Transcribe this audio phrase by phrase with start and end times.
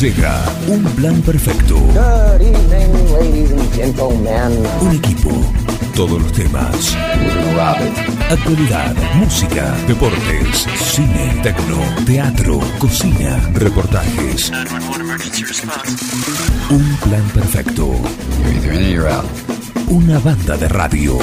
[0.00, 1.74] Llega un plan perfecto.
[1.74, 4.66] Good evening, ladies and gentlemen.
[4.80, 5.28] Un equipo.
[5.94, 6.96] Todos los temas.
[8.30, 11.76] Actualidad, música, deportes, cine, tecno,
[12.06, 14.50] teatro, cocina, reportajes.
[16.70, 17.90] Un plan perfecto.
[19.88, 21.18] Una banda de radio.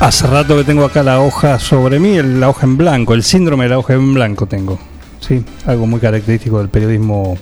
[0.00, 3.22] Hace rato que tengo acá la hoja sobre mí, el- la hoja en blanco, el
[3.22, 4.78] síndrome de la hoja en blanco tengo.
[5.20, 7.38] Sí, algo muy característico del periodismo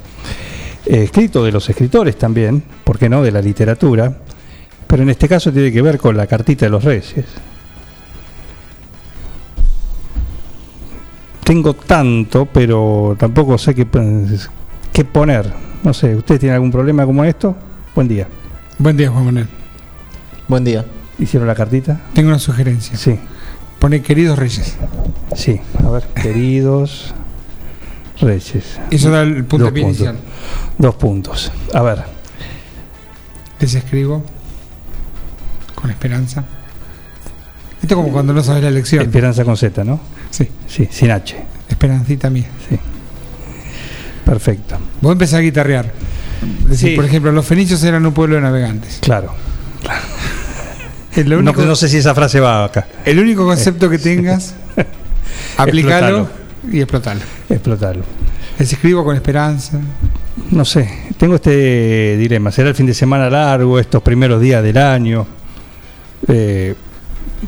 [0.87, 3.23] eh, escrito, de los escritores también, ¿por qué no?
[3.23, 4.17] De la literatura.
[4.87, 7.15] Pero en este caso tiene que ver con la cartita de los reyes.
[11.45, 13.87] Tengo tanto, pero tampoco sé qué,
[14.93, 15.53] qué poner.
[15.83, 17.57] No sé, ¿usted tiene algún problema como esto?
[17.95, 18.29] Buen día.
[18.79, 19.49] Buen día, Juan Manuel.
[20.49, 20.85] Buen día.
[21.23, 22.01] ¿Hicieron la cartita?
[22.15, 22.97] Tengo una sugerencia.
[22.97, 23.19] Sí.
[23.79, 24.77] Pone queridos reyes.
[25.35, 27.15] Sí, a ver, queridos
[28.21, 28.79] Reyes.
[28.91, 30.17] Eso da el punto Dos inicial.
[30.79, 31.51] Dos puntos.
[31.75, 32.05] A ver,
[33.59, 34.23] Les escribo
[35.75, 36.45] con esperanza.
[37.81, 39.03] Esto es como cuando no sabes la elección.
[39.03, 39.99] Esperanza con Z, ¿no?
[40.31, 41.37] Sí, Sí, sin H.
[41.69, 42.47] esperancita mía.
[42.69, 42.79] Sí.
[44.25, 44.77] Perfecto.
[45.01, 45.91] Vos empezás a guitarrear.
[46.69, 46.97] Decir, Sí.
[46.97, 48.99] por ejemplo, los fenicios eran un pueblo de navegantes.
[49.01, 49.35] Claro.
[49.83, 50.12] Es
[51.17, 52.87] No, único, no sé si esa frase va acá.
[53.05, 54.55] el único concepto que tengas,
[55.57, 56.73] aplicalo Explotalo.
[56.73, 57.21] y explotalo.
[57.49, 58.05] Explotarlo.
[58.59, 59.79] Les escribo con esperanza.
[60.51, 62.51] No sé, tengo este dilema.
[62.51, 65.27] ¿Será el fin de semana largo, estos primeros días del año?
[66.29, 66.75] Eh,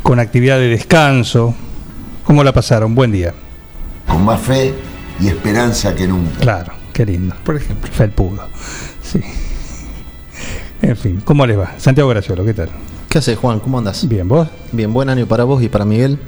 [0.02, 1.54] con actividad de descanso.
[2.24, 2.94] ¿Cómo la pasaron?
[2.94, 3.32] Buen día.
[4.06, 4.74] con más fe
[5.20, 6.40] y esperanza que nunca.
[6.40, 7.34] Claro, qué lindo.
[7.44, 7.90] Por ejemplo.
[7.92, 8.48] Felpudo.
[9.02, 9.20] Sí.
[10.82, 11.74] En fin, ¿cómo les va?
[11.78, 12.68] Santiago Graciolo, ¿qué tal?
[13.14, 13.60] ¿Qué haces, Juan?
[13.60, 14.08] ¿Cómo andas?
[14.08, 14.48] Bien, ¿vos?
[14.72, 16.18] Bien, buen año para vos y para Miguel.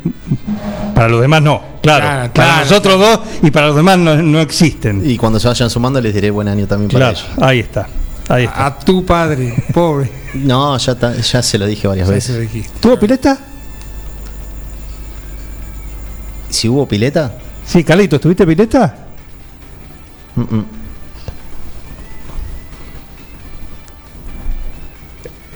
[0.95, 2.05] Para los demás no, claro.
[2.05, 2.61] Claro, para claro.
[2.61, 5.03] nosotros dos y para los demás no, no existen.
[5.05, 7.27] Y cuando se vayan sumando les diré buen año también para ellos.
[7.43, 7.89] ahí está.
[8.29, 8.67] Ahí está.
[8.67, 10.13] A tu padre, pobre.
[10.35, 12.49] No, ya, ta- ya se lo dije varias Ya veces.
[12.79, 13.37] ¿Tuvo pileta?
[16.49, 17.37] Si hubo pileta,
[17.67, 18.95] Sí, Carlitos, ¿tuviste pileta?
[20.37, 20.65] mm, mm.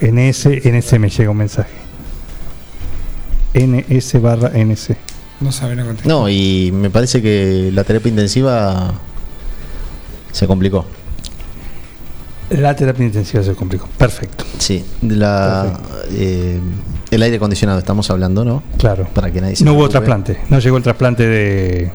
[0.00, 1.70] NS, NS me llega un mensaje.
[3.54, 4.90] NS barra NS.
[5.40, 6.08] No saben a contestar.
[6.12, 8.92] no, y me parece que la terapia intensiva
[10.32, 10.84] se complicó.
[12.50, 13.88] La terapia intensiva se complicó.
[13.96, 15.78] Perfecto, Sí, la,
[16.10, 16.58] eh,
[17.10, 18.62] el aire acondicionado estamos hablando, ¿no?
[18.76, 19.08] claro.
[19.14, 21.92] Para que nadie se No hubo trasplante, no llegó el trasplante de...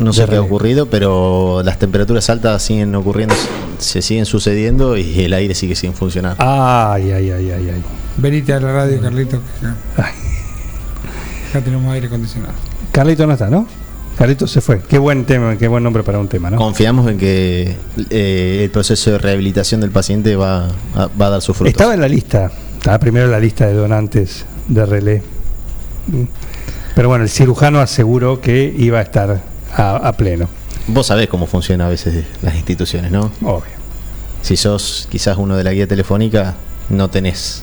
[0.00, 3.34] No sé qué ha ocurrido, pero las temperaturas altas siguen ocurriendo,
[3.78, 6.36] se siguen sucediendo y el aire sigue sin funcionar.
[6.38, 7.82] Ay, ay, ay, ay, ay.
[8.16, 9.40] Venite a la radio, Carlito.
[9.60, 10.12] que acá, Ay.
[11.50, 12.54] acá tenemos aire acondicionado.
[12.92, 13.66] Carlito no está, ¿no?
[14.18, 14.80] Carlito se fue.
[14.80, 16.56] Qué buen tema, qué buen nombre para un tema, ¿no?
[16.56, 17.76] Confiamos en que
[18.10, 21.72] eh, el proceso de rehabilitación del paciente va a, va a dar sus frutos.
[21.72, 25.22] Estaba en la lista, estaba primero en la lista de donantes de relé.
[26.94, 29.42] Pero bueno, el cirujano aseguró que iba a estar
[29.76, 30.48] a, a pleno,
[30.86, 33.30] Vos sabés cómo funcionan a veces las instituciones, ¿no?
[33.42, 33.78] obvio.
[34.42, 36.54] Si sos quizás uno de la guía telefónica,
[36.88, 37.62] no tenés,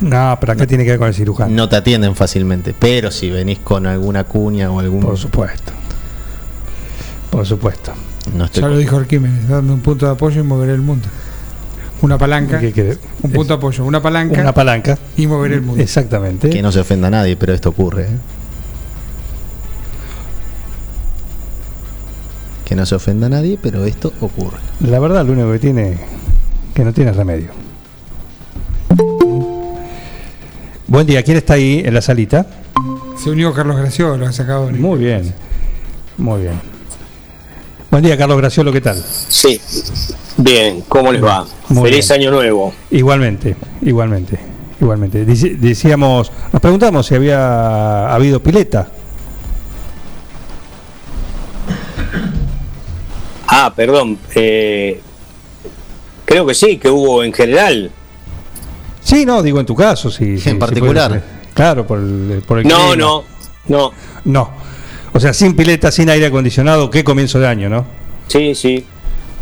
[0.00, 1.50] No, pero acá tiene que ver con el cirujano.
[1.54, 2.74] no te atienden fácilmente.
[2.78, 5.00] Pero si venís con alguna cuña o algún...
[5.00, 5.72] Por supuesto.
[7.30, 7.92] Por supuesto.
[8.36, 11.08] No estoy Ya lo dijo Arquímedes, dame un punto de apoyo y moveré el mundo.
[12.02, 12.98] Una palanca, ¿Qué quiere?
[13.22, 14.98] un punto de apoyo, una palanca Una palanca.
[15.16, 15.82] y moveré el mundo.
[15.82, 16.50] Exactamente.
[16.50, 18.04] Que no se ofenda a nadie, pero esto ocurre.
[18.04, 18.08] ¿eh?
[22.72, 24.56] Que no se ofenda a nadie, pero esto ocurre.
[24.80, 25.98] La verdad, lo único que tiene
[26.74, 27.50] que no tiene remedio.
[30.86, 32.46] Buen día, ¿quién está ahí en la salita?
[33.22, 35.34] Se unió Carlos Graciolo, ha sacado Muy bien,
[36.16, 36.58] muy bien.
[37.90, 39.04] Buen día, Carlos Graciolo, ¿qué tal?
[39.28, 39.60] Sí.
[40.38, 41.44] Bien, ¿cómo les va?
[41.68, 42.22] Muy Feliz bien.
[42.22, 42.72] año nuevo.
[42.90, 44.38] Igualmente, igualmente,
[44.80, 45.26] igualmente.
[45.26, 48.88] Decíamos, nos preguntamos si había habido pileta.
[53.54, 54.18] Ah, perdón.
[54.34, 55.00] eh,
[56.24, 57.90] creo que sí, que hubo en general.
[59.02, 60.38] Sí, no, digo en tu caso, sí.
[60.38, 61.22] sí, sí particular.
[61.54, 62.96] claro, por el, por el No, clima.
[62.96, 63.24] no,
[63.68, 63.92] no.
[64.24, 64.50] No.
[65.12, 67.84] O sea, sin pileta, sin aire acondicionado, qué comienzo de año, ¿no?
[68.28, 68.86] Sí, sí.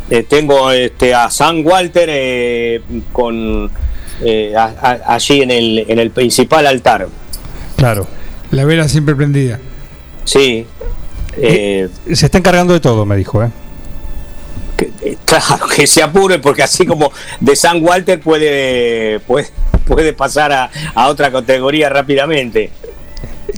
[0.09, 2.81] Eh, tengo este, a San Walter eh,
[3.13, 3.71] con
[4.21, 7.07] eh, a- a- allí en el, en el principal altar.
[7.77, 8.07] Claro.
[8.51, 9.59] La vela siempre prendida.
[10.25, 10.65] Sí.
[11.37, 13.49] Eh, Se está encargando de todo, me dijo, ¿eh?
[15.01, 19.47] Eh, claro, que se apure porque así como de San Walter puede, puede,
[19.85, 22.71] puede pasar a, a otra categoría rápidamente.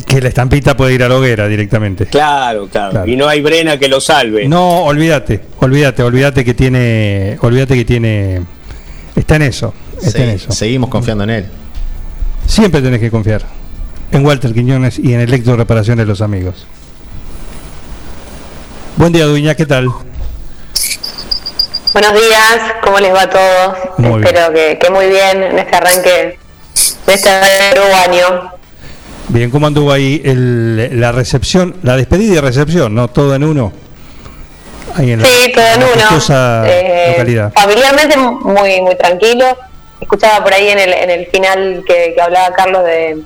[0.07, 2.07] Que la estampita puede ir a la hoguera directamente.
[2.07, 3.11] Claro, claro, Claro.
[3.11, 4.47] Y no hay Brena que lo salve.
[4.47, 8.41] No, olvídate, olvídate, olvídate que tiene, olvídate que tiene,
[9.15, 10.51] está en eso, está en eso.
[10.51, 11.45] seguimos confiando en él.
[12.47, 13.43] Siempre tenés que confiar
[14.11, 16.65] en Walter Quiñones y en Electro Reparaciones Los Amigos.
[18.97, 19.89] Buen día, Duña, ¿qué tal?
[21.93, 23.77] Buenos días, ¿cómo les va a todos?
[23.97, 24.23] Muy.
[24.23, 26.39] Espero que, que muy bien en este arranque
[27.05, 27.29] de este
[27.75, 28.51] nuevo año.
[29.29, 33.07] Bien, ¿cómo anduvo ahí el- la recepción, la despedida y recepción, no?
[33.09, 33.71] Todo en uno.
[34.95, 36.65] Ahí en la, Sí, todo en uno.
[36.65, 37.53] Eh, localidad.
[37.53, 39.45] familiarmente muy muy tranquilo.
[40.01, 43.19] Escuchaba por ahí en el, en el final que, que hablaba Carlos de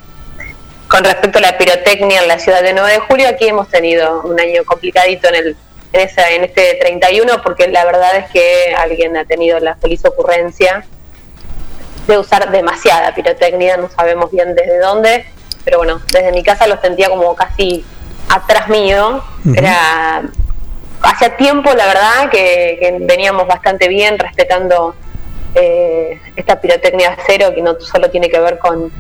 [0.88, 3.28] con respecto a la pirotecnia en la ciudad de 9 de julio.
[3.28, 5.58] Aquí hemos tenido un año complicadito en el
[5.94, 10.04] en, esa, en este 31 porque la verdad es que alguien ha tenido la feliz
[10.06, 10.86] ocurrencia
[12.08, 15.26] de usar demasiada pirotecnia, no sabemos bien desde dónde,
[15.66, 17.86] pero bueno, desde mi casa lo sentía como casi
[18.30, 19.24] atrás mío,
[19.56, 20.24] era
[21.02, 24.96] hacía tiempo la verdad que, que veníamos bastante bien respetando
[25.56, 28.92] eh, esta pirotecnia cero que no solo tiene que ver con,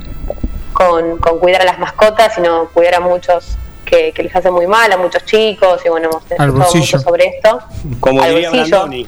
[0.74, 3.58] con, con cuidar a las mascotas, sino cuidar a muchos
[3.90, 7.26] que, que les hace muy mal, a muchos chicos, y bueno, hemos escuchado mucho sobre
[7.28, 7.60] esto.
[8.00, 8.78] Como Al diría bolsillo.
[8.78, 9.08] Brandoni.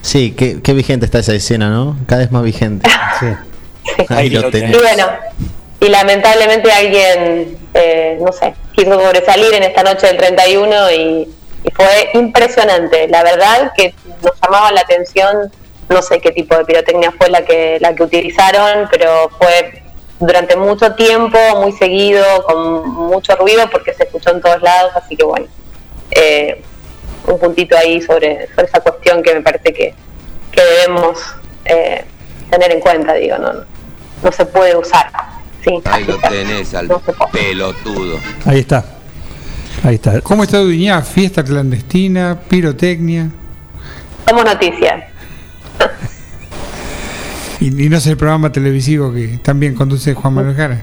[0.00, 1.96] Sí, qué, qué vigente está esa escena, ¿no?
[2.06, 2.88] Cada vez más vigente.
[3.20, 3.26] Sí.
[3.96, 4.06] Sí.
[4.08, 4.76] Ahí lo Y tenés.
[4.80, 5.06] bueno,
[5.80, 11.28] y lamentablemente alguien, eh, no sé, quiso sobresalir en esta noche del 31 y,
[11.64, 13.06] y fue impresionante.
[13.08, 15.52] La verdad que nos llamaba la atención,
[15.90, 19.82] no sé qué tipo de pirotecnia fue la que, la que utilizaron, pero fue
[20.26, 25.16] durante mucho tiempo, muy seguido, con mucho ruido porque se escuchó en todos lados, así
[25.16, 25.46] que bueno,
[26.10, 26.62] eh,
[27.26, 29.94] un puntito ahí sobre, sobre esa cuestión que me parece que,
[30.52, 31.18] que debemos
[31.64, 32.04] eh,
[32.50, 33.64] tener en cuenta, digo, no, no,
[34.22, 35.10] no se puede usar.
[35.62, 37.00] Sí, Ahí lo tenés al no
[37.32, 38.18] pelotudo.
[38.44, 38.84] Ahí está.
[39.82, 40.20] Ahí está.
[40.20, 41.00] ¿Cómo está Duñá?
[41.00, 43.30] Fiesta clandestina, pirotecnia.
[44.28, 45.04] Somos noticias.
[47.64, 50.82] Y, y no es el programa televisivo que también conduce Juan Manuel Jara.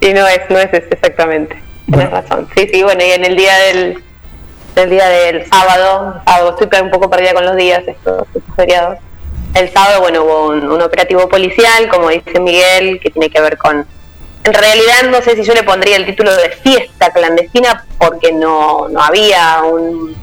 [0.00, 1.54] Y no es, no es exactamente.
[1.86, 2.10] Tienes Bueno.
[2.10, 2.48] razón.
[2.54, 4.02] Sí, sí, bueno, y en el día del,
[4.76, 8.98] el día del sábado, sábado, estoy un poco perdida con los días, estos, estos feriados.
[9.54, 13.56] El sábado, bueno, hubo un, un operativo policial, como dice Miguel, que tiene que ver
[13.56, 13.86] con...
[14.44, 18.88] En realidad no sé si yo le pondría el título de fiesta clandestina porque no,
[18.88, 20.14] no había un...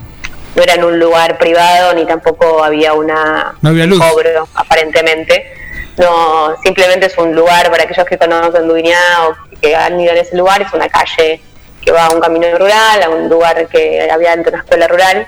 [0.55, 3.99] No era en un lugar privado ni tampoco había una No había luz.
[3.99, 5.53] cobro, aparentemente.
[5.97, 10.19] No, simplemente es un lugar para aquellos que conocen Duñá o que han ido en
[10.19, 11.41] ese lugar, es una calle
[11.81, 14.87] que va a un camino rural, a un lugar que había dentro de una escuela
[14.87, 15.27] rural.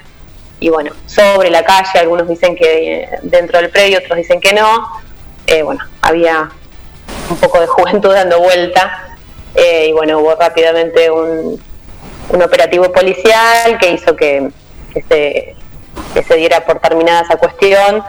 [0.60, 4.88] Y bueno, sobre la calle, algunos dicen que dentro del predio, otros dicen que no.
[5.48, 6.50] Eh, bueno, había
[7.30, 9.18] un poco de juventud dando vuelta.
[9.56, 11.62] eh, y bueno, hubo rápidamente un,
[12.30, 14.50] un operativo policial que hizo que,
[14.94, 15.56] que se,
[16.14, 18.04] que se diera por terminada esa cuestión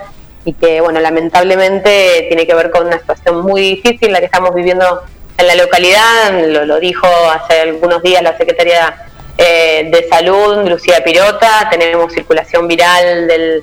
[0.44, 4.54] y que, bueno, lamentablemente tiene que ver con una situación muy difícil la que estamos
[4.54, 5.02] viviendo
[5.38, 6.32] en la localidad.
[6.46, 9.06] Lo, lo dijo hace algunos días la secretaria
[9.38, 11.68] eh, de Salud, Lucía Pirota.
[11.70, 13.62] Tenemos circulación viral del,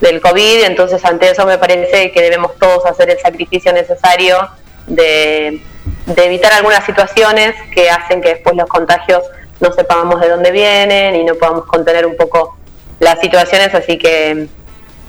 [0.00, 4.48] del COVID, entonces ante eso me parece que debemos todos hacer el sacrificio necesario
[4.86, 5.60] de,
[6.06, 9.22] de evitar algunas situaciones que hacen que después los contagios
[9.60, 12.56] no sepamos de dónde vienen y no podamos contener un poco
[12.98, 14.46] las situaciones, así que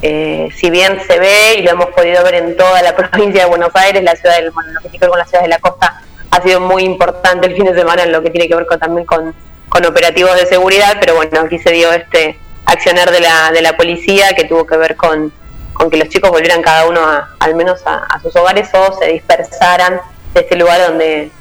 [0.07, 3.49] eh, si bien se ve y lo hemos podido ver en toda la provincia de
[3.49, 5.55] Buenos Aires, la ciudad del, bueno, lo que tiene que ver con las ciudades de
[5.55, 8.53] la costa ha sido muy importante el fin de semana en lo que tiene que
[8.53, 9.33] ver con, también con,
[9.67, 13.75] con operativos de seguridad, pero bueno, aquí se dio este accionar de la, de la
[13.75, 15.33] policía que tuvo que ver con,
[15.73, 18.93] con que los chicos volvieran cada uno a, al menos a, a sus hogares o
[18.99, 19.99] se dispersaran
[20.35, 21.31] de ese lugar donde,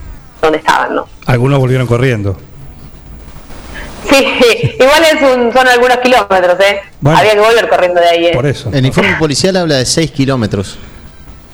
[0.40, 1.06] donde estaban, ¿no?
[1.26, 2.38] Algunos volvieron corriendo.
[4.10, 6.80] Sí, igual es un, son algunos kilómetros, ¿eh?
[7.00, 7.18] Bueno.
[7.18, 8.32] Había que volver corriendo de ahí, ¿eh?
[8.34, 8.70] Por eso.
[8.72, 10.78] El informe policial habla de 6 kilómetros.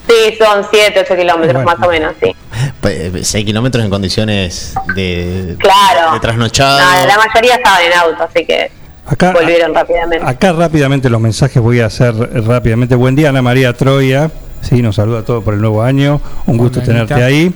[0.08, 1.78] Sí, son 7, 8 kilómetros Bueno.
[1.78, 2.34] más o menos, sí.
[2.82, 6.14] 6 eh, kilómetros en condiciones de, Claro.
[6.14, 6.78] de trasnochado.
[6.80, 8.72] No, la mayoría estaban en auto, así que
[9.06, 10.26] Acá, volvieron rápidamente.
[10.26, 12.14] acá rápidamente los mensajes voy a hacer
[12.46, 12.94] rápidamente.
[12.96, 14.30] Buen día, Ana María Troya.
[14.62, 16.20] Sí, nos saluda a todos por el nuevo año.
[16.46, 17.52] Un gusto tenerte ahí.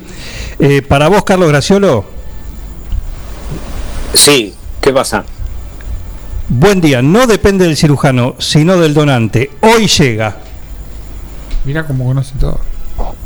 [0.58, 2.04] Eh, para vos, Carlos Graciolo,
[4.14, 5.24] Sí, ¿Qué pasa?
[6.46, 9.50] Buen día, no depende del cirujano, sino del donante.
[9.62, 10.36] Hoy llega.
[11.64, 12.60] Mira cómo conoce todo.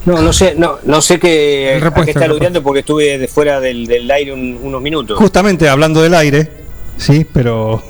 [0.07, 3.19] No, no sé, no, no sé qué, El a repuesto, qué está aludiendo porque estuve
[3.19, 5.19] de fuera del, del aire un- unos minutos.
[5.19, 6.49] Justamente hablando del aire,
[6.97, 7.83] sí, pero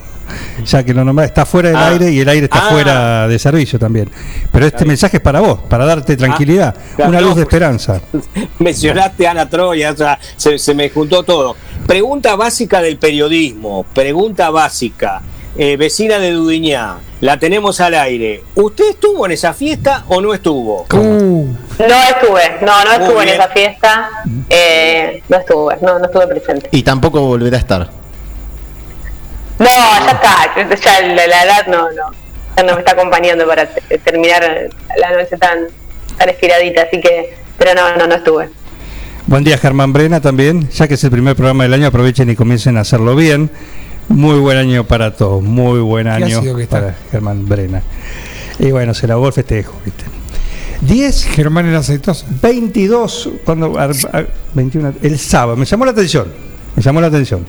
[0.65, 1.89] ya que lo nombré, está fuera del Ah.
[1.89, 2.71] aire y el aire está Ah.
[2.71, 4.11] fuera de servicio también.
[4.53, 8.01] Pero este mensaje es para vos, para darte tranquilidad, claro, una no, luz de esperanza.
[8.59, 11.57] Mencionaste a Ana Troya, o sea, se, se me juntó todo.
[11.87, 15.23] Pregunta básica del periodismo, pregunta básica.
[15.61, 18.45] Eh, vecina de Dudiñá, la tenemos al aire.
[18.55, 20.87] ¿Usted estuvo en esa fiesta o no estuvo?
[20.95, 21.47] Uh,
[21.81, 24.09] No estuve, no, no estuve en esa fiesta,
[24.49, 26.69] eh, no estuve, no, no estuve presente.
[26.71, 27.91] Y tampoco volverá a estar.
[29.59, 32.13] No, ya está, ya la, la edad no, no,
[32.57, 34.43] ya no me está acompañando para te- terminar
[34.99, 35.67] la noche tan,
[36.17, 38.49] tan estiradita, así que, pero no, no, no estuve.
[39.27, 42.37] Buen día Germán Brena también, ya que es el primer programa del año, aprovechen y
[42.37, 43.51] comiencen a hacerlo bien.
[44.09, 46.81] Muy buen año para todos, muy buen año ácido que está.
[46.81, 47.83] para Germán Brena.
[48.59, 50.05] Y bueno, se lavó el festejo, ¿viste?
[50.81, 52.25] 10, Germán era aceitoso.
[52.41, 56.33] 22, cuando, ar- ar- 21, el sábado, me llamó la atención,
[56.75, 57.45] me llamó la atención.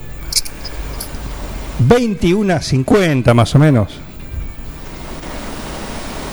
[1.80, 3.92] 21 50 más o menos.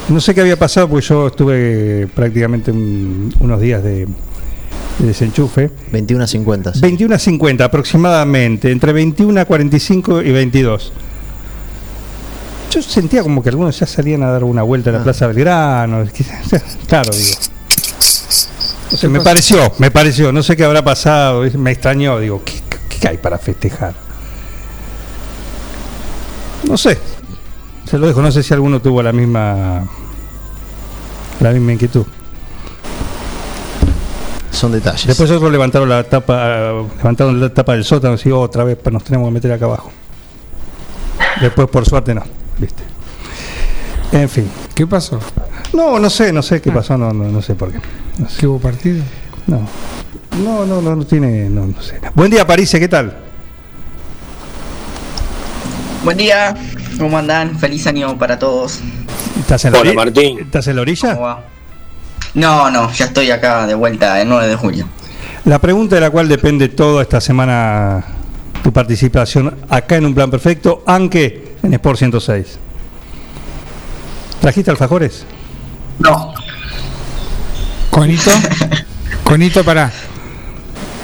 [0.08, 5.70] No sé qué había pasado porque yo estuve prácticamente un- unos días de, de desenchufe.
[5.90, 6.74] 21 a 50.
[6.74, 6.80] sí.
[6.80, 10.92] 21 a 50 aproximadamente, entre 21 a 45 y 22.
[12.70, 15.04] Yo sentía como que algunos ya salían a dar una vuelta a la Ah.
[15.04, 16.04] Plaza Belgrano.
[16.86, 19.10] Claro, digo.
[19.10, 22.54] Me pareció, me pareció, no sé qué habrá pasado, me extrañó, digo, ¿qué,
[23.00, 23.94] qué hay para festejar?
[26.64, 26.98] No sé,
[27.84, 29.86] se lo dejo, no sé si alguno tuvo la misma
[31.40, 32.04] la misma inquietud.
[34.50, 35.06] Son detalles.
[35.06, 39.04] Después otros levantaron la tapa, levantaron la tapa del sótano y otra vez pues nos
[39.04, 39.92] tenemos que meter acá abajo.
[41.40, 42.22] Después por suerte no,
[42.58, 42.82] viste.
[44.12, 44.48] En fin.
[44.74, 45.20] ¿Qué pasó?
[45.74, 47.80] No, no sé, no sé qué pasó, no, no, no sé por qué.
[48.18, 48.40] No sé.
[48.40, 49.04] ¿Qué hubo partido?
[49.46, 49.68] No.
[50.42, 52.00] No, no, no, no tiene, no, no sé.
[52.14, 53.25] Buen día, París, ¿qué tal?
[56.06, 56.54] Buen día,
[57.00, 57.58] ¿cómo andan?
[57.58, 58.78] Feliz año para todos.
[59.40, 60.38] ¿Estás en la Hola, Martín.
[60.38, 61.38] ¿Estás en la ¿Cómo orilla?
[62.34, 64.88] No, no, ya estoy acá de vuelta el 9 de julio.
[65.46, 68.04] La pregunta de la cual depende toda esta semana
[68.62, 72.58] tu participación acá en un plan perfecto, aunque en Sport 106.
[74.40, 75.26] ¿Trajiste alfajores?
[75.98, 76.32] No,
[77.90, 78.30] Conito.
[79.24, 79.90] Conito, para.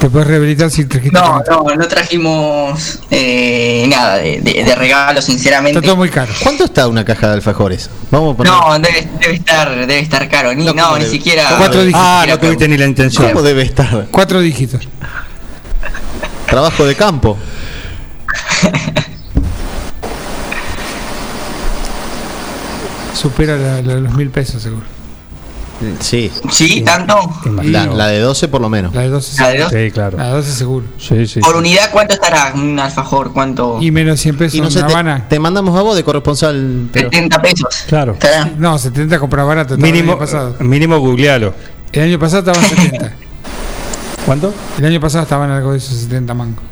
[0.02, 5.22] Te puedes rehabilitar si trajiste no, no, no trajimos eh, nada de, de, de regalo,
[5.22, 5.78] sinceramente.
[5.78, 6.32] Está todo muy caro.
[6.42, 7.88] ¿Cuánto está una caja de alfajores?
[8.10, 8.52] Vamos a poner.
[8.52, 10.52] No, debe, debe estar, debe estar caro.
[10.54, 11.16] Ni, No, no, ¿cómo ni debe?
[11.16, 11.44] siquiera.
[11.56, 12.02] Cuatro ni dígitos.
[12.04, 13.28] Ah, siquiera no tuviste ni la intención.
[13.28, 14.08] ¿Cómo debe estar?
[14.10, 14.88] Cuatro dígitos.
[16.46, 17.38] Trabajo de campo.
[23.14, 24.84] Supera la- la- los mil pesos, seguro.
[26.00, 26.30] Sí.
[26.50, 27.14] Sí, tanto.
[27.62, 28.94] La, la de 12 por lo menos.
[28.94, 29.70] La de 12 La de seguro.
[29.70, 29.80] dos.
[29.84, 30.18] Sí, claro.
[30.18, 30.86] La de 12 seguro.
[30.98, 31.40] Sí, sí.
[31.40, 33.32] Por unidad, ¿cuánto estará un alfajor?
[33.32, 33.78] ¿Cuánto?
[33.80, 35.26] Y menos 100 pesos Y no en sé, te, Habana.
[35.28, 36.88] te mandamos a vos de corresponsal.
[36.92, 37.84] pero- 70 pesos.
[37.88, 38.12] Claro.
[38.12, 38.50] ¿Estará?
[38.56, 39.76] No, 70 comprar barato.
[39.76, 40.56] Mínimo, El año pasado.
[40.60, 41.54] mínimo googlealo.
[41.92, 43.12] El año pasado estaban 70.
[44.26, 44.54] ¿Cuánto?
[44.78, 46.64] El año pasado estaban algo de esos 70 mangos.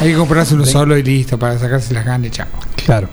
[0.00, 2.46] Hay que comprarse uno solo y listo para sacarse las ganas, chao.
[2.86, 3.08] Claro.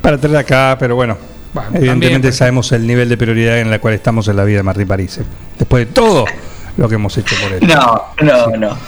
[0.00, 1.16] Para traer acá, pero bueno.
[1.52, 4.58] Bueno, evidentemente también, sabemos el nivel de prioridad en la cual estamos en la vida
[4.58, 5.18] de Martín París.
[5.18, 5.24] ¿eh?
[5.58, 6.24] Después de todo
[6.76, 7.66] lo que hemos hecho por él.
[7.66, 8.78] No, no, no.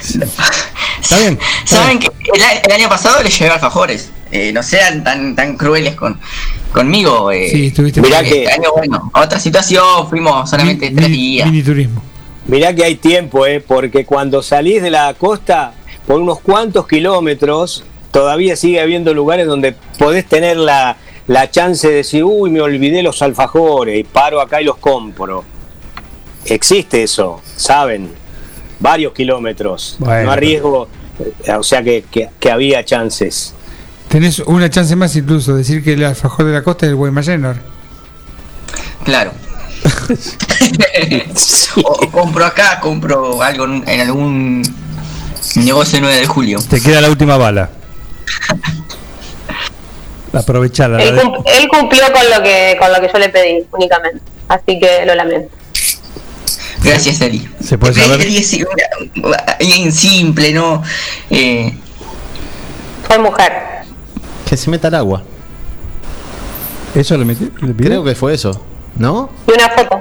[0.00, 1.38] Está bien.
[1.64, 2.12] está Saben bien.
[2.12, 2.30] que
[2.66, 4.10] el, año pasado les llevé alfajores.
[4.32, 6.18] Eh, no sean tan tan crueles con
[6.72, 7.32] conmigo.
[7.32, 11.50] Eh, Sí, estuviste Mirá Este que- año, bueno, otra situación, fuimos solamente tres días.
[11.50, 12.02] Mini turismo.
[12.46, 13.60] Mirá que hay tiempo, ¿eh?
[13.60, 15.72] porque cuando salís de la costa,
[16.06, 20.96] por unos cuantos kilómetros, todavía sigue habiendo lugares donde podés tener la,
[21.30, 25.44] la chance de decir, uy, me olvidé los alfajores y paro acá y los compro.
[26.44, 28.10] Existe eso, saben,
[28.80, 29.94] varios kilómetros.
[30.00, 30.88] Bueno, no arriesgo,
[31.44, 33.54] eh, o sea que, que- que había chances.
[34.08, 37.46] Tenés una chance más incluso, decir que el alfajor de la costa es el Guaymallén.
[39.04, 39.30] Claro.
[41.84, 44.62] o, compro acá, compro algo en, en algún
[45.54, 46.58] negocio 9 de julio.
[46.68, 47.70] Te queda la última bala.
[50.32, 50.98] Aprovechala.
[50.98, 54.20] la Él, cum- él cumplió con lo que con lo que yo le pedí únicamente,
[54.48, 55.54] así que lo lamento.
[56.82, 57.46] Gracias, Eli.
[57.62, 58.20] ¿Se puede saber?
[58.22, 58.64] ese-
[59.22, 60.82] una- Bien simple, ¿no?
[61.30, 61.74] Eh,
[63.08, 63.52] Soy mujer.
[64.48, 65.22] Que se meta al agua.
[66.94, 67.50] ¿Eso le metí?
[67.60, 67.86] ¿Le pidió?
[67.90, 68.64] Creo que fue eso.
[68.96, 69.30] ¿no?
[69.46, 70.00] Y una foto.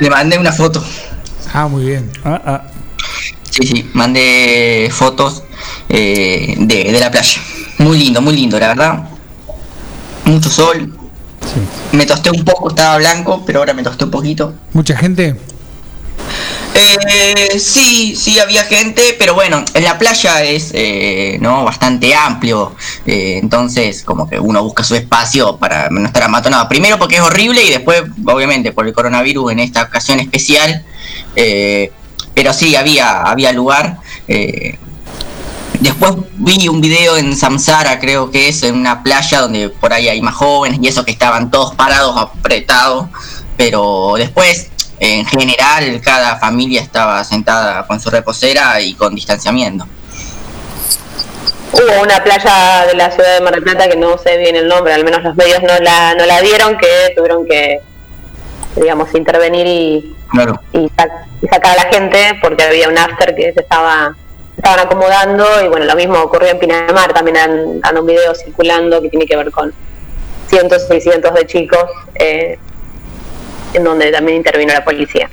[0.00, 0.82] le mandé una foto.
[1.52, 2.10] Ah, muy bien.
[2.24, 2.62] Ah, ah.
[3.50, 5.44] Sí, sí, mandé fotos
[5.88, 7.40] eh, de, de la playa.
[7.78, 9.08] Muy lindo, muy lindo, la verdad.
[10.24, 10.98] Mucho sol.
[11.92, 14.54] Me tosté un poco, estaba blanco, pero ahora me tosté un poquito.
[14.72, 15.36] ¿Mucha gente?
[16.74, 22.74] Eh, sí, sí había gente, pero bueno, en la playa es eh, no bastante amplio,
[23.06, 26.68] eh, entonces como que uno busca su espacio para no estar amatonado.
[26.68, 30.84] Primero porque es horrible y después, obviamente, por el coronavirus en esta ocasión especial.
[31.36, 31.92] eh,
[32.34, 33.98] pero sí, había, había lugar.
[35.84, 40.08] Después vi un video en Samsara, creo que es, en una playa donde por ahí
[40.08, 43.08] hay más jóvenes y eso que estaban todos parados, apretados.
[43.58, 49.86] Pero después, en general, cada familia estaba sentada con su reposera y con distanciamiento.
[51.72, 54.66] Hubo una playa de la ciudad de Mar del Plata que no sé bien el
[54.66, 57.80] nombre, al menos los medios no la, no la dieron, que tuvieron que,
[58.76, 60.58] digamos, intervenir y, Claro.
[60.72, 64.16] y, sa- y sacar a la gente porque había un after que se estaba
[64.64, 69.02] estaban acomodando y bueno, lo mismo ocurrió en Pinamar, también han, han un video circulando
[69.02, 69.70] que tiene que ver con
[70.48, 72.58] cientos y cientos de chicos eh,
[73.74, 75.28] en donde también intervino la policía.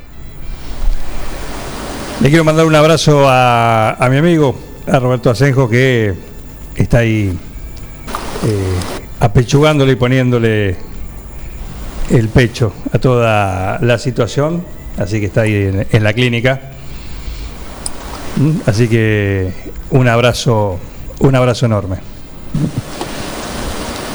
[2.19, 4.53] Le quiero mandar un abrazo a, mi amigo,
[4.85, 6.13] a Roberto Asenjo, que
[6.75, 7.29] está ahí
[8.45, 8.75] eh,
[9.21, 10.75] apechugándole y poniéndole
[12.09, 14.65] el pecho a toda la situación.
[14.97, 16.71] Así que está ahí en la clínica.
[18.65, 19.51] Así que
[19.89, 20.79] un abrazo,
[21.19, 21.97] un abrazo enorme.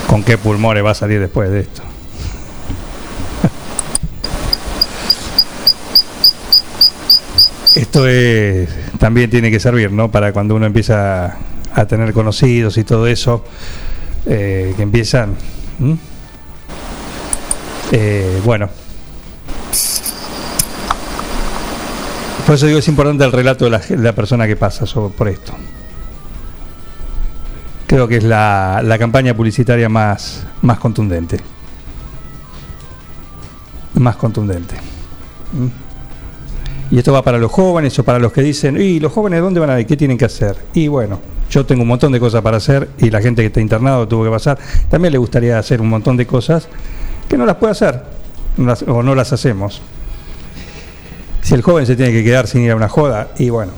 [0.09, 1.83] ¿Con qué pulmones va a salir después de esto?
[7.77, 8.69] Esto es,
[8.99, 10.11] también tiene que servir, ¿no?
[10.11, 11.37] Para cuando uno empieza
[11.75, 13.45] a tener conocidos y todo eso,
[14.27, 15.37] eh, que empiezan.
[17.93, 18.69] Eh, bueno.
[22.47, 25.53] Por eso digo, es importante el relato de la, la persona que pasa por esto.
[27.89, 31.41] Creo que es la, campaña publicitaria más, más contundente.
[33.95, 34.77] Más contundente.
[35.57, 35.71] ¿m?
[36.93, 39.59] Y esto va para los jóvenes o para los que dicen, ¿y los jóvenes dónde
[39.59, 39.87] van a ir?
[39.87, 40.57] ¿Qué tienen que hacer?
[40.73, 41.19] Y bueno,
[41.51, 44.23] yo tengo un montón de cosas para hacer y la gente que está internado tuvo
[44.23, 44.57] que pasar,
[44.89, 46.69] también le gustaría hacer un montón de cosas
[47.29, 48.05] que no las puede hacer
[48.87, 49.83] o no las hacemos.
[51.47, 53.71] Si el joven se tiene que quedar sin ir a una joda, y bueno.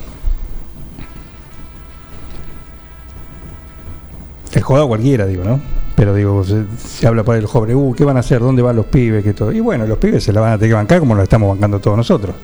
[4.52, 5.60] El joda cualquiera, digo, ¿no?
[5.94, 8.40] Pero digo, se, se habla por el joven, uh, ¿qué van a hacer?
[8.40, 9.22] ¿Dónde van los pibes?
[9.22, 9.52] ¿Qué todo?
[9.52, 11.78] Y bueno, los pibes se la van a tener que bancar como lo estamos bancando
[11.78, 12.34] todos nosotros,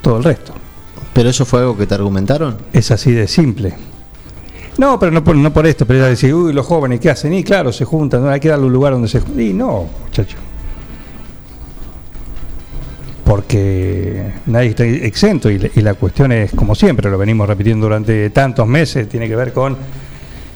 [0.00, 0.52] todo el resto.
[1.14, 2.56] ¿Pero eso fue algo que te argumentaron?
[2.72, 3.74] Es así de simple.
[4.78, 7.32] No, pero no por, no por esto, pero es decir, uy, los jóvenes, ¿qué hacen?
[7.34, 8.30] Y claro, se juntan, ¿no?
[8.30, 9.40] hay que darle un lugar donde se juntan.
[9.42, 10.38] Y no, muchacho.
[13.24, 17.86] Porque nadie está exento y, la- y la cuestión es, como siempre, lo venimos repitiendo
[17.86, 19.76] durante tantos meses, tiene que ver con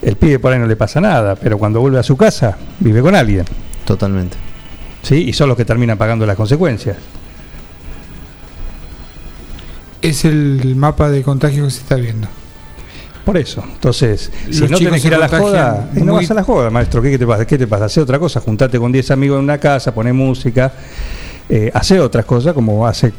[0.02, 3.00] el pibe por ahí no le pasa nada, pero cuando vuelve a su casa, vive
[3.02, 3.44] con alguien.
[3.85, 4.37] Totalmente.
[5.02, 5.16] ¿Sí?
[5.29, 6.96] Y son los que terminan pagando las consecuencias.
[10.02, 12.29] Es el mapa de contagio que se está viendo.
[13.24, 13.64] Por eso.
[13.72, 16.70] Entonces, si Los no tenés que ir a la joda, no vas a la joda,
[16.70, 17.02] maestro.
[17.02, 17.44] ¿Qué, qué te pasa?
[17.44, 17.87] ¿Qué te pasa?
[17.87, 20.72] Hace otra cosa, juntate con 10 amigos en una casa, poné música,
[21.49, 23.13] eh, hace otras cosas como hace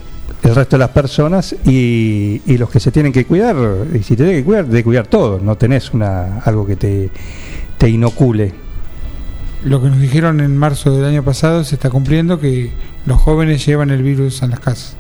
[0.44, 3.56] el resto de las personas y, y los que se tienen que cuidar,
[3.94, 7.10] y si te tienen que cuidar, de cuidar todo, no tenés una algo que te,
[7.78, 8.54] te inocule.
[9.64, 12.72] Lo que nos dijeron en marzo del año pasado se está cumpliendo que
[13.06, 14.96] los jóvenes llevan el virus a las casas.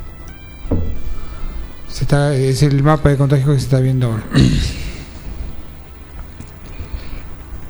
[1.89, 4.23] Se está, es el mapa de contagio que se está viendo ahora.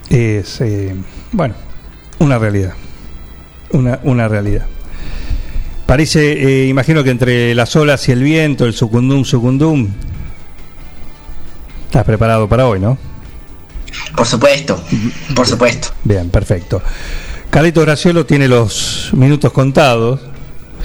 [0.10, 0.96] Es, eh,
[1.32, 1.56] bueno,
[2.20, 2.74] una realidad.
[3.72, 4.66] Una, una realidad.
[5.88, 9.88] Parece, eh, imagino que entre las olas y el viento, el sucundum, sucundum,
[11.86, 12.98] estás preparado para hoy, ¿no?
[14.16, 14.84] Por supuesto,
[15.34, 15.88] por supuesto.
[16.04, 16.82] Bien, perfecto.
[17.50, 20.20] Carlito Graciolo tiene los minutos contados.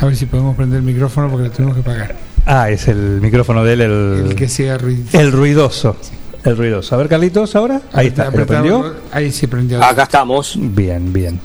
[0.01, 2.15] A ver si podemos prender el micrófono porque lo tenemos que pagar.
[2.47, 5.03] Ah, es el micrófono de él, el, El que sea ruido.
[5.13, 5.97] el ruidoso.
[6.45, 6.95] El ruidoso.
[6.95, 7.83] A ver, Carlitos, ahora.
[7.93, 8.31] Ahí está.
[8.31, 8.95] ¿Lo prendió?
[9.13, 9.83] Ahí sí prendió.
[9.83, 10.57] Acá estamos.
[10.59, 11.41] Bien, bien.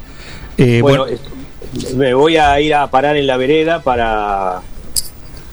[0.58, 1.18] Eh, bueno, bueno,
[1.96, 4.62] me voy a ir a parar en la vereda para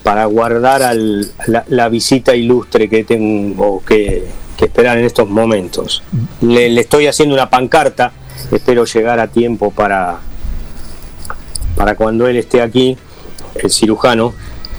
[0.03, 6.03] para guardar al- la, la visita ilustre que tengo que, que esperar en estos momentos.
[6.43, 8.13] Le, le estoy haciendo una pancarta,
[8.53, 10.19] espero llegar a tiempo para
[11.75, 12.97] para cuando él esté aquí,
[13.55, 14.35] el cirujano.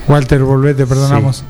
[0.08, 1.43] Walter, volvé, te perdonamos.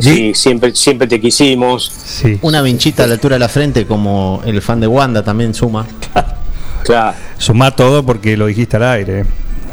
[0.00, 1.90] Sí, siempre, siempre te quisimos.
[2.04, 2.38] sí.
[2.42, 5.86] Una vinchita a la altura de la frente, como el fan de Wanda también suma.
[6.86, 7.16] Claro.
[7.38, 9.24] Sumá todo porque lo dijiste al aire.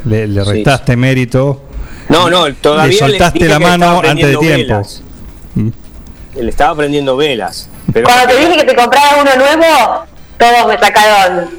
[0.05, 0.51] Le, le Sí.
[0.51, 1.61] restaste mérito.
[2.09, 4.73] No, no, todavía Le soltaste dije la mano antes de tiempo.
[4.75, 5.01] velas.
[6.35, 7.69] le estaba prendiendo velas.
[7.93, 10.05] Pero Cuando te dije que te comprabas uno nuevo,
[10.37, 11.49] todos me sacaron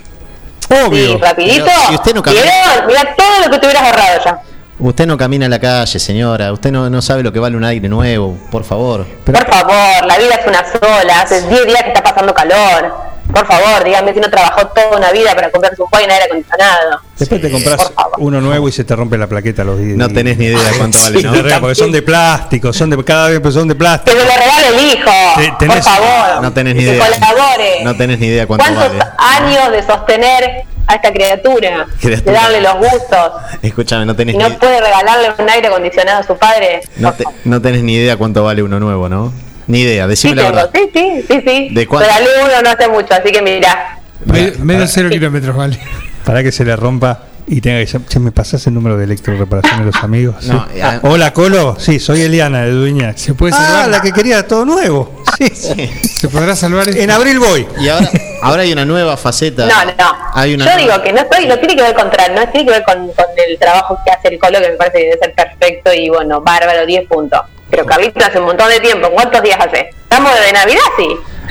[0.86, 1.06] Obvio.
[1.12, 1.64] sí, rapidito.
[1.66, 2.42] Pero si usted no camina-.
[2.86, 4.42] Mira todo lo que te hubieras ahorrado ya.
[4.80, 6.52] Usted no camina en la calle, señora.
[6.52, 9.06] Usted no, no sabe lo que vale un aire nuevo, por favor.
[9.24, 11.20] Pero- Por favor, la vida es una sola.
[11.20, 12.92] Hace 10 días que está pasando calor.
[13.32, 17.00] Por favor, dígame si no trabajó toda una vida para comprarse un un aire acondicionado.
[17.18, 19.96] Después te compras uno nuevo y se te rompe la plaqueta a los días.
[19.96, 23.54] No tenés ni idea de cuánto vale, porque son de plástico, son de cada vez
[23.54, 24.16] son de Que plástico.
[24.16, 25.10] me lo regale el hijo.
[25.58, 26.42] Te- por favor.
[26.42, 27.04] No tenés ni que idea.
[27.06, 27.84] colabore.
[27.84, 29.10] No tenés ni idea cuánto ¿Cuántos vale.
[29.18, 31.86] años de sostener a esta criatura?
[32.00, 32.32] Criatura.
[32.32, 33.32] De darle los gustos.
[33.62, 36.82] Escúchame, no tenés, Y no ni, puede regalarle un aire acondicionado a su padre.
[36.96, 39.32] no, te- no tenés ni idea cuánto vale uno nuevo, ¿no?
[39.66, 40.70] Ni idea, Sí, decime la tengo, verdad.
[40.74, 41.68] sí, sí, sí, sí.
[41.74, 42.08] ¿De cuánto?
[42.08, 43.98] Regalé uno no hace mucho, así que mira.
[44.26, 45.78] Me- menos cero kilómetros, vale.
[46.24, 48.08] Para que se le rompa y tenga que llamar.
[48.08, 50.36] Che, ¿me pasás el número de electroreparación de los amigos?
[50.40, 50.48] Sí.
[50.48, 51.76] No, ya- Hola, Colo.
[51.78, 53.12] Sí, soy Eliana de Dueña.
[53.16, 53.88] ¿Se puede Ah, salvar?
[53.88, 55.22] la que quería todo nuevo.
[55.38, 55.48] Sí.
[55.50, 57.00] ¿Se podrá salvar esto?
[57.02, 57.66] En abril voy.
[57.80, 58.08] Y ahora,
[58.42, 59.66] ahora hay una nueva faceta.
[59.66, 60.16] No, no.
[60.32, 62.64] Hay una Yo nueva- digo que no estoy, no tiene que ver con no tiene
[62.66, 65.18] que ver con, con el trabajo que hace el colo, que me parece que debe
[65.18, 67.40] ser perfecto y bueno, bárbaro, 10 puntos.
[67.74, 69.10] Pero Carlito hace un montón de tiempo.
[69.10, 69.90] ¿Cuántos días hace?
[70.04, 70.80] ¿Estamos de Navidad?
[70.96, 71.08] Sí.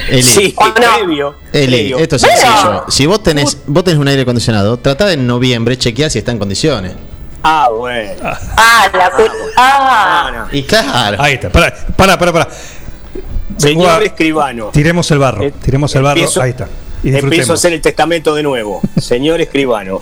[0.09, 0.73] Eli, sí, ¿O no?
[0.73, 1.35] previo.
[1.51, 1.97] Eli, previo.
[1.97, 2.37] esto es Bueno.
[2.39, 2.85] sencillo.
[2.87, 6.31] Si vos tenés, vos tenés un aire acondicionado, tratá de en noviembre chequear si está
[6.31, 6.93] en condiciones.
[7.43, 8.13] Ah, bueno.
[8.55, 9.23] Ah, la cu-
[9.57, 10.29] Ah.
[10.33, 10.47] No, no.
[10.53, 11.21] Y claro.
[11.21, 11.49] Ahí está.
[11.49, 11.73] Pará,
[12.17, 12.47] pará, pará.
[13.57, 14.67] Señor escribano.
[14.71, 15.43] Tiremos el barro.
[15.43, 16.21] Eh, Tiremos el barro.
[16.21, 16.69] empiezo- Ahí está.
[17.03, 18.81] Y Empiezo a hacer el testamento de nuevo.
[18.99, 19.99] Señor escribano.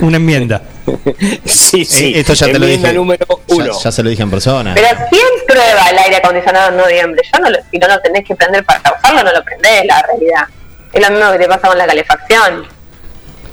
[0.00, 0.62] Una enmienda.
[1.44, 2.12] Sí, sí.
[2.14, 2.98] Eh, esto ya te lo Enmienda dije.
[2.98, 3.80] número Ya, uno.
[3.82, 4.74] ya se lo dije en persona.
[4.74, 7.22] Pero ¿quién prueba el aire acondicionado en noviembre?
[7.32, 10.02] Yo no lo, si no lo tenés que prender para usarlo, no lo prendés, la
[10.02, 10.44] realidad.
[10.92, 12.66] Es lo mismo que te pasa con la calefacción.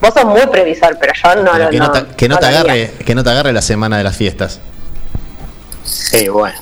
[0.02, 2.46] Vos sos muy previsor, pero yo no Pero lo que no, te, que no te
[2.48, 4.60] agarre, que no te agarre la semana de las fiestas.
[5.86, 6.58] Sí, bueno.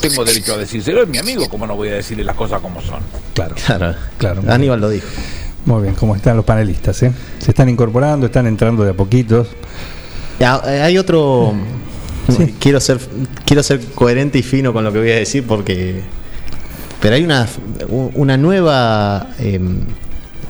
[0.00, 2.80] Tengo derecho a decírselo, es mi amigo, como no voy a decirle las cosas como
[2.80, 3.00] son.
[3.34, 3.54] Claro.
[3.66, 3.94] Claro.
[4.18, 4.42] Claro.
[4.48, 5.06] Aníbal lo dijo.
[5.64, 7.02] Muy bien, ¿cómo están los panelistas?
[7.02, 7.12] eh?
[7.38, 9.48] Se están incorporando, están entrando de a poquitos.
[10.38, 11.54] Eh, Hay otro.
[12.28, 12.54] Sí.
[12.58, 12.98] Quiero ser
[13.44, 16.02] quiero ser coherente y fino con lo que voy a decir porque.
[17.00, 17.46] Pero hay una,
[18.14, 19.80] una nueva em,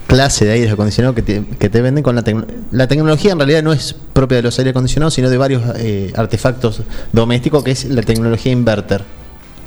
[0.06, 2.56] clase de aires acondicionados que te, que te venden con la tecnología.
[2.70, 6.12] La tecnología en realidad no es propia de los aires acondicionados, sino de varios eh,
[6.16, 6.82] artefactos
[7.12, 9.02] domésticos, que es la tecnología inverter,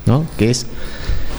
[0.05, 0.25] ¿no?
[0.37, 0.65] Que es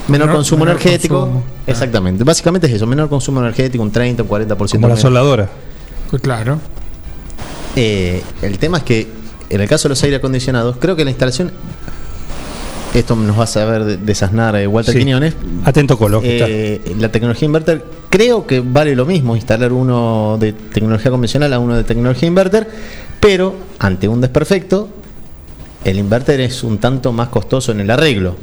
[0.08, 1.20] menor, Menor- consumo menor energético.
[1.20, 1.42] consumo.
[1.66, 2.24] Exactamente.
[2.24, 5.48] Básicamente es eso, menor consumo energético, un 30, un 40% Como la soldadora.
[6.10, 6.58] Pues claro.
[7.76, 9.06] Eh, el tema es que
[9.48, 11.52] en el caso de los aire acondicionados, creo que la instalación.
[12.92, 14.98] Esto nos va a saber de- desasnar eh, Walter Sí.
[15.00, 15.34] Quiñones.
[15.64, 16.20] Atento, Colo.
[16.24, 21.60] Eh, la tecnología inverter, creo que vale lo mismo instalar uno de tecnología convencional a
[21.60, 22.68] uno de tecnología inverter,
[23.20, 24.88] pero ante un desperfecto,
[25.84, 28.36] el inverter es un tanto más costoso en el arreglo.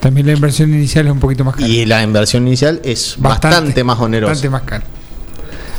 [0.00, 1.68] También la inversión inicial es un poquito más cara.
[1.68, 4.32] Y la inversión inicial es bastante, más onerosa.
[4.32, 4.84] Bastante más cara.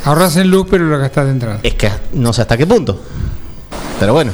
[0.06, 1.60] Ahorras en luz, pero lo gastás de entrada.
[1.64, 3.00] Es que no sé hasta qué punto.
[4.00, 4.32] Pero bueno.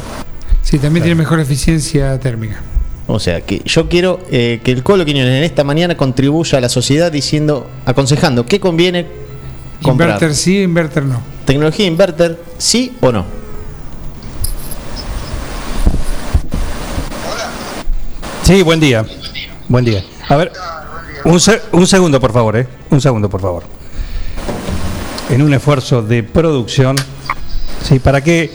[0.62, 2.62] Sí, también tiene mejor eficiencia térmica.
[3.08, 6.62] O sea, que yo quiero eh, que el Colo Quiñones en esta mañana contribuya a
[6.62, 9.08] la sociedad diciendo, aconsejando qué conviene
[9.82, 10.10] comprar.
[10.10, 11.22] Inverter sí, inverter no.
[11.46, 13.26] Tecnología inverter, sí o no.
[18.48, 19.06] Sí, buen día.
[19.68, 20.02] Buen día.
[20.30, 20.54] A ver,
[21.26, 22.66] un, se- un segundo, por favor, ¿eh?
[22.90, 23.64] Un segundo, por favor.
[25.30, 26.96] En un esfuerzo de producción,
[27.84, 28.00] ¿sí?
[28.00, 28.50] ¿Para qué,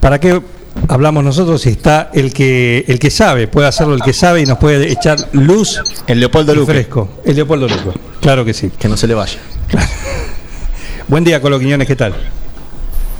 [0.00, 0.40] para qué
[0.88, 3.48] hablamos nosotros si está el que, el que sabe?
[3.48, 7.10] Puede hacerlo el que sabe y nos puede echar luz El Leopoldo Luque, fresco.
[7.22, 7.92] El Leopoldo Luco.
[8.22, 8.70] Claro que sí.
[8.78, 9.38] que no se le vaya.
[11.08, 12.14] Buen día, Colo Quiñones, ¿qué tal?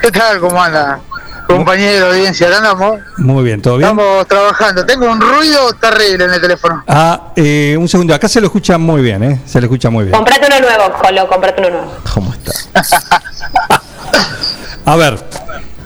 [0.01, 0.41] ¿Qué tal?
[0.41, 1.01] ¿Cómo anda?
[1.57, 3.01] Compañero de audiencia, andamos.
[3.19, 3.91] Muy bien, ¿todo bien?
[3.91, 4.87] Estamos trabajando.
[4.87, 6.83] Tengo un ruido terrible en el teléfono.
[6.87, 9.41] Ah, eh, un segundo, acá se lo escucha muy bien, ¿eh?
[9.47, 10.17] Se lo escucha muy bien.
[10.17, 11.97] Comprate uno nuevo, Colo, comprate uno nuevo.
[12.15, 12.53] ¿Cómo está?
[14.85, 15.19] A ver,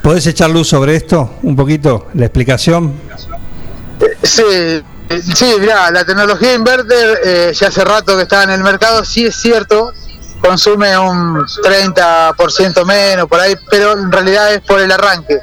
[0.02, 2.08] ¿podés echar luz sobre esto un poquito?
[2.14, 2.94] La explicación.
[4.22, 4.82] Sí,
[5.34, 9.26] sí, mirá, la tecnología inverter eh, ya hace rato que está en el mercado, sí
[9.26, 9.92] es cierto,
[10.44, 15.38] consume un 30% menos por ahí, pero en realidad es por el arranque.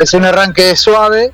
[0.00, 1.32] Es un arranque suave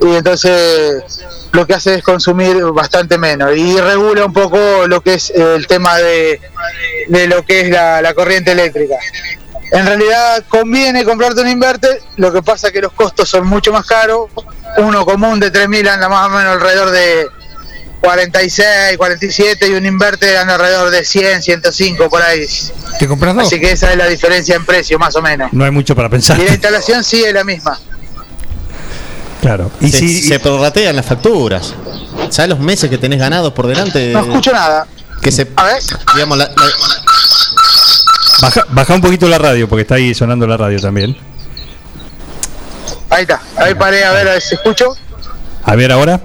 [0.00, 1.04] y entonces
[1.52, 5.66] lo que hace es consumir bastante menos y regula un poco lo que es el
[5.66, 6.40] tema de,
[7.08, 8.96] de lo que es la, la corriente eléctrica.
[9.72, 13.84] En realidad conviene comprarte un inverter, lo que pasa que los costos son mucho más
[13.84, 14.30] caros.
[14.78, 17.26] Uno común de 3.000 anda más o menos alrededor de
[18.00, 22.46] 46, 47 y un inverter anda alrededor de 100, 105 por ahí.
[22.98, 23.46] ¿Te compras dos?
[23.46, 25.52] Así que esa es la diferencia en precio más o menos.
[25.52, 26.38] No hay mucho para pensar.
[26.40, 27.78] Y la instalación sí es la misma.
[29.40, 29.70] Claro.
[29.80, 31.74] Y se, si, se prorratean las facturas.
[32.30, 34.12] ¿Sabes los meses que tenés ganados por delante?
[34.12, 34.86] No escucho nada.
[35.22, 35.82] Que se, A ver.
[36.14, 36.70] digamos, la- la-
[38.42, 41.16] Baja, baja un poquito la radio porque está ahí sonando la radio también.
[43.08, 43.40] Ahí está.
[43.56, 44.94] Ahí paré a ver a ver si escucho.
[45.64, 46.20] A ver ahora,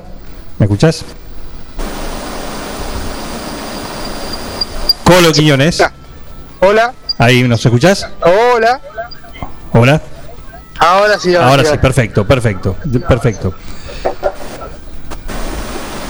[0.59, 1.05] ¿me escuchás?
[5.03, 5.83] Colo Quiñones,
[6.59, 6.93] Hola.
[7.17, 8.07] ahí nos escuchás.
[8.21, 8.79] Hola.
[9.73, 10.01] Hola.
[10.79, 11.35] Ahora sí.
[11.35, 12.75] Ahora sí, perfecto, perfecto,
[13.07, 13.53] perfecto.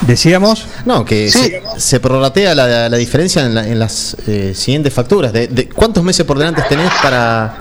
[0.02, 4.92] Decíamos, no, que se, se prorratea la, la diferencia en, la- en las eh, siguientes
[4.94, 5.32] facturas.
[5.32, 7.56] De, de ¿Cuántos meses por delante tenés para,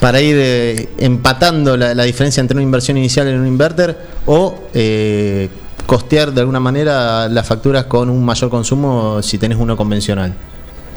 [0.00, 4.62] para ir eh, empatando la, la diferencia entre una inversión inicial en un inverter o
[4.72, 5.50] eh,
[5.92, 10.32] costear de alguna manera las facturas con un mayor consumo si tenés uno convencional?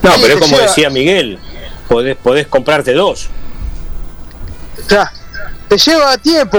[0.02, 1.38] No, pero es como decía Miguel,
[1.90, 3.28] podés, podés comprarte dos.
[4.90, 5.12] Ya.
[5.68, 6.58] Te lleva tiempo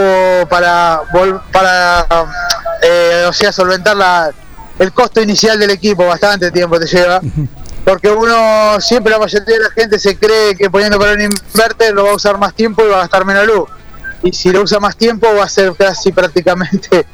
[0.51, 2.07] para vol- para
[2.83, 4.31] eh, o sea solventar la,
[4.79, 7.20] el costo inicial del equipo, bastante tiempo te lleva.
[7.87, 11.94] Porque uno, siempre la mayoría de la gente se cree que poniendo para un inverter
[11.94, 13.70] lo va a usar más tiempo y va a gastar menos luz.
[14.22, 17.07] Y si lo usa más tiempo va a ser casi prácticamente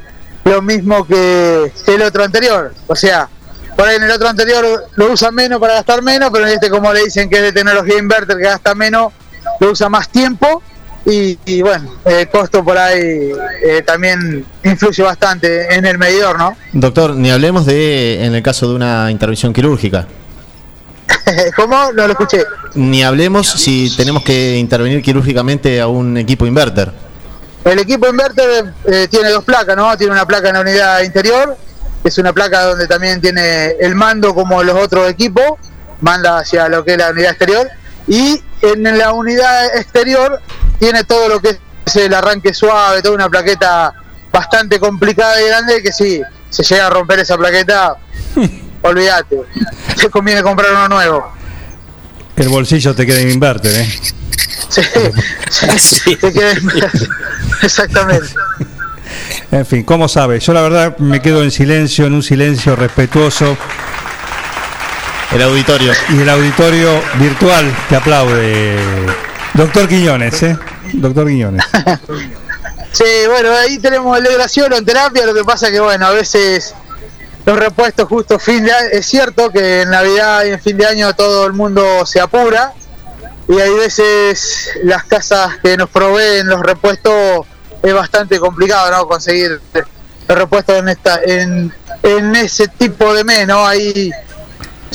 [0.44, 2.74] lo mismo que, que el otro anterior.
[2.86, 3.28] O sea,
[3.76, 4.64] por ahí en el otro anterior
[4.96, 7.52] lo usa menos para gastar menos, pero en este como le dicen que es de
[7.52, 9.12] tecnología inverter que gasta menos,
[9.60, 10.62] lo usa más tiempo
[11.04, 13.32] y, y bueno, el costo por ahí
[13.64, 16.56] eh, también influye bastante en el medidor, ¿no?
[16.72, 20.06] Doctor, ni hablemos de en el caso de una intervención quirúrgica.
[21.56, 21.92] ¿Cómo?
[21.92, 22.44] No lo escuché.
[22.74, 26.92] Ni hablemos si tenemos que intervenir quirúrgicamente a un equipo inverter.
[27.64, 29.96] El equipo inverter eh, tiene dos placas, ¿no?
[29.96, 31.56] Tiene una placa en la unidad interior,
[32.02, 35.44] que es una placa donde también tiene el mando como los otros equipos,
[36.00, 37.70] manda hacia lo que es la unidad exterior,
[38.08, 40.40] y en la unidad exterior
[40.80, 43.92] tiene todo lo que es el arranque suave, toda una plaqueta
[44.32, 46.20] bastante complicada y grande que si
[46.50, 47.96] se llega a romper esa plaqueta,
[48.82, 49.42] olvídate,
[49.96, 51.41] te conviene comprar uno nuevo.
[52.36, 54.00] El bolsillo te queda en inverter, ¿eh?
[54.68, 56.54] Sí, te queda-
[57.62, 58.28] exactamente.
[59.50, 60.40] En fin, ¿cómo sabe?
[60.40, 63.56] Yo la verdad me quedo en silencio, en un silencio respetuoso.
[65.32, 65.92] El auditorio.
[66.10, 68.76] Y el auditorio virtual te aplaude.
[69.54, 70.58] Doctor Quiñones, ¿eh?
[70.94, 71.64] Doctor Quiñones.
[72.92, 76.10] Sí, bueno, ahí tenemos el de Graciolo en terapia, lo que pasa que bueno, a
[76.10, 76.74] veces
[77.44, 80.86] los repuestos justo fin de año, es cierto que en Navidad y en fin de
[80.86, 82.72] año todo el mundo se apura
[83.48, 87.46] y hay veces las casas que nos proveen los repuestos
[87.82, 89.08] es bastante complicado, ¿no?
[89.08, 89.60] Conseguir
[90.28, 91.72] los repuestos en esta en,
[92.04, 93.66] en ese tipo de mes, ¿no?
[93.66, 94.12] Ahí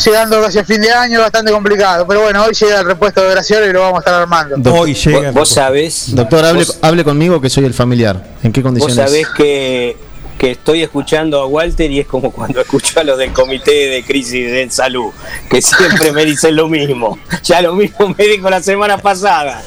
[0.06, 3.32] llegando casi a fin de año bastante complicado, pero bueno, hoy llega el repuesto de
[3.32, 4.74] Graciolo y lo vamos a estar armando.
[4.74, 5.20] Hoy llega.
[5.32, 8.24] Vos, vos sabés, Doctor, hable, vos- hable conmigo que soy el familiar.
[8.44, 8.96] ¿En qué vos condiciones?
[9.12, 9.98] sabés que,
[10.38, 14.04] que estoy escuchando a Walter y es como cuando escucho a los del comité de
[14.04, 15.12] crisis de salud,
[15.50, 17.18] que siempre me dicen lo mismo.
[17.44, 19.64] Ya lo mismo me dijo la semana pasada.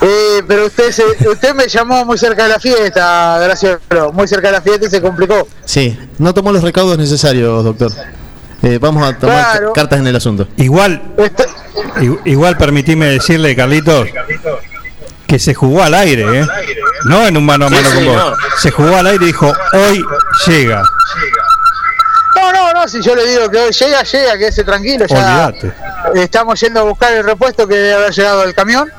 [0.00, 3.78] Eh, pero usted se, usted me llamó muy cerca de la fiesta, gracias,
[4.14, 5.46] muy cerca de la fiesta y se complicó.
[5.64, 7.92] Sí, no tomó los recaudos necesarios, doctor.
[8.62, 9.72] Eh, vamos a tomar Claro.
[9.74, 10.48] cartas en el asunto.
[10.56, 11.44] Igual, Este-
[12.24, 14.08] igual permitime decirle, Carlitos,
[15.26, 16.46] que se jugó al aire, ¿eh?
[17.04, 18.16] No en un mano a mano sí, con vos.
[18.16, 18.36] no.
[18.58, 20.04] Se jugó al aire y dijo, hoy
[20.46, 20.82] llega.
[22.34, 25.52] No, no, no, si yo le digo que hoy llega, llega, quédese tranquilo, ya
[26.14, 28.90] estamos yendo a buscar el repuesto que debe haber llegado al camión,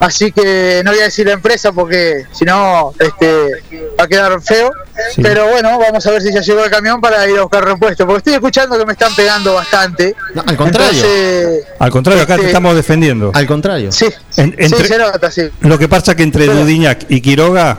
[0.00, 3.50] así que no voy a decir la empresa porque si no este,
[3.98, 4.70] va a quedar feo,
[5.14, 5.22] Sí.
[5.22, 8.04] pero bueno, vamos a ver si ya llegó el camión para ir a buscar repuesto,
[8.04, 10.14] porque estoy escuchando que me están pegando bastante.
[10.34, 10.90] No, al contrario.
[11.04, 13.30] Entonces, Al contrario, acá te Este- estamos defendiendo.
[13.34, 13.92] Al contrario.
[13.92, 14.06] sí,
[14.36, 15.48] En- entre- sí, se nota, sí.
[15.60, 17.78] Lo que pasa que entre Dudiñac y Quiroga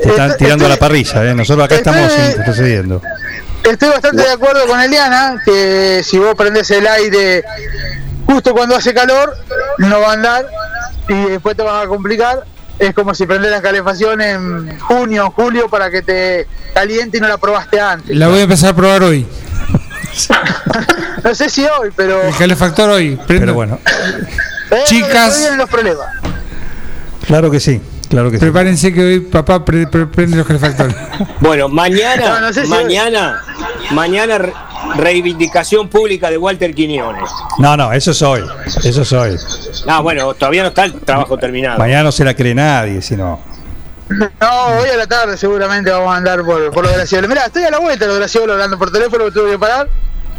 [0.00, 1.34] te están Estoy- tirando a la parrilla, ¿eh?
[1.34, 3.02] Nosotros acá estoy- estamos intercediendo.
[3.64, 7.42] Estoy bastante de acuerdo con Eliana, que si vos prendés el aire
[8.28, 9.34] justo cuando hace calor,
[9.78, 10.46] no va a andar
[11.08, 12.44] y después te vas a complicar.
[12.78, 17.20] Es como si prendés la calefacción en junio o julio para que te caliente y
[17.20, 18.16] no la probaste antes.
[18.16, 19.26] La voy a empezar a probar hoy.
[21.24, 23.16] No sé si hoy, pero, El calefactor hoy.
[23.26, 23.40] Prendo.
[23.46, 23.78] Pero bueno,
[24.70, 25.50] eh, Chicas.
[25.56, 26.06] los problemas.
[27.26, 28.40] claro que sí, claro que sí.
[28.40, 30.94] Prepárense que hoy papá pre- pre- prende los calefactores.
[31.40, 33.42] Bueno, mañana, No, no sé si- mañana,
[33.90, 34.38] mañana
[34.96, 37.30] reivindicación pública de Walter Quiñones.
[37.58, 38.42] No, no, eso es hoy.
[38.84, 39.36] Eso es hoy.
[39.86, 41.78] Ah, bueno, todavía no está el trabajo terminado.
[41.78, 43.40] Mañana no se la cree nadie, sino.
[44.10, 47.28] No, hoy a la tarde seguramente vamos a andar por, por lo Graciolo.
[47.28, 49.88] Mirá, estoy a la vuelta de lo Graciolo hablando por teléfono, que tuve que parar.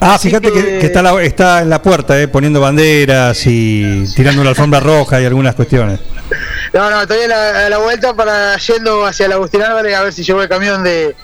[0.01, 3.45] Ah, Así fíjate que, que- que está, la- está en la puerta, eh, poniendo banderas
[3.45, 5.99] y tirando una alfombra roja y algunas cuestiones.
[6.73, 10.03] No, no, estoy a la, a la vuelta para yendo hacia el Agustín Álvarez a
[10.03, 11.15] ver si llegó el camión de,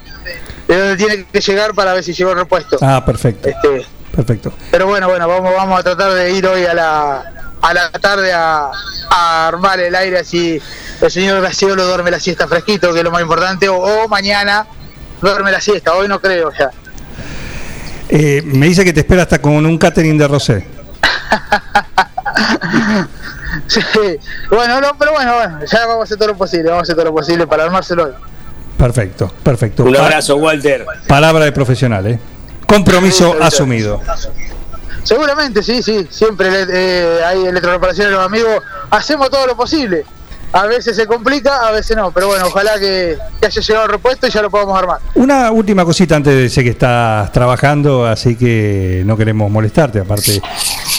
[0.67, 2.77] de dónde tiene que llegar para ver si llegó el repuesto.
[2.81, 3.49] Ah, perfecto.
[3.49, 4.53] Este, Perfecto.
[4.71, 8.31] pero bueno, bueno, vamos, vamos a tratar de ir hoy a la, a la tarde
[8.33, 8.69] a,
[9.09, 10.61] a armar el aire así
[11.01, 14.65] el señor Graciolo duerme la siesta fresquito, que es lo más importante, o, o mañana
[15.21, 16.71] duerme la siesta, hoy no creo ya.
[18.07, 20.67] Eh, me dice que te espera hasta con un catering de Rosé.
[23.67, 23.79] Sí,
[24.49, 26.95] bueno, no, pero bueno, bueno, ya vamos a hacer todo lo posible, vamos a hacer
[26.95, 28.11] todo lo posible para armárselo hoy.
[28.77, 29.83] Perfecto, perfecto.
[29.83, 30.85] Un abrazo, Walter.
[31.07, 32.19] Palabra de profesional, ¿eh?
[32.67, 34.01] Compromiso asumido.
[35.03, 40.03] Seguramente, sí, sí, siempre eh, hay electroreparaciones los amigos, hacemos todo lo posible.
[40.55, 44.25] A veces se complica, a veces no, pero bueno, ojalá que, haya llegado el repuesto
[44.25, 44.99] y ya lo podamos armar.
[45.15, 50.41] Una última cosita antes de sé que estás trabajando, así que no queremos molestarte, aparte,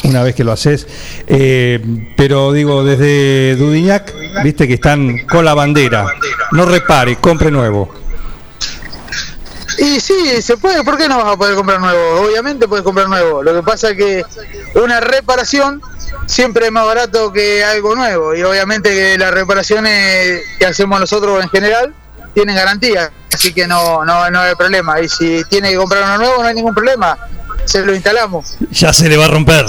[0.04, 0.86] una vez que lo haces.
[1.26, 1.82] Eh,
[2.18, 4.12] pero digo, desde Dudiñac,
[4.44, 6.04] viste que están con la bandera.
[6.52, 8.05] No repare, compre nuevo.
[9.78, 12.22] Y sí, se puede, ¿por qué no vas a poder comprar nuevo?
[12.22, 13.42] Obviamente puedes comprar nuevo.
[13.42, 14.24] Lo que pasa es que
[14.74, 15.82] una reparación
[16.26, 18.34] siempre es más barato que algo nuevo.
[18.34, 21.94] Y obviamente que las reparaciones que hacemos nosotros en general
[22.34, 23.10] tienen garantía.
[23.32, 25.00] Así que no, no, no hay problema.
[25.00, 27.18] Y si tiene que comprar uno nuevo, no hay ningún problema.
[27.64, 28.56] Se lo instalamos.
[28.70, 29.66] Ya se le va a romper.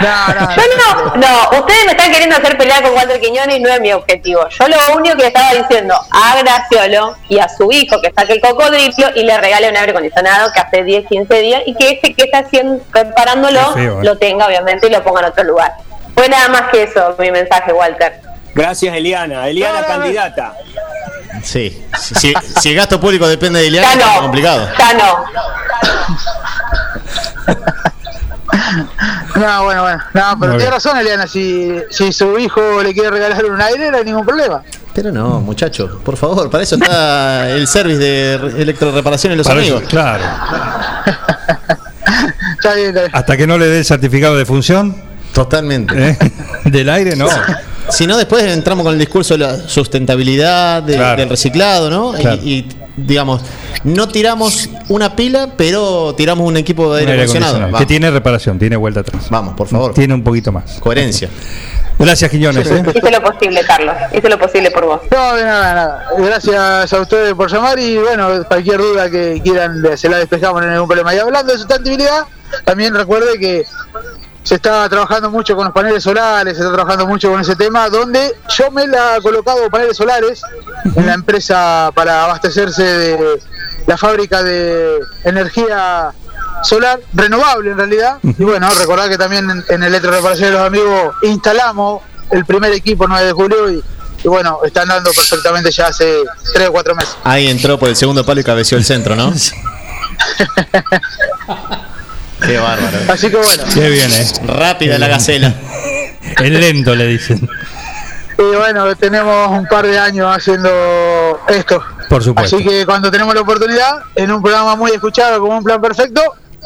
[0.00, 3.60] No, no, Yo no, no, ustedes me están queriendo hacer pelear con Walter Quiñones y
[3.60, 4.46] no es mi objetivo.
[4.48, 8.34] Yo lo único que le estaba diciendo a Graciolo y a su hijo que saque
[8.34, 11.90] el cocodrilo y le regale un aire acondicionado que hace 10, 15 días y que
[11.90, 14.04] ese que está haciendo, preparándolo feo, ¿eh?
[14.04, 15.74] lo tenga obviamente y lo ponga en otro lugar.
[16.14, 18.20] Fue nada más que eso mi mensaje, Walter.
[18.54, 19.48] Gracias, Eliana.
[19.48, 20.54] Eliana, candidata.
[21.42, 21.84] Sí.
[21.98, 22.32] Si,
[22.70, 24.12] el gasto público depende de Ya Ileana, no.
[24.12, 24.68] es complicado.
[24.78, 25.24] Ya no.
[29.36, 30.02] No, bueno, bueno.
[30.14, 31.26] No, pero tiene razón, Eliana.
[31.26, 34.62] Si, si su hijo le quiere regalar un aire, no hay ningún problema.
[34.94, 39.46] Pero no, muchacho, por favor, para eso está el service de re- electroreparación en los
[39.46, 39.80] Para amigos.
[39.82, 40.22] eso, claro.
[42.56, 43.10] Está bien, está bien.
[43.12, 44.94] Hasta que no le dé el certificado de función.
[45.32, 46.10] Totalmente.
[46.10, 46.18] ¿eh?
[46.64, 47.26] Del aire, no.
[47.90, 51.20] Si no, después entramos con el discurso de la sustentabilidad, de- Claro.
[51.20, 52.16] del reciclado, ¿no?
[52.16, 52.40] Y- Claro.
[52.42, 53.42] Y, digamos,
[53.84, 57.56] no tiramos una pila, pero tiramos un equipo de aire aire acondicionado.
[57.56, 59.28] acondicionado, que tiene reparación, tiene vuelta atrás.
[59.30, 59.94] Vamos, por favor.
[59.94, 60.78] Tiene un poquito más.
[60.80, 61.28] Coherencia.
[61.98, 62.68] Gracias, Quiñones.
[62.70, 62.82] ¿eh?
[62.94, 63.94] Hice lo posible, Carlos.
[64.12, 65.00] Hice lo posible por vos.
[65.10, 66.06] No, de nada, nada.
[66.18, 70.66] Gracias a ustedes por llamar y bueno, cualquier duda que quieran se la despejamos, no
[70.66, 71.14] hay ningún problema.
[71.14, 72.24] Y hablando de sustentabilidad,
[72.64, 73.64] también recuerde que
[74.44, 77.88] se está trabajando mucho con los paneles solares, se está trabajando mucho con ese tema,
[77.88, 80.42] donde yo me la he colocado paneles solares
[80.94, 83.42] en la empresa para abastecerse de
[83.86, 86.12] la fábrica de energía
[86.62, 88.18] solar renovable en realidad.
[88.22, 93.08] Y bueno, recordar que también en, en Electroreparación de los Amigos instalamos el primer equipo
[93.08, 93.82] 9 de julio y,
[94.24, 97.16] y bueno, están dando perfectamente ya hace 3 o 4 meses.
[97.24, 99.32] Ahí entró por el segundo palo y cabeció el centro, ¿no?
[102.46, 102.98] Qué bárbaro.
[103.08, 103.62] Así que bueno.
[103.72, 104.26] Qué bien, ¿eh?
[104.46, 105.54] Rápida la gacela.
[106.42, 107.48] El lento, le dicen.
[108.38, 110.68] Y bueno, tenemos un par de años haciendo
[111.48, 111.82] esto.
[112.08, 112.56] Por supuesto.
[112.56, 116.20] Así que cuando tenemos la oportunidad, en un programa muy escuchado como un plan perfecto,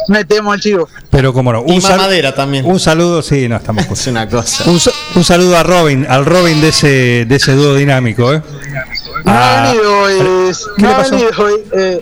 [0.09, 0.88] metemos el chivo.
[1.11, 1.64] Pero cómo no.
[1.67, 2.64] Y Un, mamadera también.
[2.64, 3.85] un saludo, sí, no estamos.
[3.91, 4.64] Es una cosa.
[4.71, 8.43] Un, sa- un saludo a Robin, al Robin de ese, de ese dúo dinámico, ¿eh?
[9.25, 10.14] No Ah, ha venido hoy,
[10.77, 11.11] ¿Qué no le ha pasó?
[11.11, 11.53] venido hoy.
[11.73, 12.01] eh,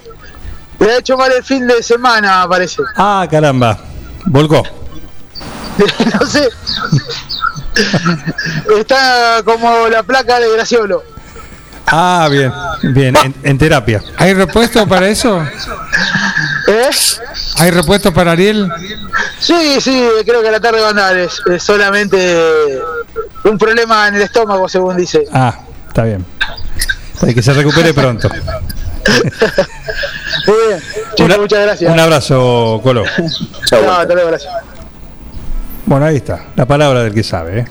[0.79, 2.83] le ha hecho mal el fin de semana, parece.
[2.97, 3.79] Ah, caramba.
[4.27, 4.63] Volcó.
[6.21, 6.49] no sé.
[8.79, 11.03] Está como la placa de Graciolo.
[11.89, 12.53] Ah, bien,
[12.95, 14.03] bien, en, en terapia.
[14.17, 15.41] ¿Hay repuesto para eso?
[16.67, 16.91] ¿Eh?
[17.59, 18.69] ¿Hay repuesto para Ariel?
[19.39, 21.17] Sí, sí, creo que a la tarde va a andar.
[21.17, 22.81] Es, es solamente
[23.45, 25.25] un problema en el estómago, según dice.
[25.33, 26.27] Ah, está bien.
[27.21, 28.29] Para que se recupere pronto.
[30.47, 30.81] Muy bien.
[31.15, 31.93] Chicos, muchas gracias.
[31.93, 33.05] Un abrazo, Colo.
[33.73, 34.53] No, hasta luego, gracias.
[35.87, 37.65] Bueno, ahí está, la palabra del que sabe, ¿eh?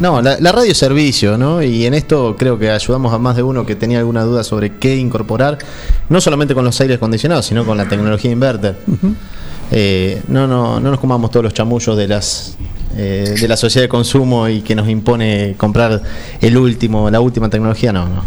[0.00, 1.62] No, la, la radio es servicio, ¿no?
[1.62, 4.76] Y en esto creo que ayudamos a más de uno que tenía alguna duda sobre
[4.78, 5.58] qué incorporar,
[6.08, 8.76] no solamente con los aires acondicionados, sino con la tecnología inverter.
[9.70, 12.56] Eh, no, no, no nos comamos todos los chamullos de las
[12.96, 16.02] eh, de la sociedad de consumo y que nos impone comprar
[16.40, 18.24] el último, la última tecnología, no, no.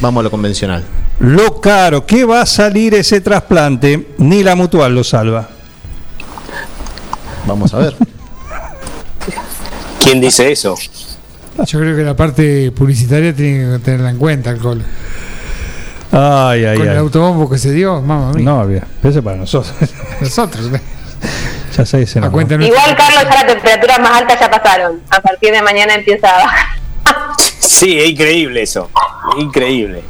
[0.00, 0.84] Vamos a lo convencional.
[1.20, 5.48] Lo caro que va a salir ese trasplante, ni la mutual lo salva.
[7.46, 7.96] Vamos a ver.
[9.98, 10.76] ¿Quién dice eso?
[11.66, 14.82] Yo creo que la parte publicitaria tiene que tenerla en cuenta, alcohol.
[16.10, 16.98] Ay, ay, Con el ay.
[16.98, 18.44] autobombo que se dio, mamá mía.
[18.44, 19.72] No, bien, eso es para nosotros.
[20.20, 20.80] Nosotros, ¿eh?
[21.76, 22.18] Ya se dice.
[22.18, 25.00] Igual, Carlos, ya las temperaturas más altas ya pasaron.
[25.10, 26.66] A partir de mañana empieza a bajar.
[27.58, 28.90] Sí, es increíble eso.
[29.38, 30.02] Increíble.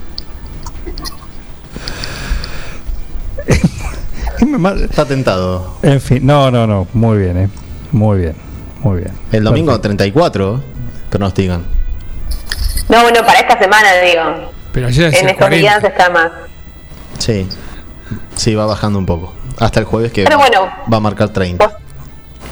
[4.82, 5.76] Está tentado.
[5.82, 6.88] En fin, no, no, no.
[6.92, 7.48] Muy bien, ¿eh?
[7.92, 8.34] Muy bien,
[8.80, 9.12] muy bien.
[9.30, 9.88] El domingo Perfecto.
[9.88, 10.62] 34
[11.10, 11.64] pronostican.
[12.88, 14.52] No, bueno, para esta semana, digo.
[14.72, 15.56] Pero ayer En estos 40.
[15.56, 16.30] días está más.
[17.18, 17.46] Sí.
[18.34, 19.32] Sí, va bajando un poco.
[19.58, 20.68] Hasta el jueves que Pero bueno.
[20.92, 21.78] va a marcar 30.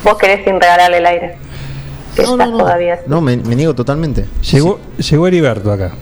[0.05, 1.37] Vos querés sin regalarle el aire.
[2.15, 3.01] Que estás todavía.
[3.07, 4.27] No, me, me niego totalmente.
[4.51, 5.93] Llegó, llegó Heriberto acá.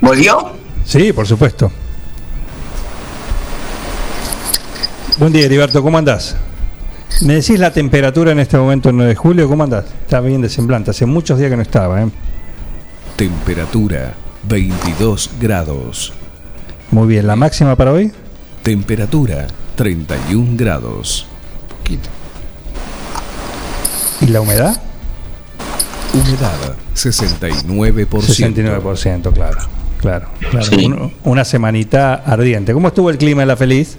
[0.00, 0.52] ¿Volvió?
[0.84, 1.70] Sí, por supuesto.
[5.18, 6.36] Buen día, Heriberto, ¿cómo andás?
[7.22, 9.48] ¿Me decís la temperatura en este momento, el 9 de julio?
[9.48, 9.84] ¿Cómo andás?
[10.02, 12.08] Está bien de semblante, hace muchos días que no estaba, ¿eh?
[13.16, 14.14] Temperatura
[14.44, 16.14] 22 grados.
[16.90, 18.10] Muy bien, ¿la máxima para hoy?
[18.62, 19.46] Temperatura
[19.76, 21.26] 31 grados.
[24.20, 24.80] ¿Y la humedad?
[26.12, 28.06] Humedad 69%.
[28.08, 29.58] 69%, claro.
[30.00, 30.66] Claro, claro.
[30.66, 30.86] Sí.
[30.86, 32.72] Un- una semanita ardiente.
[32.72, 33.96] ¿Cómo estuvo el clima en La Feliz?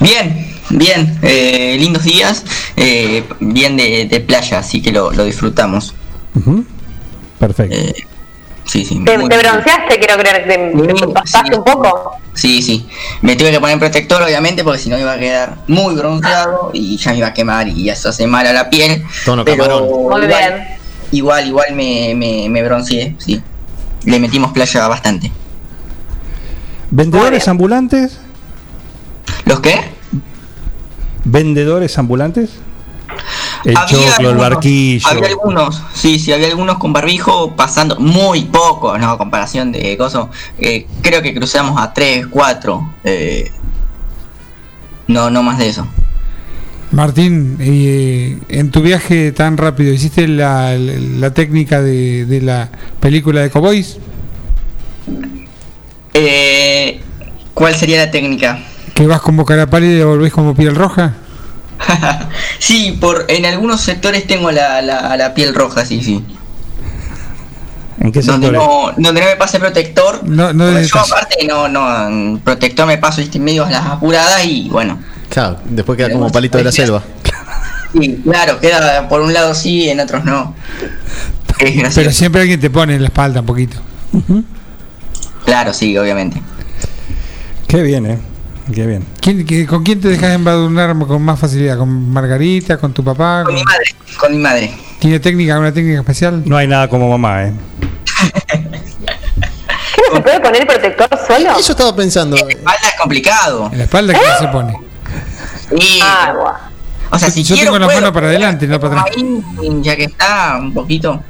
[0.00, 2.44] Bien, bien, eh, lindos días,
[2.76, 5.94] eh, bien de, de playa, así que lo, lo disfrutamos.
[7.38, 7.76] Perfecto.
[8.70, 9.04] Sí, sí.
[9.04, 9.98] ¿Te, bronceaste?
[9.98, 12.12] Quiero creer que te, te pasaste un poco.
[12.34, 12.86] Sí, sí.
[13.22, 16.96] Me tuve que poner protector, obviamente, porque si no iba a quedar muy bronceado y
[16.96, 19.04] ya me iba a quemar y eso hace mal a la piel.
[19.24, 19.88] Tono Pero camarón.
[19.88, 20.68] Muy igual, bien.
[21.10, 23.42] igual, igual me, me, me bronceé, sí.
[24.04, 25.30] Le metimos playa bastante.
[26.90, 28.18] ¿Vendedores ambulantes?
[29.44, 29.80] ¿Los qué?
[31.24, 32.50] ¿Vendedores ambulantes?
[33.64, 35.08] El Había choclo, el algunos, barquillo.
[35.08, 39.96] Había algunos, sí, sí, había algunos con barbijo pasando, muy poco, no, a comparación de
[39.98, 40.26] cosas.
[40.58, 42.94] eh, creo que cruzamos a 3, 4.
[43.04, 43.50] Eh,
[45.08, 45.86] no, no más de eso.
[46.92, 53.42] Martín, eh, en tu viaje tan rápido, ¿hiciste la, la técnica de, de la película
[53.42, 53.98] de Cowboys?
[56.14, 57.00] Eh,
[57.54, 58.58] ¿Cuál sería la técnica?
[58.94, 61.14] ¿Que vas como cara pálida y devolvés como piel roja?
[62.58, 66.24] Sí, por en algunos sectores tengo la, la, la piel roja, sí, sí.
[68.00, 68.68] ¿En qué Donde sectores?
[68.68, 70.24] no, donde no me pase protector.
[70.24, 74.68] No, no yo aparte no, no, protector me paso viste, medio a las apuradas y
[74.70, 74.98] bueno.
[75.28, 77.02] Claro, después queda como palito de la selva.
[77.92, 80.54] Sí, claro, queda por un lado sí, en otros no.
[81.94, 83.76] Pero siempre alguien te pone en la espalda un poquito.
[85.44, 86.40] Claro, sí, obviamente.
[87.66, 88.18] Qué bien, ¿eh?
[88.74, 89.04] Qué bien.
[89.20, 91.78] ¿Quién- qué- ¿Con quién te dejas embadurnar con más facilidad?
[91.78, 92.78] ¿Con Margarita?
[92.78, 93.42] ¿Con tu papá?
[93.44, 93.84] Con mi madre,
[94.18, 94.74] con mi madre.
[94.98, 96.42] ¿Tiene técnica, una técnica especial?
[96.46, 97.52] No hay nada como mamá, ¿eh?
[98.48, 101.58] ¿Qué no se puede poner protector solo?
[101.58, 102.36] Eso estaba pensando.
[102.36, 103.68] En la espalda es complicado.
[103.72, 104.76] En la espalda, ¿qué se pone?
[105.78, 106.00] Sí.
[106.02, 106.68] Ah.
[107.12, 109.16] O sea, si Yo quiero tengo la puedo, mano para adelante, no para atrás.
[109.82, 111.22] ya que está, un poquito.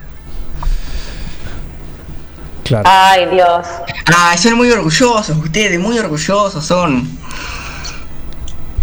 [2.70, 2.88] Claro.
[2.88, 3.66] Ay, Dios.
[4.16, 7.18] Ah, son muy orgullosos ustedes, muy orgullosos son.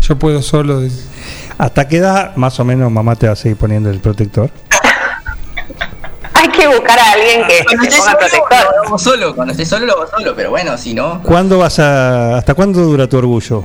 [0.02, 0.82] Yo puedo solo.
[1.58, 4.52] ¿Hasta qué edad más o menos mamá te va a seguir poniendo el protector?
[6.34, 8.76] Hay que buscar a alguien que, Cuando esté ponga solo, protector.
[8.76, 11.24] lo hago solo, cuando esté solo lo hago solo, pero bueno, si no.
[11.24, 13.64] ¿Cuándo vas a, hasta cuándo dura tu orgullo?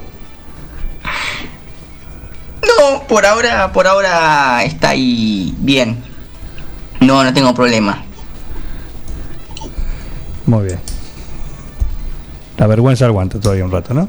[2.62, 6.00] No, por ahora, por ahora está ahí bien.
[7.00, 8.04] No, no tengo problema.
[10.46, 10.80] Muy bien.
[12.58, 14.08] La vergüenza aguanta todavía un rato, ¿no?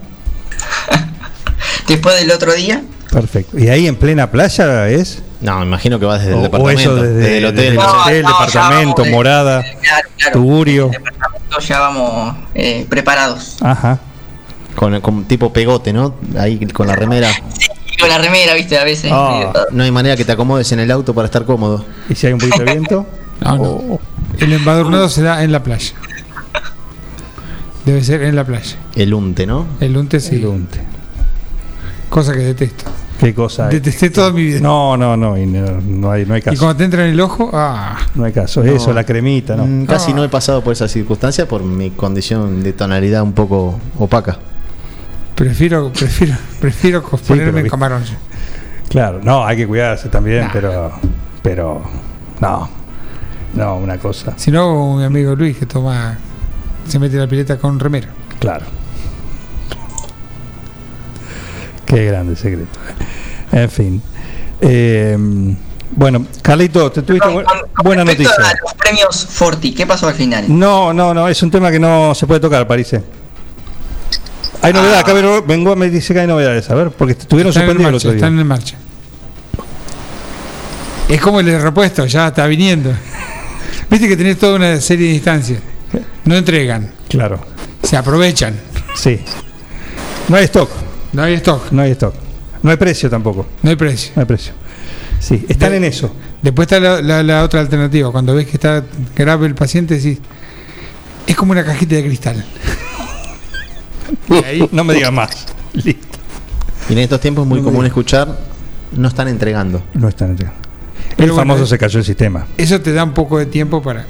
[1.88, 3.60] Después del otro día, Perfecto.
[3.60, 5.22] ¿Y ahí en plena playa es?
[5.40, 6.82] No, me imagino que va desde el O- o departamento.
[6.82, 7.56] eso desde, desde el hotel.
[7.58, 10.34] desde no el hotel, No, no, departamento, vamos, morada, claro, claro.
[10.34, 10.92] tugurio.
[11.32, 13.58] Nosotros ya vamos eh, preparados.
[13.62, 14.00] Ajá.
[14.76, 16.16] Con, con tipo pegote, ¿no?
[16.40, 17.30] Ahí con la remera.
[18.00, 19.12] Con la remera, viste, a veces.
[19.14, 19.54] Ah.
[19.56, 21.86] eh, No hay manera que te acomodes en el auto para estar cómodo.
[22.10, 23.06] ¿Y si hay un poquito de viento?
[23.42, 24.00] No, no.
[24.40, 25.94] El embadurnado se da en la playa.
[27.86, 28.78] Debe ser en la playa.
[28.96, 29.66] El unte, ¿no?
[29.80, 30.36] El unte sí.
[30.36, 30.80] El unte.
[32.10, 32.86] Cosa que detesto.
[33.20, 33.68] ¿Qué cosa?
[33.70, 34.60] Detesté toda mi vida.
[34.60, 36.58] No, no, no, y no, no hay, no hay Y caso.
[36.60, 38.64] cuando te entra en el ojo, ah, No hay caso.
[38.64, 38.72] No.
[38.72, 39.66] Eso, la cremita, ¿no?
[39.66, 43.80] Mm, Casi no he pasado por esa circunstancia por mi condición de tonalidad un poco
[43.98, 44.38] opaca.
[45.36, 48.04] prefiero, prefiero, prefiero ponerme en viste- camarón.
[48.90, 50.92] Claro, no, hay que cuidarse también, pero,
[51.42, 51.82] pero,
[52.42, 52.70] no,
[53.56, 56.18] no, una cosa, Si no, mi amigo Luis que toma,
[56.88, 58.08] se mete la pileta con remera.
[58.40, 58.66] claro.
[61.86, 62.80] Qué grande secreto.
[63.52, 63.62] eh.
[63.64, 64.02] En fin.
[64.62, 65.18] Eh,
[65.92, 67.44] bueno, Carlito, te tuviste bu-
[67.84, 68.32] buena noticia.
[68.36, 70.46] a los premios Forti, ¿qué pasó al final?
[70.48, 73.04] No, no, no, es un tema que no se puede tocar, parece.
[74.62, 77.96] Hay novedad, acá vengo- me dice que hay novedades, a ver, porque estuvieron suspendidos el
[77.96, 78.18] otro día.
[78.18, 78.76] están en marcha.
[81.10, 82.92] Es como el repuesto, ya está viniendo.
[83.90, 85.60] Viste que tenés toda una serie de instancias.
[86.26, 87.40] No entregan, Claro.
[87.84, 88.56] se aprovechan.
[88.96, 89.20] Sí.
[90.30, 90.70] No hay stock.
[91.12, 91.72] No hay stock.
[91.72, 92.14] No hay stock.
[92.62, 93.46] No hay precio tampoco.
[93.62, 94.12] No hay precio.
[94.16, 94.54] No hay precio.
[95.20, 96.14] Sí, están en eso.
[96.42, 98.12] Después está la, la- la otra alternativa.
[98.12, 98.84] Cuando ves que está
[99.16, 100.20] grave el paciente, decís,
[101.28, 102.44] es como una cajita de cristal.
[104.30, 105.46] Y ahí no me digas más.
[105.74, 106.18] Listo.
[106.90, 108.38] Y en estos tiempos es muy No común escuchar,
[108.92, 109.82] no están entregando.
[109.94, 110.62] No están entregando.
[111.16, 112.46] Pero el bueno, famoso se cayó el sistema.
[112.58, 114.06] Eso te da un poco de tiempo para...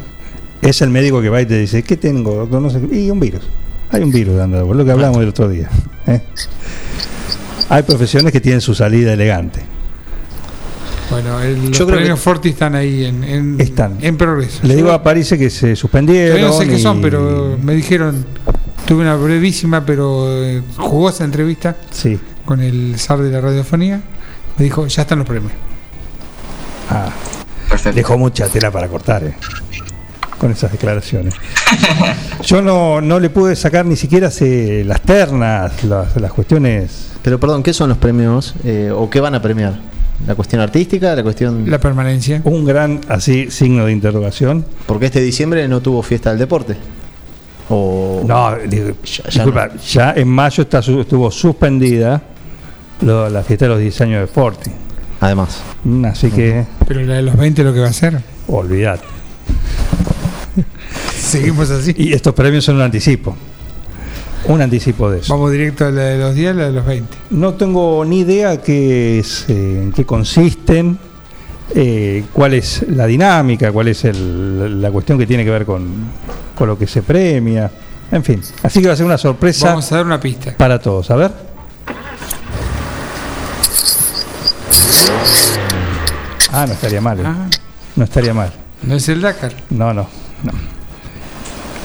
[0.64, 2.61] Es el médico que va y te dice, ¿qué tengo, doctor?
[2.61, 2.99] No sé qué.
[3.01, 3.43] Y un virus.
[3.91, 5.70] Hay un virus dando, vuelta, lo que hablamos el otro día.
[6.07, 6.22] ¿eh?
[7.70, 9.61] Hay profesiones que tienen su salida elegante.
[11.09, 13.97] Bueno, el, los Yo creo premios que- Forti están ahí en, en, Están.
[14.01, 14.59] en progreso.
[14.64, 16.38] Le Yo digo a París que se suspendieron.
[16.38, 18.26] todavía no sé qué son, pero me dijeron,
[18.88, 22.18] tuve una brevísima pero eh, jugosa entrevista Sí.
[22.45, 24.01] con el zar de la radiofonía.
[24.57, 25.51] Me dijo, ya están los premios.
[26.89, 27.11] Ah,
[27.70, 27.95] Perfecto.
[27.95, 29.34] dejó mucha tela para cortar, ¿eh?
[30.44, 31.34] Con esas declaraciones.
[32.44, 37.12] Yo no, no le pude sacar ni siquiera se- las ternas, las, las cuestiones.
[37.22, 39.80] Pero perdón, ¿qué son los premios eh, o qué van a premiar?
[40.28, 41.16] ¿La cuestión artística?
[41.16, 41.72] ¿La cuestión...?
[41.72, 42.41] La permanencia.
[42.44, 44.66] Un gran, así, signo de interrogación.
[44.86, 46.76] Porque este diciembre no tuvo fiesta del deporte.
[47.70, 48.22] O...
[48.28, 52.22] No, digo, Ya- ya disculpa, ya en mayo está, estuvo suspendida
[53.00, 54.72] lo- la fiesta de los 10 años de Forti.
[55.22, 55.62] Además.
[56.06, 58.20] Así que, Pero la de los 20 lo que va a hacer.
[58.48, 59.00] olvidad.
[61.34, 61.93] Seguimos así.
[61.97, 63.36] Y estos premios son un anticipo.
[64.45, 65.34] Un anticipo de eso.
[65.34, 67.17] Vamos directo a la de los 10, la de los 20.
[67.31, 70.97] No tengo ni idea qué es, eh, en qué consisten,
[71.73, 75.86] eh, cuál es la dinámica, cuál es el- la cuestión que tiene que ver con,
[76.55, 77.71] con lo que se premia.
[78.11, 80.53] En fin, así que va a ser una sorpresa Vamos a dar una pista.
[80.57, 81.09] para todos.
[81.09, 81.31] A ver.
[86.51, 87.19] Ah, no estaría mal.
[87.19, 87.23] eh.
[87.25, 87.47] Ah,
[87.95, 88.51] No estaría mal.
[88.84, 89.53] no es el Dakar.
[89.69, 90.07] No, no,
[90.43, 90.51] no.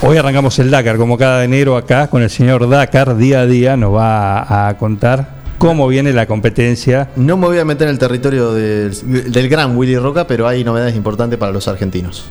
[0.01, 3.77] Hoy arrancamos el Dakar, como cada enero acá, con el señor Dakar, día a día
[3.77, 7.11] nos va a, contar cómo viene la competencia.
[7.17, 10.63] No me voy a meter en el territorio del, del gran Willy Roca, pero hay
[10.63, 12.27] novedades importantes para los argentinos.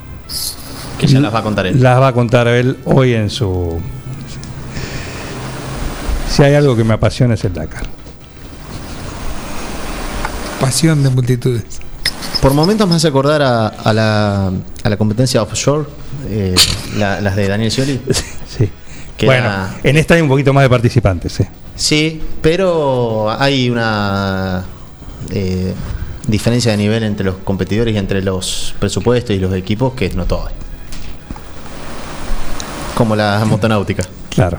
[0.97, 1.83] Que ya las va a contar él.
[1.83, 3.77] Las va a contar él hoy en su...
[6.29, 7.83] Si hay algo que me apasiona es el Dakar.
[10.61, 11.81] Pasión de multitudes.
[12.41, 15.85] Por momentos me hace acordar a, a la, a la competencia offshore,
[16.29, 16.55] eh,
[16.97, 17.99] la- las de Daniel Scioli.
[18.57, 18.69] Sí.
[19.17, 21.31] Que bueno, era- en esta hay un poquito más de participantes.
[21.33, 21.43] sí.
[21.75, 24.63] Sí, pero hay una
[25.31, 25.73] eh,
[26.27, 30.15] diferencia de nivel entre los competidores y entre los presupuestos y los equipos que es
[30.15, 30.55] notoria.
[32.95, 34.03] Como la motonáutica.
[34.29, 34.57] Claro.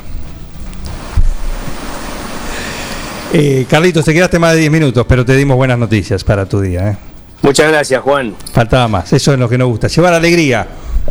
[3.32, 6.60] Eh, Carlitos, te quedaste más de 10 minutos, pero te dimos buenas noticias para tu
[6.60, 6.90] día.
[6.92, 6.96] ¿eh?
[7.42, 8.34] Muchas gracias, Juan.
[8.52, 10.66] Faltaba más, eso es lo que nos gusta, llevar alegría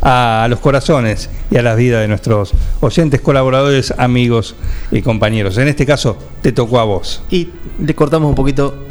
[0.09, 4.55] a los corazones y a las vidas de nuestros oyentes, colaboradores, amigos
[4.89, 5.57] y compañeros.
[5.57, 7.21] En este caso, te tocó a vos.
[7.29, 7.49] Y
[7.83, 8.85] le cortamos un poquito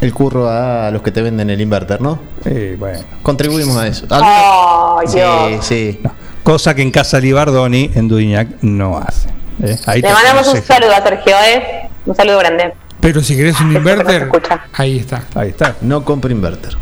[0.00, 2.18] el curro a los que te venden el inverter, ¿no?
[2.44, 4.06] Eh, bueno, Contribuimos a eso.
[4.10, 5.64] Ay, Sí, Dios.
[5.64, 6.00] sí.
[6.02, 6.12] no.
[6.42, 9.28] cosa que en Casa Libardoni, en Dudignac, no hace.
[9.62, 9.78] ¿eh?
[9.86, 11.88] Ahí Le te mandamos un saludo a Sergio, ¿eh?
[12.06, 12.72] Un saludo grande.
[13.00, 14.28] Pero si querés un inverter,
[14.72, 15.22] ahí está.
[15.34, 15.76] Ahí está.
[15.80, 16.76] No compre inverter.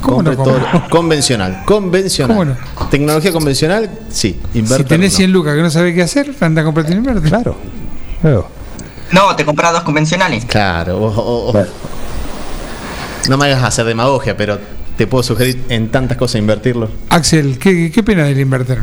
[0.00, 1.62] ¿Cómo no Compre todo- convencional.
[1.64, 2.36] Convencional.
[2.36, 2.56] ¿Cómo no?
[2.90, 4.40] Tecnología convencional, sí.
[4.54, 5.16] Inverter, Si tenés no.
[5.18, 7.28] 100 lucas que no sabés qué hacer, anda a comprarte un inverter.
[7.28, 7.56] Claro.
[8.20, 8.48] Claro.
[9.12, 10.44] No, te compras dos convencionales.
[10.46, 10.98] Claro.
[10.98, 11.66] o- o- o-
[13.28, 14.58] No me hagas hacer demagogia, pero
[14.96, 16.88] te puedo sugerir en tantas cosas invertirlo.
[17.10, 18.82] Axel, ¿qué, qué pena del inverter?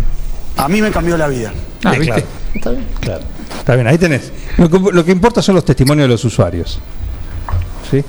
[0.58, 1.52] A mí me cambió la vida.
[1.84, 2.06] Ah, ¿viste?
[2.08, 2.24] claro.
[2.56, 3.22] Está bien, claro.
[3.60, 4.32] Está bien, ahí tenés.
[4.58, 6.80] Lo que, lo que importa son los testimonios de los usuarios.
[7.92, 8.04] ¿Sí?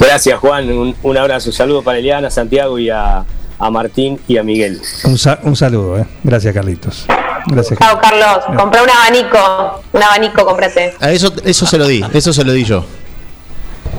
[0.00, 0.70] Gracias, Juan.
[0.70, 1.50] Un, un abrazo.
[1.50, 3.24] Un saludo para Eliana, Santiago y a,
[3.58, 4.80] a Martín y a Miguel.
[5.04, 6.06] Un, sa- un saludo, ¿eh?
[6.24, 7.06] Gracias, Carlitos.
[7.46, 7.78] Gracias.
[7.78, 7.98] Chao.
[8.00, 8.44] Carlos.
[8.56, 9.82] Comprá un abanico.
[9.92, 10.94] Un abanico, cómprate.
[11.00, 12.84] A eso, eso se lo di, eso se lo di yo.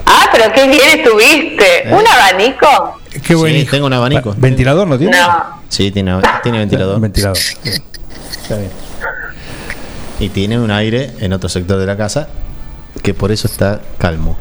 [0.06, 1.84] Ah, pero qué bien estuviste.
[1.90, 3.00] ¿Un abanico?
[3.26, 3.72] Qué buen Sí, hijo.
[3.72, 4.34] tengo un abanico.
[4.38, 5.18] ¿Ventilador no tiene?
[5.18, 5.62] No.
[5.70, 7.00] Sí, tiene, tiene ventilador.
[7.00, 7.38] Ventilador.
[7.64, 7.84] Bien.
[8.42, 8.72] Está bien.
[10.20, 12.28] Y tiene un aire en otro sector de la casa
[13.02, 14.38] que por eso está calmo.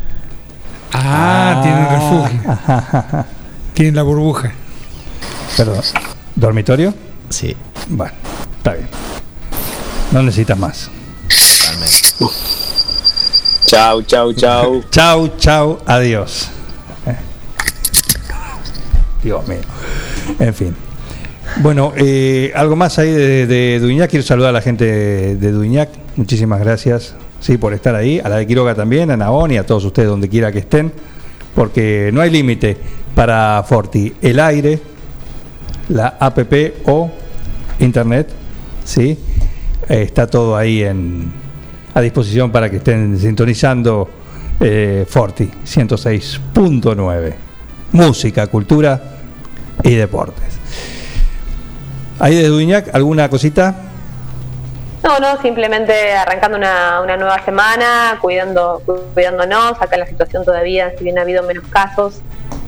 [0.92, 3.24] Ah, tienen refugio.
[3.74, 4.52] Tienen la burbuja.
[5.56, 5.80] Perdón.
[6.36, 6.94] ¿Dormitorio?
[7.30, 7.56] Sí,
[7.88, 8.12] Bueno,
[8.58, 8.88] está bien.
[10.12, 10.90] No necesitas más.
[11.28, 11.96] totalmente.
[13.66, 14.82] Chau, chau, chau.
[14.90, 16.48] Chau, chau, adiós.
[17.06, 17.16] Eh.
[19.22, 19.60] Dios mío.
[20.38, 20.76] En fin.
[21.62, 24.10] Bueno, eh, algo más ahí de, de Duñac.
[24.10, 25.88] Quiero saludar a la gente de, de Duñac.
[26.16, 28.18] Muchísimas gracias sí, por estar ahí.
[28.18, 30.90] A la de Quiroga también, a Naón y a todos ustedes donde quiera que estén.
[31.54, 32.78] Porque no hay límite
[33.14, 34.14] para Forti.
[34.22, 34.80] El aire,
[35.90, 37.10] la APP o
[37.78, 38.30] Internet,
[38.84, 39.18] ¿sí?
[39.88, 41.30] eh, está todo ahí en,
[41.92, 44.08] a disposición para que estén sintonizando
[44.60, 47.34] eh, Forti 106.9.
[47.92, 49.02] Música, cultura
[49.82, 50.58] y deportes.
[52.18, 53.91] Ahí de Duñac, ¿alguna cosita?
[55.02, 58.80] No, no, simplemente arrancando una, una nueva semana, cuidando,
[59.14, 62.20] cuidándonos, acá la situación todavía, si bien ha habido menos casos,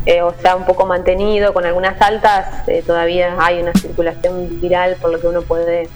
[0.04, 4.96] eh, o sea, un poco mantenido con algunas altas, eh, todavía hay una circulación viral
[5.00, 5.88] por lo que uno puede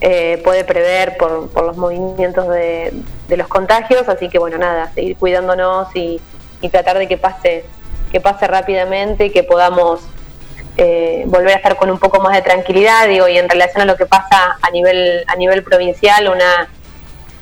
[0.00, 2.92] eh, puede prever por, por los movimientos de,
[3.26, 6.20] de, los contagios, así que bueno, nada, seguir cuidándonos y,
[6.60, 7.64] y tratar de que pase,
[8.12, 10.00] que pase rápidamente y que podamos
[10.80, 13.84] eh, volver a estar con un poco más de tranquilidad, digo, y en relación a
[13.84, 16.68] lo que pasa a nivel, a nivel provincial, una,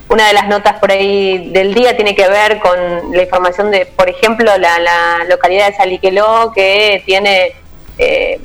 [0.09, 3.85] una de las notas por ahí del día tiene que ver con la información de,
[3.85, 7.53] por ejemplo, la, la localidad de Saliqueló, que tiene
[7.99, 8.41] eh,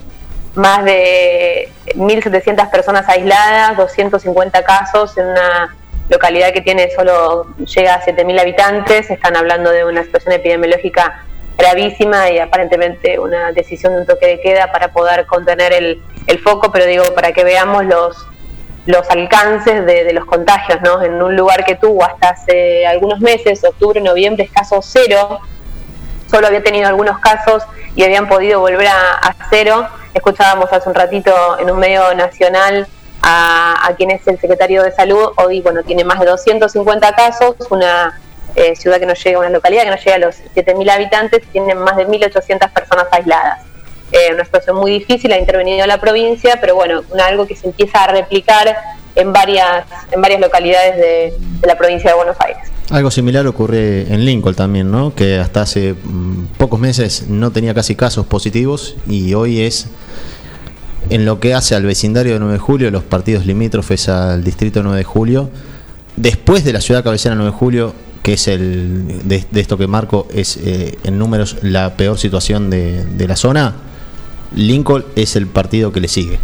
[0.54, 5.74] más de 1.700 personas aisladas, 250 casos en una
[6.10, 9.10] localidad que tiene solo llega a 7.000 habitantes.
[9.10, 11.24] Están hablando de una situación epidemiológica
[11.56, 16.38] gravísima y aparentemente una decisión de un toque de queda para poder contener el, el
[16.38, 18.16] foco, pero digo, para que veamos los,
[18.86, 21.02] los alcances de, de, los contagios, ¿no?
[21.02, 25.40] En un lugar que tuvo hasta hace algunos meses, octubre, noviembre, caso cero,
[26.30, 27.62] solo había tenido algunos casos
[27.94, 29.86] y habían podido volver a, a cero.
[30.14, 32.86] Escuchábamos hace un ratito en un medio nacional
[33.22, 37.54] a, a, quien es el secretario de salud, hoy bueno tiene más de 250 casos,
[37.70, 38.18] una
[38.56, 41.74] eh, ciudad que no llega, una localidad que no llega a los 7.000 habitantes, tiene
[41.74, 43.60] más de 1.800 personas aisladas.
[44.12, 48.04] Eh, una situación muy difícil, ha intervenido la provincia, pero bueno, algo que se empieza
[48.04, 48.76] a replicar
[49.14, 51.32] en varias, en varias localidades de,
[51.66, 52.70] la provincia de Buenos Aires.
[52.90, 55.14] Algo similar ocurre en Lincoln también, ¿no?
[55.14, 59.88] Que hasta hace mmm, pocos meses no tenía casi casos positivos y hoy es
[61.08, 64.82] en lo que hace al vecindario de 9 de julio, los partidos limítrofes al distrito
[64.82, 65.50] 9 de julio,
[66.16, 69.86] después de la ciudad cabecera 9 de julio, que es el de, de esto que
[69.86, 73.74] marco, es eh, en números la peor situación de, de, la zona,
[74.54, 76.38] Lincoln es el partido que le sigue.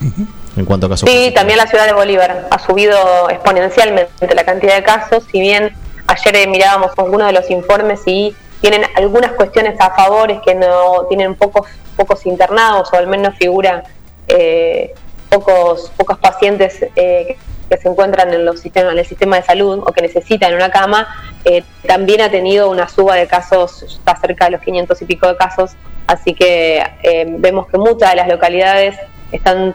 [0.00, 0.26] Uh -huh.
[0.56, 1.10] En cuanto a casos.
[1.10, 5.72] Sí, también la ciudad de Bolívar ha subido exponencialmente la cantidad de casos, si bien
[6.06, 10.54] ayer eh, mirábamos algunos de los informes y tienen algunas cuestiones a favor, es que
[10.54, 13.84] no tienen pocos pocos internados o al menos figura
[14.28, 14.94] eh,
[15.34, 17.36] pocos pocos pacientes eh,
[17.68, 20.70] que se encuentran en los sistemas en el sistema de salud o que necesitan una
[20.70, 21.06] cama
[21.44, 25.26] eh, también ha tenido una suba de casos está cerca de los 500 y pico
[25.26, 25.72] de casos
[26.06, 28.96] así que eh, vemos que muchas de las localidades
[29.32, 29.74] están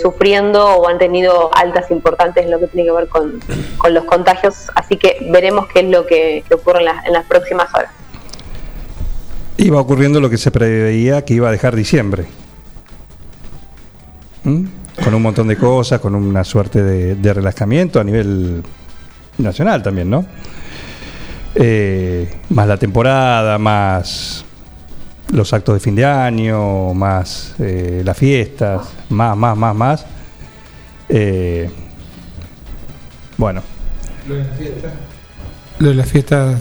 [0.00, 3.40] sufriendo o han tenido altas importantes en lo que tiene que ver con,
[3.76, 7.90] con los contagios así que veremos qué es lo que, ocurre en las próximas horas
[9.56, 12.26] iba ocurriendo lo que se preveía que iba a dejar diciembre.
[14.42, 14.66] ¿Mm?
[15.02, 18.62] Con un montón de cosas, con una suerte de, de relajamiento a nivel
[19.38, 20.24] nacional también, ¿no?
[21.56, 24.44] Eh, más la temporada, más
[25.32, 30.06] los actos de fin de año, más eh, las fiestas, más, más, más, más.
[31.08, 31.70] Eh,
[33.36, 33.62] bueno.
[34.28, 34.92] Lo de las fiestas.
[35.78, 36.60] Lo de las fiestas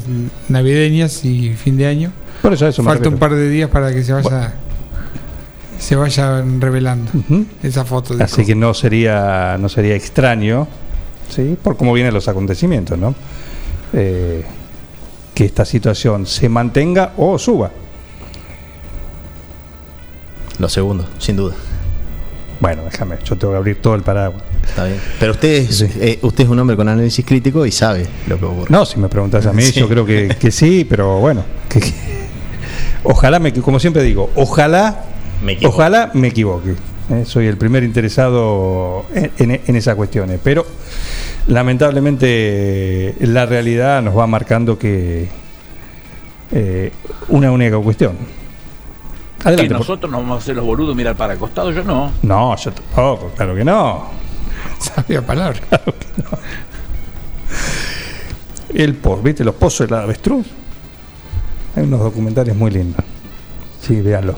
[0.50, 2.12] navideñas y fin de año.
[2.42, 4.52] Por eso, eso Falta un par de días para que se vaya bueno.
[5.84, 7.46] Se vayan revelando uh -huh.
[7.62, 8.14] esa foto.
[8.14, 8.46] Así cosas.
[8.46, 10.66] que no sería no sería extraño,
[11.30, 13.14] sí, por cómo vienen los acontecimientos, ¿no?
[13.92, 14.46] Eh,
[15.36, 17.72] que esta situación se mantenga o suba.
[20.60, 21.56] Lo segundo, sin duda.
[22.62, 24.42] Bueno, déjame, yo tengo que abrir todo el paraguas.
[24.66, 25.00] Está bien.
[25.20, 25.90] Pero usted es, sí.
[26.00, 28.72] eh, usted es un hombre con análisis crítico y sabe lo que ocurre.
[28.72, 29.82] No, si me preguntas a mí, sí.
[29.82, 31.44] yo creo que, que, sí, pero bueno.
[31.68, 31.92] Que, que,
[33.04, 35.13] ojalá, me, como siempre digo, ojalá
[35.44, 35.76] me equivoque.
[35.76, 36.76] Ojalá me equivoque.
[37.10, 40.40] Eh, soy el primer interesado en, en, en, esas cuestiones.
[40.44, 40.66] Pero
[41.48, 45.28] lamentablemente la realidad nos va marcando que
[46.52, 46.92] eh,
[47.30, 48.16] una única cuestión
[49.44, 52.12] Adelante, que nosotros nos vamos a hacer los boludos mirar para el costado, yo no.
[52.22, 54.06] No, yo tampoco, claro que no.
[54.80, 55.60] Sabía palabra.
[55.68, 56.38] Claro que no.
[58.74, 59.44] El pozo, ¿viste?
[59.44, 60.48] Los pozos de la avestruz.
[61.76, 63.04] Hay unos documentales muy lindos.
[63.82, 64.36] Sí, véanlo.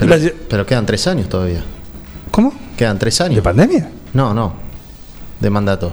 [0.00, 0.30] Pero, la...
[0.48, 1.62] pero, quedan tres años todavía.
[2.30, 2.54] ¿Cómo?
[2.76, 3.36] Quedan tres años.
[3.36, 3.90] ¿De pandemia?
[4.14, 4.54] No, no.
[5.38, 5.92] De mandato.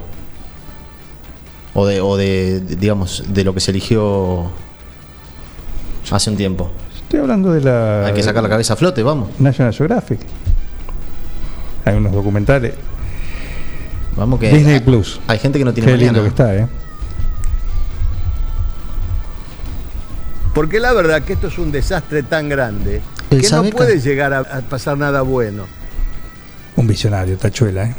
[1.73, 4.49] O de, o de digamos, de lo que se eligió
[6.09, 6.71] hace un tiempo.
[6.95, 8.05] Estoy hablando de la.
[8.05, 9.29] Hay que sacar la cabeza a flote, vamos.
[9.39, 10.19] National Geographic.
[11.83, 12.73] Hay unos documentales.
[14.15, 14.51] Vamos que.
[14.51, 15.19] Disney Plus.
[15.27, 16.67] Hay gente que no tiene Qué lindo que está, ¿eh?
[20.53, 24.39] Porque la verdad que esto es un desastre tan grande que no puede llegar a,
[24.39, 25.63] a, pasar nada bueno.
[26.75, 27.95] Un visionario, Tachuela, ¿eh?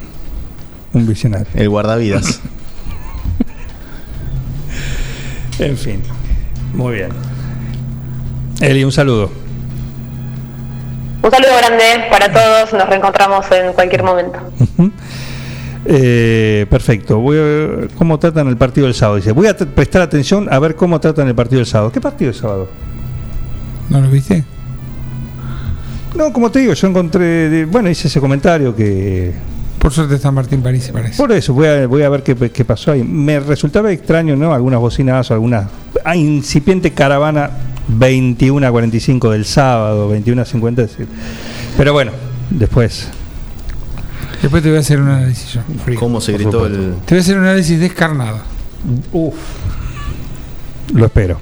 [0.92, 1.46] Un visionario.
[1.54, 2.40] El guardavidas.
[5.58, 6.02] En fin.
[6.72, 7.08] Muy bien.
[8.60, 9.30] Eli, un saludo.
[11.22, 14.38] Un saludo grande para todos, nos reencontramos en cualquier momento.
[15.84, 17.18] Eh, perfecto.
[17.18, 19.16] Voy a- ¿Cómo tratan el partido del sábado?
[19.16, 21.90] Dice, voy a prestar atención a ver cómo tratan el partido del sábado.
[21.90, 22.68] ¿Qué partido del sábado?
[23.90, 24.44] ¿No lo viste?
[26.18, 29.32] No, como te digo, yo encontré, de- bueno, hice ese comentario que...
[29.78, 31.16] Por suerte está Martín París, se parece.
[31.16, 33.04] Por eso, voy a, voy a ver qué, qué pasó ahí.
[33.04, 34.52] Me resultaba extraño, ¿no?
[34.52, 35.68] Algunas bocinas, algunas...
[36.04, 37.50] Ah, incipiente caravana
[37.86, 40.82] 21 a 45 del sábado, 21 a 50.
[40.82, 41.06] es decir.
[41.76, 42.10] Pero bueno,
[42.50, 43.08] después...
[44.42, 45.60] Después te voy a hacer un análisis yo.
[45.84, 45.98] frío.
[46.00, 46.94] ¿Cómo se gritó el.
[47.06, 48.38] Te voy a hacer un análisis descarnado.
[49.12, 49.34] Uf.
[50.94, 51.40] Lo espero.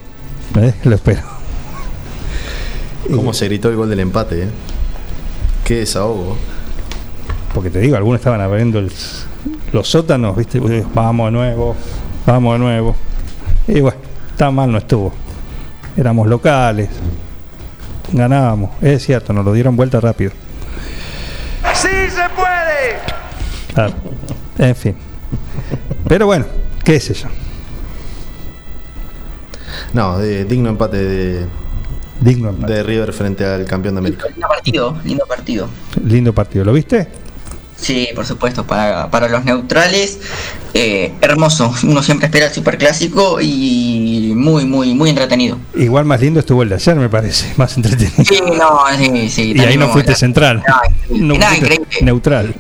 [0.59, 0.73] ¿eh?
[0.85, 1.36] Lo espero.
[3.15, 4.49] ¿Cómo se gritó el gol del empate, eh?
[5.65, 6.37] Qué desahogo.
[7.55, 8.93] Porque te digo, algunos estaban abriendo el-
[9.73, 10.61] los sótanos, ¿viste?
[10.95, 11.77] Vamos de nuevo,
[12.27, 12.97] vamos de nuevo.
[13.69, 13.99] Y bueno,
[14.37, 15.13] tan mal no estuvo.
[15.97, 16.89] Éramos locales,
[18.13, 18.71] ganábamos.
[18.83, 20.33] Es cierto, nos lo dieron vuelta rápido.
[21.75, 23.01] ¡Sí se puede!
[23.73, 23.95] Claro.
[24.59, 24.95] En fin.
[26.09, 26.45] Pero bueno,
[26.85, 27.29] qué sé yo.
[29.93, 31.47] No, de- digno empate de,
[32.21, 32.73] Digno empate.
[32.73, 34.27] de River frente al campeón de América.
[34.29, 35.69] Lindo partido, lindo partido.
[36.05, 37.09] Lindo partido, ¿lo viste?
[37.79, 40.19] Sí, por supuesto, para, para los neutrales,
[40.73, 41.75] eh, hermoso.
[41.83, 45.59] Uno siempre espera el superclásico y muy, muy, muy entretenido.
[45.75, 47.53] Igual más lindo estuvo el de ayer, me parece.
[47.59, 48.25] Más entretenido.
[48.25, 49.53] Sí, no, sí, sí.
[49.55, 50.63] Y ahí no fuiste la- central.
[50.67, 50.75] No,
[51.17, 51.27] increíble.
[51.27, 51.99] No Nada, fuiste increíble.
[52.07, 52.55] neutral.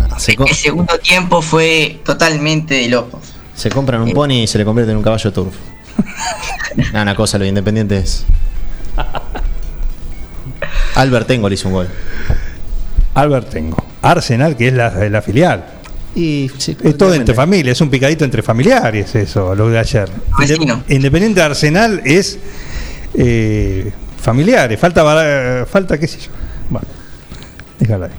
[0.46, 3.20] El segundo tiempo fue totalmente de locos.
[3.54, 5.54] Se compran un pony y se le convierte en un caballo turf.
[6.92, 8.26] Nada, una cosa, los independientes.
[10.97, 11.88] Albert Tengo le hizo un gol.
[13.14, 13.76] Albert Tengo.
[14.03, 15.64] Arsenal, que es la, la filial.
[16.14, 16.51] Y
[16.82, 20.09] es todo entre familia, es un picadito entre familiares eso, lo de ayer.
[20.38, 22.38] Inde- Independiente de Arsenal es
[23.14, 26.30] eh, familiares, falta, bara- falta qué sé yo.
[26.70, 26.86] Bueno,
[27.78, 28.12] déjala ahí.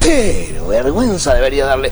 [0.00, 1.90] Pero vergüenza debería darle.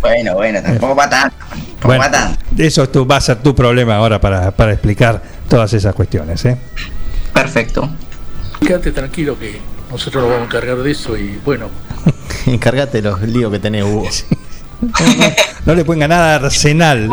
[0.00, 1.36] Bueno, bueno, tampoco va tanto.
[1.82, 2.04] Bueno,
[2.58, 6.44] eso es tu- va a ser tu problema ahora para, para explicar todas esas cuestiones.
[6.44, 6.56] ¿eh?
[7.32, 7.88] Perfecto.
[8.60, 9.58] Quédate tranquilo que
[9.90, 11.68] nosotros nos vamos a encargar de eso y bueno,
[12.46, 14.08] Encárgate los líos que tenés, Hugo.
[15.66, 17.10] No le ponga nada a Arsenal.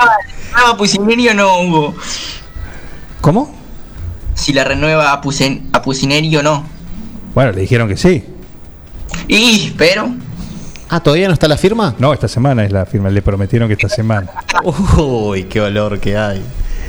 [0.53, 1.95] ¿Renueva Pusineri o no, Hugo?
[3.19, 3.53] ¿Cómo?
[4.35, 5.81] Si la renueva a, Pusen, a
[6.43, 6.65] no.
[7.33, 8.23] Bueno, le dijeron que sí.
[9.27, 10.09] Y, pero.
[10.89, 11.95] Ah, ¿todavía no está la firma?
[11.99, 14.31] No, esta semana es la firma, le prometieron que esta semana.
[14.97, 16.41] Uy, qué olor que hay.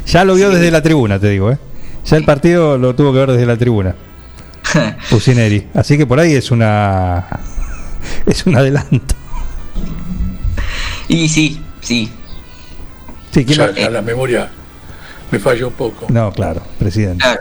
[0.06, 1.58] Ya lo vio desde la tribuna, te digo, ¿eh?
[2.04, 3.94] Ya el partido lo tuvo que ver desde la tribuna.
[5.10, 5.68] Pusineri.
[5.74, 7.26] Así que por ahí es una.
[8.26, 9.14] Es un adelanto.
[11.08, 12.10] Y sí, sí.
[13.30, 14.48] Sí, ¿quién ya, la memoria
[15.30, 16.06] me falló un poco.
[16.08, 17.22] No, claro, presidente.
[17.22, 17.40] Claro.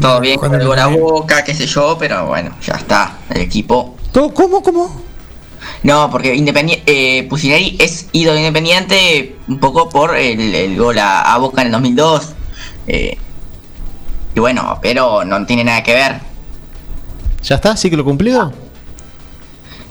[0.00, 3.18] Todo bien con el boca, qué sé yo, pero bueno, ya está.
[3.30, 3.96] El equipo.
[4.12, 4.62] ¿Cómo?
[4.62, 5.03] ¿Cómo?
[5.82, 11.34] No, porque Independi eh, Pusineri es ídolo independiente un poco por el, el gol a,
[11.34, 12.34] a Boca en el 2002.
[12.86, 13.18] eh,
[14.34, 16.20] y bueno, pero no tiene nada que ver.
[17.42, 17.76] ¿Ya está?
[17.76, 18.52] ¿Ciclo cumplido?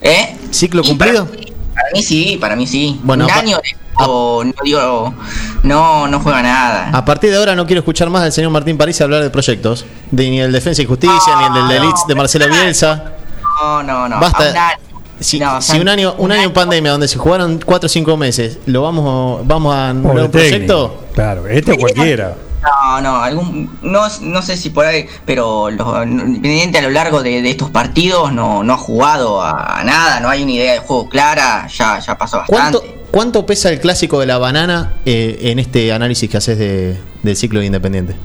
[0.01, 0.35] ¿Eh?
[0.51, 1.25] ¿Ciclo Y cumplido?
[1.25, 1.41] Para,
[1.73, 2.99] para mí sí, para mí sí.
[3.03, 3.57] Bueno, un año
[3.99, 5.15] o no,
[5.63, 6.89] no, no juega nada.
[6.91, 9.85] A partir de ahora no quiero escuchar más del señor Martín París hablar de proyectos.
[10.11, 13.13] De, ni el Defensa y Justicia, ni el del de Marcelo Bielsa.
[13.61, 14.19] No, no, no.
[14.19, 14.77] Basta.
[15.23, 18.17] Si, No, si un año, un año en pandemia donde se jugaron 4 o 5
[18.17, 21.05] meses, lo vamos, vamos a un proyecto.
[21.13, 22.35] Claro, este o cualquiera.
[22.61, 27.41] No, no, algún, no, no sé si por ahí, pero Independiente a lo largo de,
[27.41, 30.79] de estos partidos no, no ha jugado a, a nada, no hay una idea de
[30.79, 32.79] juego clara, ya, ya pasó bastante.
[32.79, 36.97] ¿Cuánto, ¿Cuánto pesa el clásico de la banana eh, en este análisis que haces de,
[37.21, 38.15] del ciclo de Independiente?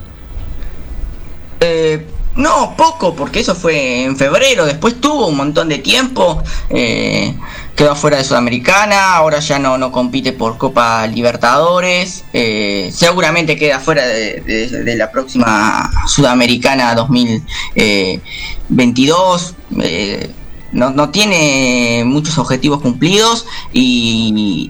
[1.59, 2.07] Eh,
[2.39, 7.35] no, poco, porque eso fue en febrero, después tuvo un montón de tiempo, eh,
[7.75, 13.79] quedó fuera de Sudamericana, ahora ya no, no compite por Copa Libertadores, eh, seguramente queda
[13.79, 19.55] fuera de, la próxima Sudamericana 2022.
[19.81, 20.31] eh,
[20.71, 24.69] no, no tiene muchos objetivos cumplidos y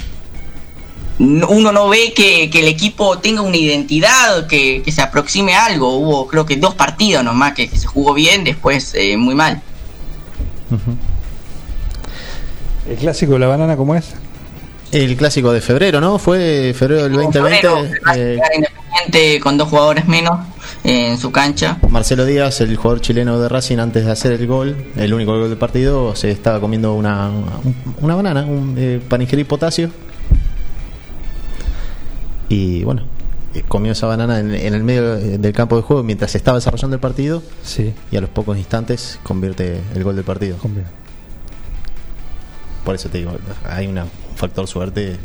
[1.19, 5.65] uno no ve que, que el equipo tenga una identidad, que, que se aproxime a
[5.65, 5.97] algo.
[5.97, 9.61] Hubo creo que dos partidos nomás que, que se jugó bien, después eh, muy mal.
[12.89, 14.13] ¿El clásico de la banana cómo es?
[14.91, 16.17] El clásico de febrero, ¿no?
[16.17, 17.67] Fue febrero del 2020.
[17.67, 20.39] Febrero, eh, Independiente con dos jugadores menos
[20.83, 21.77] en su cancha.
[21.89, 25.49] Marcelo Díaz, el jugador chileno de Racing, antes de hacer el gol, el único gol
[25.49, 27.29] del partido, se estaba comiendo una,
[28.01, 29.91] una banana, un eh, potasio.
[32.49, 33.03] Y bueno,
[33.53, 36.57] eh, comió esa banana en, en el medio del campo de juego mientras se estaba
[36.57, 37.43] desarrollando el partido.
[37.63, 37.93] Sí.
[38.11, 40.57] Y a los pocos instantes convierte el gol del partido.
[42.83, 43.33] Por eso te digo,
[43.65, 45.17] hay una, un factor suerte.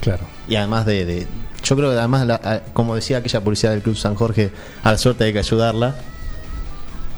[0.00, 0.24] Claro.
[0.48, 1.26] Y además de, de-
[1.62, 4.50] yo creo que además, la- a- como decía aquella publicidad del Club San Jorge,
[4.82, 5.94] a la suerte hay que ayudarla.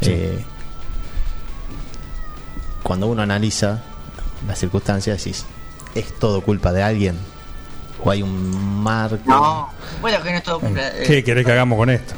[0.03, 0.39] Eh,
[2.83, 3.83] cuando uno analiza
[4.47, 5.47] las circunstancias, decís,
[5.95, 7.17] ¿es todo culpa de alguien?
[8.07, 9.19] ¿O hay un marco?
[9.27, 9.69] No,
[10.01, 12.15] bueno que no es todo culpa- eh, ¿Qué querés que hagamos con esto?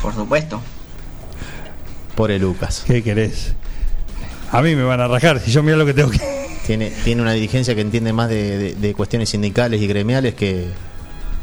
[0.00, 0.60] Por supuesto.
[2.14, 2.82] Pobre Lucas.
[2.86, 3.54] ¿Qué querés?
[4.50, 6.42] A mí me van a rajar si yo miro lo que tengo que.
[6.66, 10.68] Tiene, tiene una dirigencia que entiende más de, de- de cuestiones sindicales y gremiales que,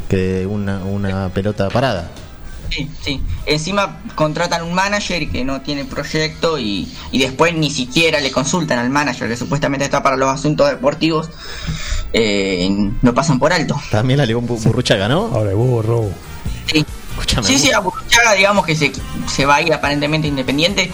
[0.09, 2.09] que de una, una pelota parada.
[2.69, 3.21] Sí, sí.
[3.45, 8.77] Encima contratan un manager que no tiene proyecto y, y después ni siquiera le consultan
[8.79, 11.29] al manager que supuestamente está para los asuntos deportivos.
[12.13, 12.69] Eh,
[13.01, 13.79] lo pasan por alto.
[13.91, 15.25] También la legó Bu- Burruchaga, ¿no?
[15.33, 16.09] Ahora, burro.
[16.71, 16.85] Sí,
[17.43, 18.91] sí, sí, a Burruchaga, digamos que se,
[19.27, 20.91] se va a ir aparentemente independiente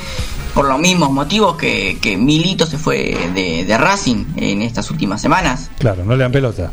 [0.53, 5.21] por los mismos motivos que, que Milito se fue de, de Racing en estas últimas
[5.21, 5.69] semanas.
[5.78, 6.71] Claro, no le dan pelota.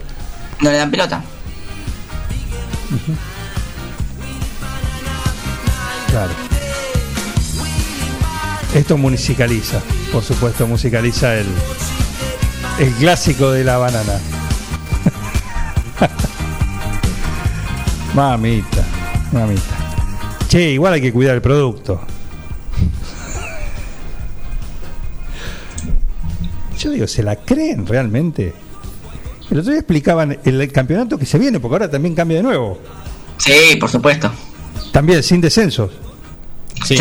[0.61, 1.25] No le dan pelota.
[6.13, 6.35] Claro.
[8.75, 9.81] Esto musicaliza,
[10.13, 11.47] por supuesto, musicaliza el,
[12.79, 14.21] el clásico de la banana.
[18.15, 18.85] mamita,
[19.33, 19.63] mamita.
[20.49, 22.03] Che, igual hay que cuidar el producto.
[26.79, 28.53] Yo digo, ¿se la creen realmente?
[29.51, 32.79] El otro día explicaban el campeonato que se viene, porque ahora también cambia de nuevo.
[33.39, 34.31] Sí, por supuesto.
[34.93, 36.02] También sin descensos.
[36.85, 36.97] Sí.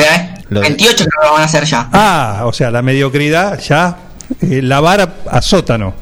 [0.49, 1.89] 28 creo que lo van a hacer ya.
[1.91, 3.97] Ah, o sea, la mediocridad ya,
[4.41, 5.93] eh, la vara a sótano.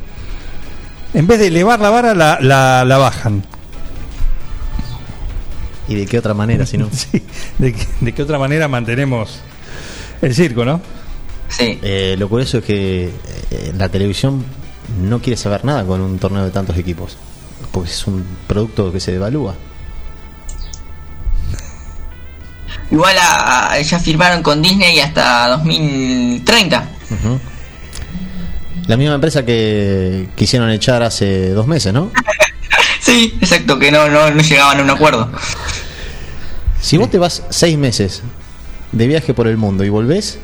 [1.13, 3.43] En vez de elevar la vara, la, la, la bajan.
[5.87, 6.87] ¿Y de qué otra manera, si no?
[6.91, 7.23] Sí,
[7.57, 9.39] ¿de, qué- de qué otra manera mantenemos
[10.21, 10.81] el circo, no?
[11.47, 11.79] Sí.
[11.81, 13.05] Eh, lo curioso es que
[13.51, 14.43] eh, la televisión
[15.01, 17.17] no quiere saber nada con un torneo de tantos equipos.
[17.71, 19.55] Porque es un producto que se devalúa.
[22.91, 26.89] Igual a- a- ya firmaron con Disney hasta 2030.
[27.11, 27.39] Ujú.
[28.87, 32.11] La misma empresa que quisieron echar hace dos meses, ¿no?
[33.01, 35.31] Sí, exacto, que no, no, no llegaban a un acuerdo.
[36.81, 38.21] Si vos te vas seis meses
[38.91, 40.37] de viaje por el mundo y volvés,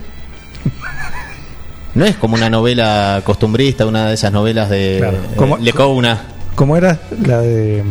[1.94, 5.18] no es como una novela costumbrista, una de esas novelas de Claro.
[5.18, 6.24] eh, ¿Cómo- Lecouna.
[6.56, 7.84] ¿Cómo era la de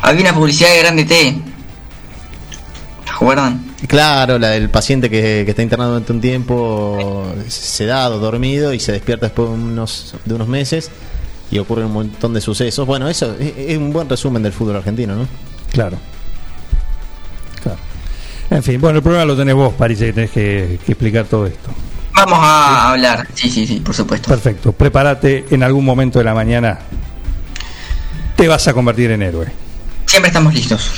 [0.00, 1.36] Había una publicidad de Grande T.
[3.86, 8.92] Claro, la del paciente que, que está internado durante un tiempo, sedado, dormido y se
[8.92, 10.90] despierta después de unos, de unos meses
[11.50, 12.86] y ocurren un montón de sucesos.
[12.86, 15.26] Bueno, eso es, es un buen resumen del fútbol argentino, ¿no?
[15.72, 15.98] Claro.
[17.62, 17.78] Claro.
[18.50, 21.46] En fin, bueno, el problema lo tenés vos, parece que tenés que, que explicar todo
[21.46, 21.70] esto.
[22.14, 23.26] Vamos a hablar.
[23.34, 24.28] Sí, sí, sí, por supuesto.
[24.28, 24.72] Perfecto.
[24.72, 26.78] Prepárate en algún momento de la mañana.
[28.36, 29.46] Te vas a convertir en héroe.
[30.06, 30.90] Siempre estamos listos.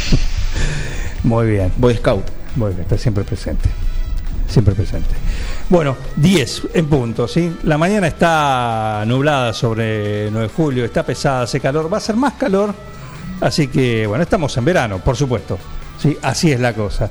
[1.25, 1.73] Muy bien.
[1.77, 2.25] Boy Scout.
[2.57, 3.69] Muy bien, está siempre presente.
[4.47, 5.09] Siempre presente.
[5.69, 7.57] Bueno, 10 en punto, ¿sí?
[7.65, 12.15] La mañana está nublada sobre 9 de julio, está pesada, hace calor, va a ser
[12.17, 12.75] más calor,
[13.41, 15.59] así que, bueno, estamos en verano, por supuesto,
[15.99, 16.17] ¿sí?
[16.23, 17.11] Así es la cosa.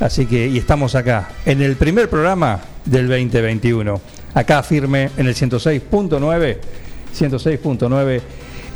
[0.00, 4.00] Así que, y estamos acá, en el primer programa del 2021,
[4.34, 6.56] acá firme en el 106.9,
[7.16, 8.20] 106.9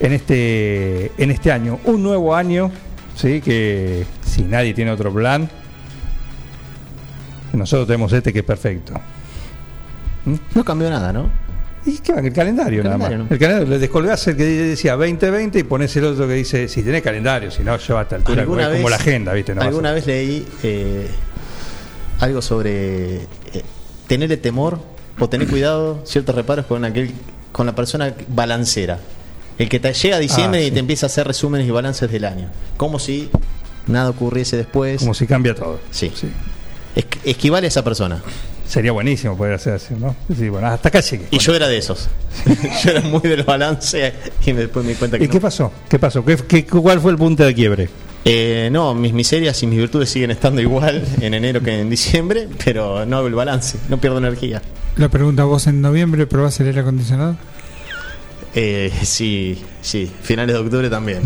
[0.00, 2.70] en este, en este año, un nuevo año,
[3.16, 3.40] ¿sí?
[3.40, 4.04] Que
[4.34, 5.48] si nadie tiene otro plan,
[7.52, 8.94] nosotros tenemos este que es perfecto.
[10.54, 11.28] No cambió nada, ¿no?
[11.86, 12.20] ¿Y qué va?
[12.20, 13.30] El calendario, El nada calendario, más.
[13.30, 13.34] ¿no?
[13.34, 16.82] El calendario, le descolgás el que decía 2020 y pones el otro que dice, si
[16.82, 19.54] tenés calendario, si no, yo a esta altura ¿Alguna es como vez- la agenda, ¿viste?
[19.54, 21.08] No alguna vez leí eh,
[22.20, 23.26] algo sobre eh,
[24.06, 24.80] tenerle temor
[25.20, 27.12] o tener cuidado, ciertos reparos con aquel
[27.52, 28.98] con la persona balancera.
[29.58, 32.10] El que te llega a diciembre Ah, y te empieza a hacer resúmenes y balances
[32.10, 32.48] del año.
[32.76, 33.28] Como si
[33.86, 35.00] nada ocurriese después.
[35.00, 35.80] Como si cambia todo.
[35.90, 36.12] Sí.
[36.94, 38.22] Es- esquivale a esa persona.
[38.66, 40.16] Sería buenísimo poder hacer así, ¿no?
[40.34, 41.26] Sí, bueno, hasta acá llegué.
[41.30, 42.08] Y yo era de esos.
[42.82, 44.12] yo era muy del balance
[44.46, 45.70] y después me di cuenta que ¿Y qué pasó?
[45.88, 46.24] ¿Qué pasó?
[46.24, 47.88] ¿Qué, qué- cuál fue el punto de quiebre?
[48.24, 52.48] Eh, no, mis miserias y mis virtudes siguen estando igual en enero que en diciembre,
[52.64, 54.62] pero no hago el balance, no pierdo energía.
[54.96, 57.36] La pregunta, ¿vos en noviembre probás el aire acondicionado?
[58.54, 61.20] Eh, sí, sí, finales de octubre también.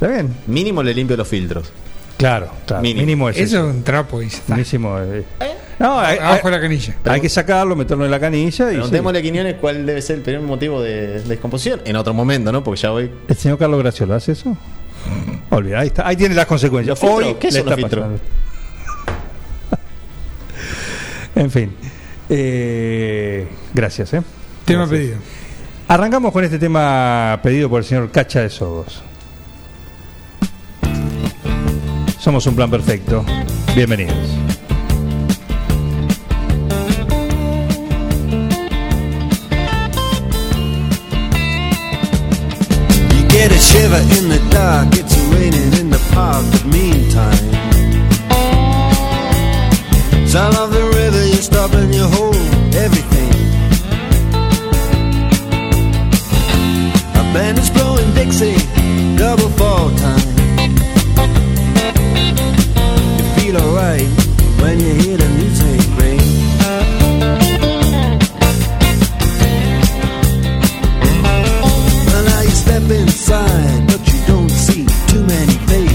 [0.00, 0.34] Está bien.
[0.46, 1.72] Mínimo le limpio los filtros.
[2.16, 2.82] Claro, claro.
[2.82, 3.00] Mínimo.
[3.06, 3.68] Mínimo, es Eso eso.
[3.70, 4.54] es un trapo y está.
[4.56, 5.24] Mínimo, eh.
[5.78, 6.94] No, hay, Abajo hay- de la canilla.
[7.04, 8.70] hay que sacarlo, meterlo en la canilla y.
[8.70, 8.74] sí.
[8.74, 11.80] Preguntémosle a Quiñones cuál debe ser el primer motivo de descomposición.
[11.84, 12.64] En otro momento, ¿no?
[12.64, 13.10] Porque ya voy.
[13.28, 14.56] ¿El señor Carlos Graciolo hace eso?
[15.50, 16.06] Olvida, ahí está.
[16.08, 16.98] Ahí tiene las consecuencias.
[17.02, 18.04] Hoy ¿Qué le son los está filtros?
[18.04, 18.20] pasando.
[21.36, 21.72] en fin.
[22.28, 24.22] Eh, gracias, ¿eh?
[24.64, 25.00] Tema Gracias.
[25.00, 25.16] pedido.
[25.86, 29.02] Arrancamos con este tema pedido por el señor Cacha de Sogos.
[32.28, 33.24] Somos un plan perfecto.
[33.74, 34.14] Bienvenidos.
[43.14, 47.32] You get a shiver in the dark, it's raining in the park, but meantime.
[50.26, 52.36] Sound of the river, you stop and you hold
[52.74, 53.32] everything.
[57.14, 58.58] A band is blowing Dixie,
[59.16, 60.37] double fall time.
[64.68, 66.20] When you hear the music ring.
[72.68, 75.87] Step inside, but you don't see too many faces.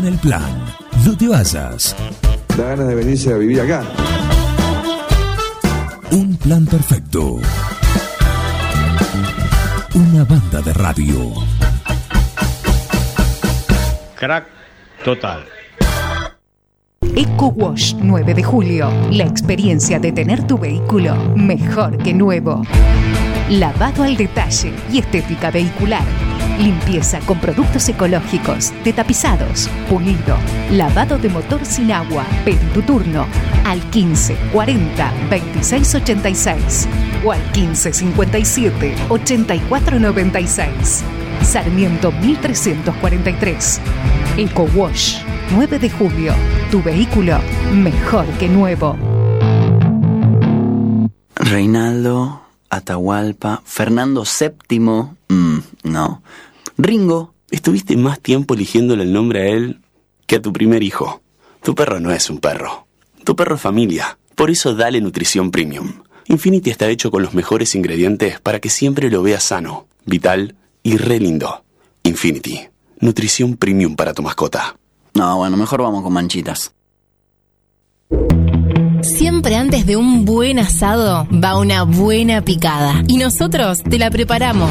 [0.00, 0.64] Con el plan.
[1.04, 1.94] No te vayas.
[2.56, 3.82] Da ganas de venirse a vivir acá.
[6.10, 7.38] Un plan perfecto.
[9.94, 11.32] Una banda de radio.
[14.16, 14.46] Crack
[15.04, 15.44] total.
[17.14, 18.90] Eco Wash 9 de julio.
[19.10, 22.62] La experiencia de tener tu vehículo mejor que nuevo.
[23.50, 26.19] Lavado al detalle y estética vehicular.
[26.60, 30.36] Limpieza con productos ecológicos, detapizados, pulido,
[30.70, 32.26] lavado de motor sin agua.
[32.44, 33.26] Pedí tu turno
[33.64, 36.88] al 15 40 26 86
[37.24, 41.02] o al 15 57 84 96.
[41.42, 43.80] Sarmiento 1343.
[44.36, 46.34] Eco Wash 9 de julio.
[46.70, 47.38] Tu vehículo
[47.72, 48.96] mejor que nuevo.
[51.36, 54.78] Reinaldo, Atahualpa, Fernando VII,
[55.28, 56.22] mm, no.
[56.82, 59.80] Ringo, Estuviste más tiempo eligiéndole el nombre a él
[60.26, 61.20] que a tu primer hijo.
[61.62, 62.86] Tu perro no es un perro.
[63.24, 64.18] Tu perro es familia.
[64.36, 66.02] Por eso dale nutrición premium.
[66.28, 70.54] Infinity está hecho con los mejores ingredientes para que siempre lo veas sano, vital
[70.84, 71.64] y re lindo.
[72.04, 72.60] Infinity.
[73.00, 74.76] Nutrición premium para tu mascota.
[75.14, 76.72] No, bueno, mejor vamos con manchitas.
[79.02, 83.02] Siempre antes de un buen asado va una buena picada.
[83.08, 84.70] Y nosotros te la preparamos.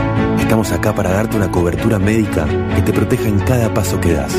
[0.51, 2.45] Estamos acá para darte una cobertura médica
[2.75, 4.35] que te proteja en cada paso que das,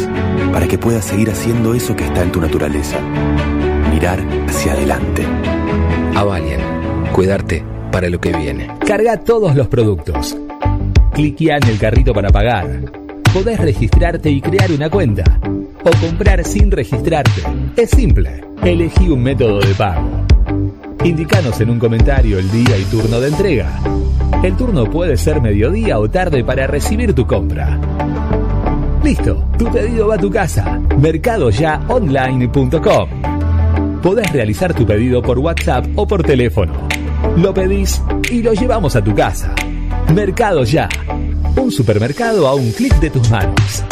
[0.52, 2.98] para que puedas seguir haciendo eso que está en tu naturaleza.
[3.90, 5.24] Mirar hacia adelante.
[6.14, 6.60] Avalian.
[7.14, 8.68] Cuidarte para lo que viene.
[8.86, 10.36] Carga todos los productos.
[11.14, 12.68] Cliquea en el carrito para pagar.
[13.32, 15.40] Podés registrarte y crear una cuenta.
[15.82, 17.40] O comprar sin registrarte.
[17.74, 18.44] Es simple.
[18.62, 20.10] Elegí un método de pago.
[21.04, 23.80] Indicanos en un comentario el día y turno de entrega.
[24.42, 27.80] El turno puede ser mediodía o tarde para recibir tu compra.
[29.04, 30.80] Listo, tu pedido va a tu casa.
[30.98, 33.08] Mercadoyaonline.com.
[34.02, 36.74] Podés realizar tu pedido por WhatsApp o por teléfono.
[37.36, 39.54] Lo pedís y lo llevamos a tu casa.
[40.14, 40.88] Mercado Ya.
[41.56, 43.84] Un supermercado a un clic de tus manos.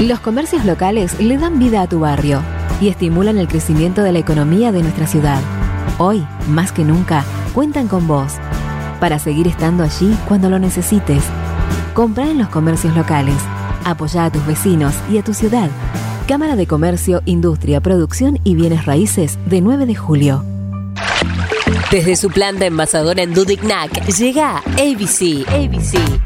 [0.00, 2.42] Los comercios locales le dan vida a tu barrio
[2.80, 5.40] y estimulan el crecimiento de la economía de nuestra ciudad.
[5.98, 7.24] Hoy, más que nunca,
[7.54, 8.34] cuentan con vos.
[9.00, 11.22] Para seguir estando allí cuando lo necesites.
[11.94, 13.36] Compra en los comercios locales.
[13.84, 15.70] Apoya a tus vecinos y a tu ciudad.
[16.26, 20.44] Cámara de Comercio, Industria, Producción y Bienes Raíces de 9 de julio.
[21.90, 25.46] Desde su planta envasadora en Dudignac llega ABC.
[25.48, 26.25] ABC.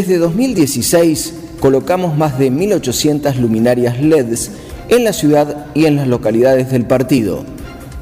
[0.00, 4.50] Desde 2016 colocamos más de 1.800 luminarias LEDs
[4.88, 7.44] en la ciudad y en las localidades del partido.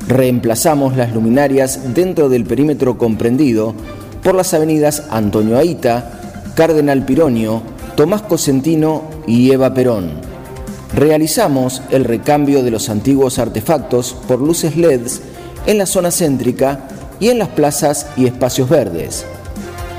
[0.07, 3.75] Reemplazamos las luminarias dentro del perímetro comprendido
[4.23, 6.21] por las avenidas Antonio Aita,
[6.55, 7.63] Cardenal Pironio,
[7.97, 10.13] Tomás Cosentino y Eva Perón.
[10.95, 15.21] Realizamos el recambio de los antiguos artefactos por luces LEDs
[15.67, 16.87] en la zona céntrica
[17.19, 19.25] y en las plazas y espacios verdes.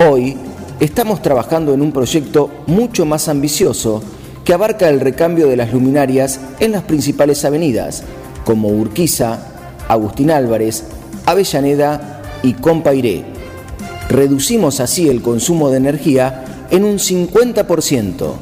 [0.09, 0.37] Hoy
[0.79, 4.01] estamos trabajando en un proyecto mucho más ambicioso
[4.43, 8.03] que abarca el recambio de las luminarias en las principales avenidas,
[8.45, 9.39] como Urquiza,
[9.87, 10.85] Agustín Álvarez,
[11.25, 13.25] Avellaneda y Compairé.
[14.09, 18.33] Reducimos así el consumo de energía en un 50%.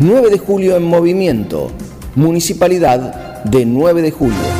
[0.00, 1.70] 9 de julio en movimiento.
[2.14, 4.57] Municipalidad de 9 de julio.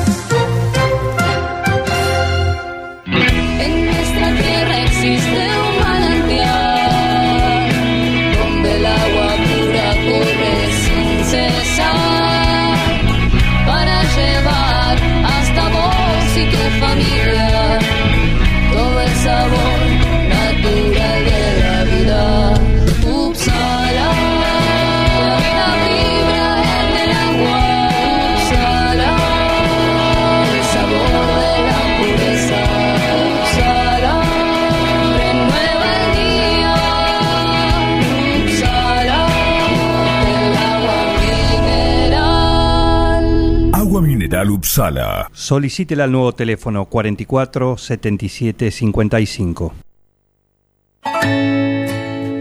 [44.58, 45.30] Upsala.
[45.32, 49.74] Solicítela al nuevo teléfono 44 77 55.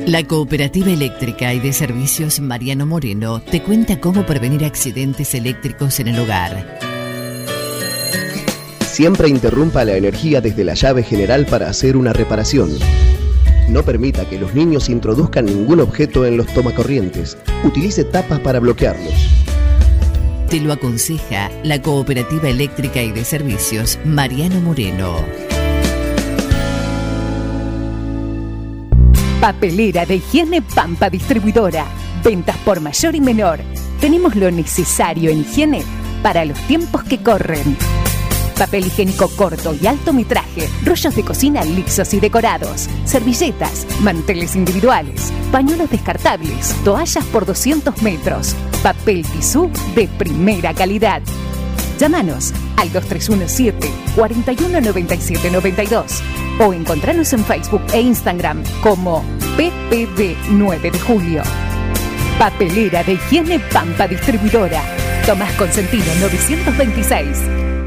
[0.08, 6.08] La Cooperativa Eléctrica y de Servicios Mariano Moreno te cuenta cómo prevenir accidentes eléctricos en
[6.08, 6.80] el hogar.
[8.80, 12.72] Siempre interrumpa la energía desde la llave general para hacer una reparación.
[13.70, 17.38] No permita que los niños introduzcan ningún objeto en los tomacorrientes.
[17.64, 19.47] Utilice tapas para bloquearlos.
[20.50, 25.18] Te lo aconseja la Cooperativa Eléctrica y de Servicios Mariano Moreno.
[29.42, 31.86] Papelera de higiene Pampa Distribuidora.
[32.24, 33.60] Ventas por mayor y menor.
[34.00, 35.84] Tenemos lo necesario en higiene
[36.24, 37.76] para los tiempos que corren.
[38.58, 45.32] Papel higiénico corto y alto metraje, rollos de cocina lisos y decorados, servilletas, manteles individuales,
[45.52, 51.22] pañuelos descartables, toallas por 200 metros, papel tisú de primera calidad.
[52.00, 56.22] Llámanos al 2317 419792
[56.60, 59.24] o encontranos en Facebook e Instagram como
[59.58, 61.44] PPD 9 de Julio.
[62.38, 64.82] Papelera de Higiene Pampa Distribuidora.
[65.26, 67.87] Tomás Consentino 926.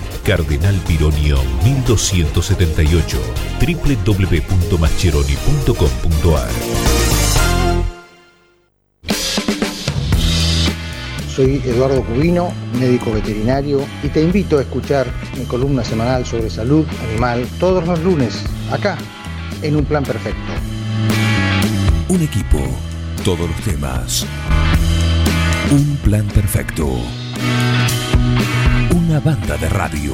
[0.23, 3.19] Cardenal Pironio 1278
[3.59, 6.49] www.mascheroni.com.ar
[11.27, 15.07] Soy Eduardo Cubino, médico veterinario, y te invito a escuchar
[15.37, 18.97] mi columna semanal sobre salud animal todos los lunes, acá,
[19.61, 20.51] en Un Plan Perfecto.
[22.09, 22.59] Un equipo,
[23.23, 24.25] todos los temas.
[25.71, 26.85] Un plan perfecto.
[29.11, 30.13] Una banda de radio.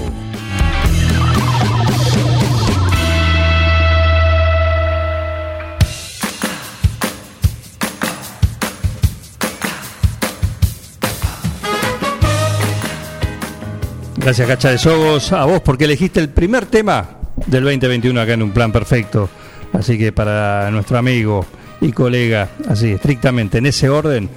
[14.15, 17.07] Gracias, Cacha de Sogos, a vos porque elegiste el primer tema
[17.45, 19.29] del 2021 acá en un plan perfecto.
[19.73, 21.45] Así que para nuestro amigo
[21.81, 24.27] y colega, así estrictamente en ese orden,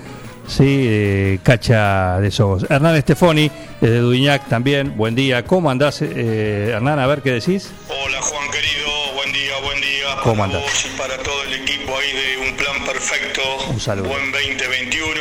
[0.51, 2.67] sí, eh, Cacha de Sogos.
[2.69, 3.51] Hernán Estefoni,
[3.81, 5.45] desde Duñac también, buen día.
[5.45, 6.99] ¿Cómo andás, eh, Hernán?
[6.99, 7.71] A ver qué decís.
[7.89, 10.17] Hola Juan querido, buen día, buen día.
[10.23, 10.63] ¿Cómo para andás?
[10.63, 13.43] vos y para todo el equipo ahí de Un Plan Perfecto.
[13.71, 14.09] Un saludo.
[14.09, 15.21] Buen 2021.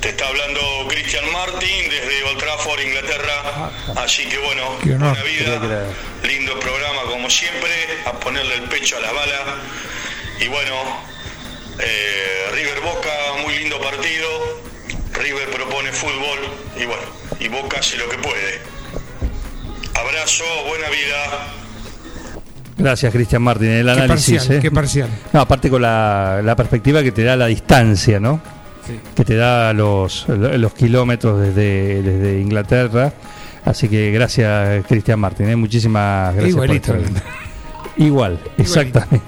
[0.00, 3.70] Te está hablando Christian Martin desde Old Trafford, Inglaterra.
[3.96, 5.86] Así que bueno, buena vida.
[6.26, 7.70] Lindo programa como siempre.
[8.06, 9.40] A ponerle el pecho a las balas.
[10.40, 10.74] Y bueno,
[11.82, 13.10] eh, River Boca,
[13.42, 14.28] muy lindo partido.
[15.14, 16.38] River propone fútbol
[16.76, 17.02] y bueno,
[17.38, 18.60] y Boca hace lo que puede.
[19.94, 21.46] Abrazo, buena vida.
[22.78, 23.68] Gracias, Cristian Martín.
[23.68, 24.36] El Qué análisis.
[24.38, 24.60] parcial, ¿eh?
[24.62, 25.08] qué parcial.
[25.32, 28.40] No, aparte con la, la perspectiva que te da la distancia, ¿no?
[29.14, 33.12] Que te da los, los kilómetros desde, desde Inglaterra.
[33.64, 35.48] Así que gracias, Cristian Martín.
[35.50, 35.56] ¿eh?
[35.56, 36.56] Muchísimas gracias.
[36.56, 36.94] por Igualito.
[36.96, 37.22] estar.
[37.98, 39.20] Igual, exactamente.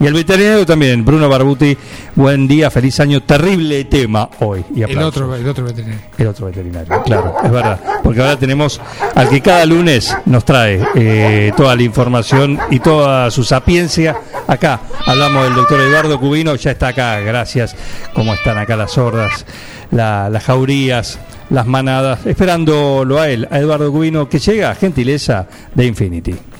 [0.00, 1.76] Y el veterinario también, Bruno Barbuti.
[2.14, 3.22] Buen día, feliz año.
[3.22, 4.64] Terrible tema hoy.
[4.74, 6.00] Y El otro, el otro veterinario.
[6.18, 7.80] El otro veterinario, claro, es verdad.
[8.02, 8.80] Porque ahora tenemos
[9.14, 14.16] al que cada lunes nos trae eh, toda la información y toda su sapiencia.
[14.46, 17.74] Acá hablamos del doctor Eduardo Cubino, ya está acá, gracias.
[18.14, 19.44] ¿Cómo están acá las sordas,
[19.90, 21.18] la- las jaurías,
[21.50, 22.24] las manadas?
[22.26, 26.34] Esperándolo a él, a Eduardo Cubino, que llega, gentileza de Infinity.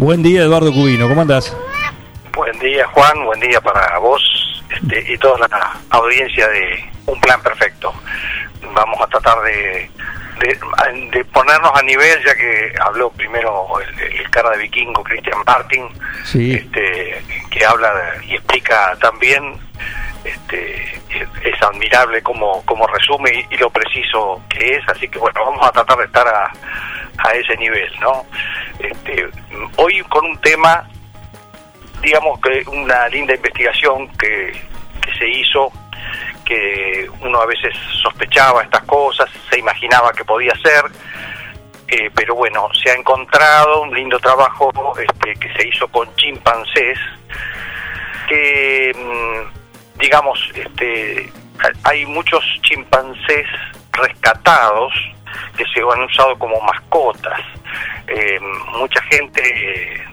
[0.00, 1.54] Buen día, Eduardo Cubino, ¿cómo andás?
[2.32, 3.22] Buen día, Juan.
[3.26, 4.22] Buen día para vos
[4.70, 7.92] este, y toda la audiencia de Un Plan Perfecto.
[8.72, 9.90] Vamos a tratar de,
[10.40, 10.58] de,
[11.12, 15.86] de ponernos a nivel, ya que habló primero el, el cara de vikingo, Christian Martin,
[16.24, 16.54] Sí.
[16.54, 17.92] este, que habla
[18.26, 19.54] y explica también.
[20.24, 20.94] Este,
[21.44, 25.66] es, admirable cómo, cómo resume y, y lo preciso que es, así que bueno, vamos
[25.66, 26.50] a tratar de estar a,
[27.24, 28.24] a ese nivel, ¿no?
[28.78, 29.28] Este,
[29.76, 30.88] hoy con un tema
[32.02, 34.52] digamos que una linda investigación que,
[35.18, 35.70] se hizo,
[36.44, 40.84] que uno a veces sospechaba estas cosas, se imaginaba que podía ser,
[41.88, 46.98] eh, pero bueno, se ha encontrado un lindo trabajo este, que se hizo con chimpancés,
[48.28, 51.30] que mm, digamos, este,
[51.84, 53.46] hay muchos chimpancés
[53.92, 54.92] rescatados
[55.56, 57.40] que se han usado como mascotas.
[58.06, 58.40] Eh,
[58.78, 60.04] mucha gente, eh,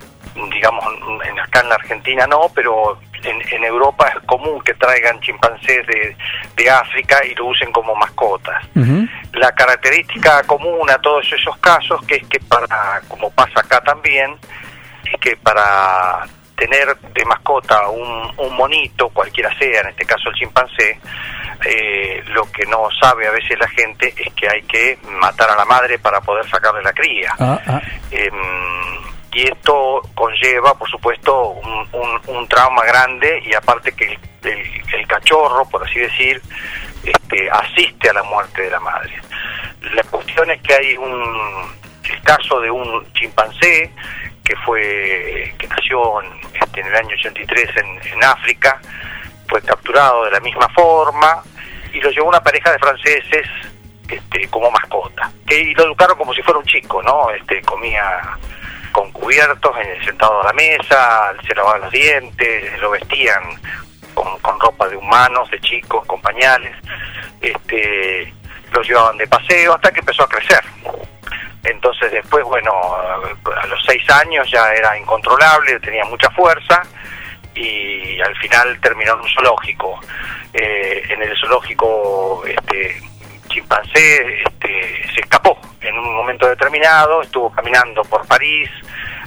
[0.52, 0.86] digamos,
[1.26, 5.86] en, acá en la Argentina no, pero en, en Europa es común que traigan chimpancés
[5.88, 6.16] de,
[6.56, 8.64] de África y lo usen como mascotas.
[9.34, 14.36] La característica común a todos esos casos, que es que para, como pasa acá también,
[15.12, 16.26] es que para
[16.58, 21.00] tener de mascota un, un monito, cualquiera sea, en este caso el chimpancé,
[21.66, 25.56] eh, lo que no sabe a veces la gente es que hay que matar a
[25.56, 27.34] la madre para poder sacarle la cría.
[27.40, 27.82] Ah, ah.
[28.12, 28.34] Em,
[29.34, 34.20] y esto conlleva, por supuesto, un, un- un trauma grande y aparte que el,
[34.50, 36.42] el- el cachorro, por así decir,
[37.04, 39.14] este, asiste a la muerte de la madre.
[39.94, 41.78] La cuestión es que hay un
[42.10, 43.92] el caso de un chimpancé
[44.48, 48.80] que fue que nació en, este, en el año 83 en, en África,
[49.50, 51.44] fue capturado de la misma forma
[51.92, 53.46] y lo llevó una pareja de franceses
[54.08, 55.30] este, como mascota.
[55.46, 57.30] Que, y lo educaron como si fuera un chico, ¿no?
[57.32, 58.22] Este, comía
[58.94, 63.44] con cubiertos, eh, sentado a la mesa, se lavaban los dientes, lo vestían
[64.14, 66.74] con, con ropa de humanos, de chicos, con pañales,
[67.42, 68.34] este,
[68.72, 70.64] lo llevaban de paseo hasta que empezó a crecer.
[71.64, 76.82] Entonces después, bueno, a los seis años ya era incontrolable, tenía mucha fuerza
[77.56, 80.00] y al final terminó en un zoológico.
[80.54, 83.02] Eh, en el zoológico, este
[83.50, 88.70] chimpancé este, se escapó en un momento determinado, estuvo caminando por París,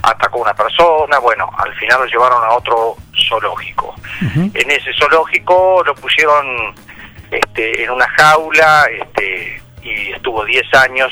[0.03, 2.95] atacó a una persona, bueno, al final lo llevaron a otro
[3.27, 3.95] zoológico.
[4.21, 6.75] En ese zoológico lo pusieron
[7.31, 11.11] este, en una jaula este, y estuvo 10 años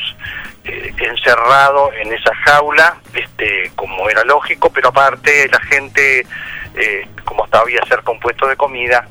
[0.63, 6.25] eh, encerrado en esa jaula, este, como era lógico, pero aparte la gente,
[6.75, 9.07] eh, como sabía ser compuesto de comida,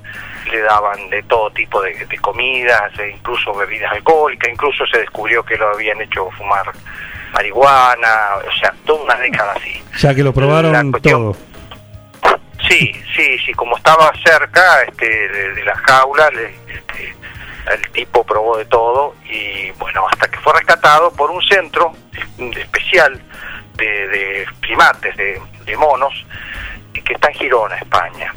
[0.50, 5.42] le daban de todo tipo de, de comidas, e incluso bebidas alcohólicas, incluso se descubrió
[5.44, 6.72] que lo habían hecho fumar
[7.32, 9.82] marihuana, o sea, toda una década así.
[9.98, 11.36] Ya que lo probaron todo.
[12.68, 17.14] Sí, sí, sí, como estaba cerca este, de, de la jaula, le- este,
[17.74, 21.92] el tipo probó de todo y bueno, hasta que fue rescatado por un centro
[22.56, 23.20] especial
[23.74, 26.12] de, de primates, de, de monos,
[27.04, 28.34] que está en Girona, España.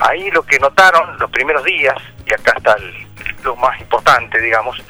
[0.00, 1.94] Ahí lo que notaron los primeros días,
[2.26, 3.06] y acá está el-
[3.44, 4.82] lo más importante, digamos,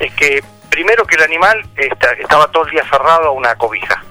[0.00, 4.02] es que primero que el animal esta- estaba todo el día aferrado a una cobija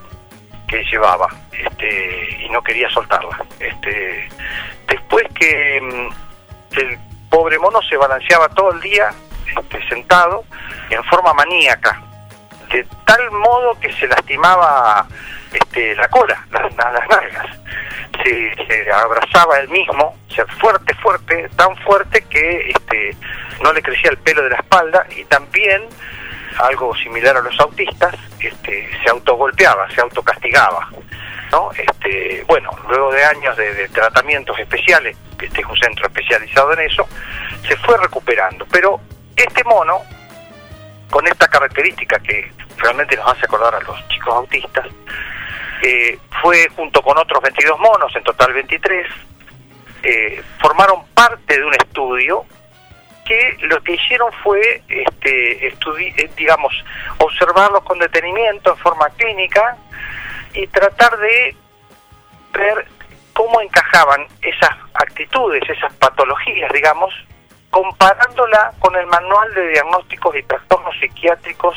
[0.68, 3.44] que llevaba este, y no quería soltarla.
[3.60, 4.28] Este,
[4.88, 6.98] después que mm, el
[7.36, 9.12] pobre mono se balanceaba todo el día
[9.60, 10.45] este, sentado
[10.90, 12.02] en forma maníaca,
[12.72, 15.06] de tal modo que se lastimaba
[15.52, 17.48] este, la cola, las, las nalgas.
[18.24, 23.18] Se, abrazaba él mismo, o fuerte, fuerte, tan fuerte que este,
[23.62, 25.84] no le crecía el pelo de la espalda y también
[26.57, 30.88] algo similar a los autistas, este, se autogolpeaba, se autocastigaba.
[31.77, 37.07] Este, bueno, luego de años de, tratamientos especiales, este es un centro especializado en eso,
[37.68, 38.65] se fue recuperando.
[38.72, 38.99] Pero
[39.36, 40.02] este mono,
[41.10, 44.88] con esta característica que realmente nos hace acordar a los chicos autistas,
[45.82, 49.07] eh, fue junto con otros 22 monos, en total 23,
[50.03, 52.45] eh, formaron parte de un estudio
[53.26, 56.73] que lo que hicieron fue, este, eh, digamos,
[57.18, 59.77] observarlos con detenimiento en forma clínica
[60.56, 61.56] y tratar de
[62.53, 62.88] ver
[63.34, 67.14] cómo encajaban esas actitudes, esas patologías, digamos,
[67.69, 71.76] comparándola con el manual de diagnósticos y trastornos psiquiátricos,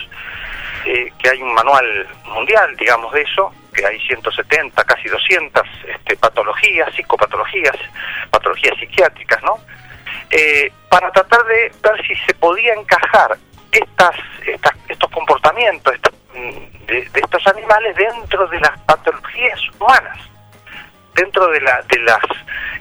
[0.85, 6.17] eh, que hay un manual mundial, digamos, de eso, que hay 170, casi 200 este,
[6.17, 7.77] patologías, psicopatologías,
[8.31, 9.59] patologías psiquiátricas, ¿no?
[10.31, 13.37] Eh, para tratar de ver si se podía encajar
[13.73, 14.15] estas,
[14.47, 20.19] estas estos comportamientos estos, mm, de, estos animales dentro de las patologías humanas
[21.15, 22.21] dentro de la de las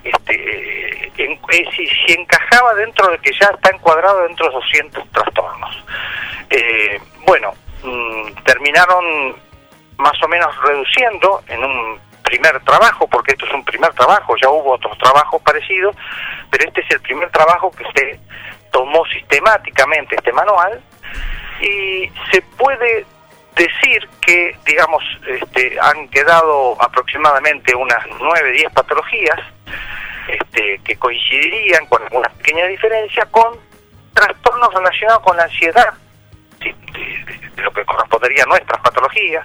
[0.04, 5.12] este, en- eh, si, si encajaba dentro de que ya está encuadrado dentro de 200
[5.12, 5.86] trastornos.
[6.50, 7.54] Eh, bueno
[7.84, 9.36] mm, terminaron
[9.98, 14.50] más o menos reduciendo en un primer trabajo, porque esto es un primer trabajo, ya
[14.50, 15.96] hubo otros trabajos parecidos,
[16.52, 18.20] pero este es el primer trabajo que se
[18.72, 20.80] tomó sistemáticamente este manual
[21.62, 23.06] y se puede
[23.58, 29.40] decir que, digamos, este, han quedado aproximadamente unas 9, 10 patologías
[30.28, 33.58] este, que coincidirían con alguna pequeña diferencia con
[34.14, 35.94] trastornos relacionados con la ansiedad,
[36.60, 39.44] de lo que correspondería a nuestras patologías,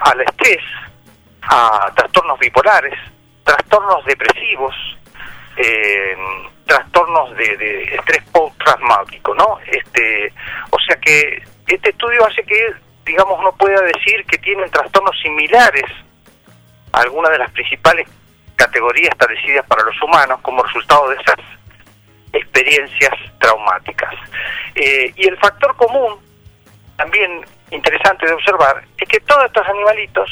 [0.00, 0.62] al estrés,
[1.42, 2.98] a trastornos bipolares,
[3.44, 4.74] trastornos depresivos,
[5.56, 6.16] eh,
[6.66, 9.58] trastornos de, de estrés postraumático, ¿no?
[9.66, 10.32] Este,
[10.70, 15.84] o sea que este estudio hace que, digamos, uno pueda decir que tienen trastornos similares
[16.92, 18.06] a algunas de las principales
[18.56, 21.38] categorías establecidas para los humanos como resultado de esas
[22.32, 24.14] experiencias traumáticas.
[24.74, 26.18] Eh, y el factor común,
[26.96, 30.30] también interesante de observar, es que todos estos animalitos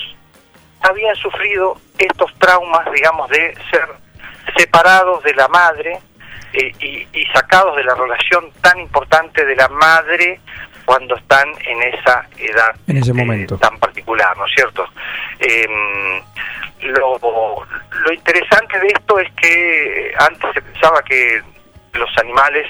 [0.82, 3.88] habían sufrido estos traumas, digamos, de ser
[4.56, 5.98] separados de la madre
[6.52, 10.40] eh, y, y sacados de la relación tan importante de la madre
[10.90, 13.56] cuando están en esa edad En ese momento.
[13.58, 14.84] tan particular, ¿no es cierto?
[15.38, 15.68] Eh,
[16.80, 21.42] lo, lo interesante de esto es que antes se pensaba que
[21.92, 22.66] los animales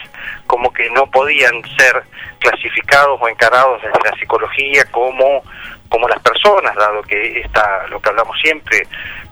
[0.47, 2.03] como que no podían ser
[2.41, 5.43] clasificados o encarados desde la psicología como
[5.89, 8.87] como las personas, dado que está lo que hablamos siempre,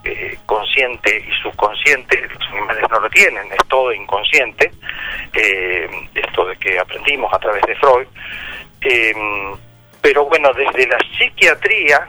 [0.05, 4.73] eh, consciente y subconsciente, los animales no lo tienen, es todo inconsciente,
[5.35, 8.09] eh, esto de que aprendimos a través de Freud.
[8.83, 9.15] Eh,
[10.01, 12.09] pero bueno, desde la psiquiatría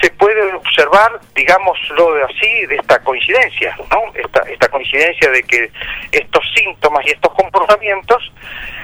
[0.00, 4.02] se puede observar, digámoslo así, de esta coincidencia, ¿no?
[4.14, 5.70] Esta, esta coincidencia de que
[6.12, 8.32] estos síntomas y estos comportamientos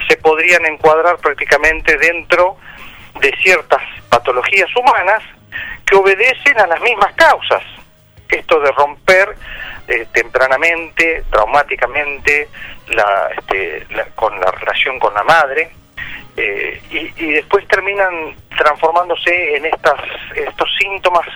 [0.08, 2.56] se podrían encuadrar prácticamente dentro
[3.20, 5.22] de ciertas patologías humanas
[5.86, 7.62] que obedecen a las mismas causas.
[8.28, 9.36] Esto de romper
[9.86, 12.48] eh, tempranamente, traumáticamente,
[12.88, 15.70] la, este, la- con la relación con la madre,
[16.36, 20.00] eh, y, y después terminan transformándose en estas
[20.34, 21.26] estos síntomas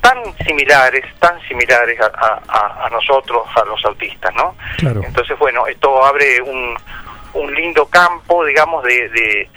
[0.00, 2.06] tan similares, tan similares a,
[2.48, 4.56] a- a- nosotros, a los autistas, ¿no?
[4.78, 5.00] Claro.
[5.04, 6.76] Entonces, bueno, esto abre un,
[7.34, 9.50] un lindo campo, digamos, de, de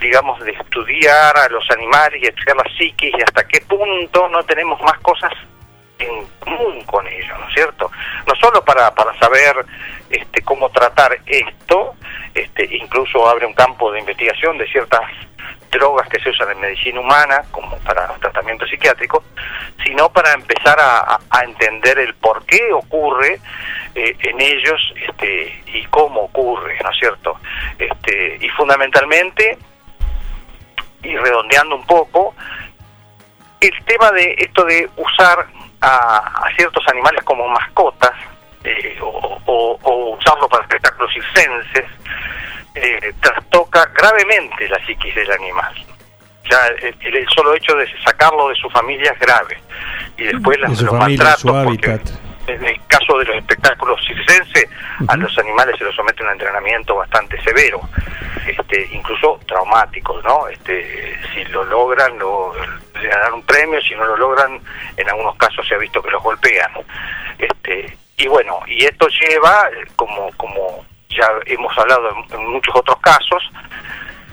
[0.00, 4.44] digamos de estudiar a los animales y estudiar la psiquis y hasta qué punto no
[4.44, 5.32] tenemos más cosas
[5.98, 7.90] en común con ellos, ¿no es cierto?
[8.26, 9.64] No solo para, para saber
[10.10, 11.94] este, cómo tratar esto,
[12.34, 15.02] este, incluso abre un campo de investigación de ciertas
[15.70, 19.22] drogas que se usan en medicina humana como para tratamiento psiquiátrico,
[19.84, 23.38] sino para empezar a, a- entender el por qué ocurre
[23.94, 27.38] eh, en ellos este, y cómo ocurre, ¿no es cierto?
[27.78, 29.58] Este, y fundamentalmente,
[31.02, 32.34] y redondeando un poco,
[33.60, 35.46] el tema de esto de usar
[35.80, 38.12] a, a ciertos animales como mascotas
[38.64, 41.84] eh, o, o- o usarlo para espectáculos circenses
[42.74, 45.74] eh, trastoca gravemente la psiquis del animal.
[46.50, 49.58] Ya el, el solo hecho de sacarlo de su familia es grave.
[50.16, 52.10] Y después las- de los familia, maltratos, su porque hábitat.
[52.48, 54.68] en el caso de los espectáculos circenses,
[55.08, 57.80] a los animales se los somete a un entrenamiento bastante severo,
[58.46, 60.48] este, incluso traumático, ¿no?
[60.48, 62.52] Este, si lo logran, lo,
[63.06, 64.60] dan un premio, si no lo logran,
[64.96, 66.72] en algunos casos se ha visto que los golpean.
[67.38, 73.42] Este, y bueno, y esto lleva, como, como ya hemos hablado en, muchos otros casos,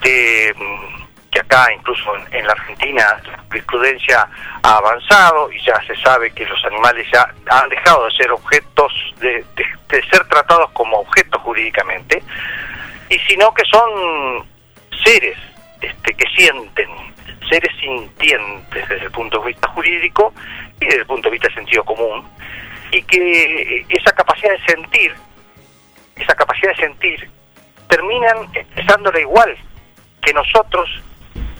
[0.02, 4.28] de, mm, que acá incluso en, la Argentina la jurisprudencia
[4.62, 8.92] ha avanzado y ya se sabe que los animales ya han dejado de ser objetos,
[9.20, 9.44] de-
[9.88, 12.22] de ser tratados como objetos jurídicamente,
[13.08, 14.44] y sino que son
[15.04, 15.38] seres
[15.80, 16.88] este, que sienten,
[17.48, 20.32] seres sintientes desde el punto de vista jurídico
[20.80, 22.26] y desde el punto de vista del sentido común,
[22.90, 25.14] y que esa capacidad de sentir,
[26.16, 27.30] esa capacidad de sentir,
[27.88, 29.56] terminan expresándola igual
[30.22, 30.88] que nosotros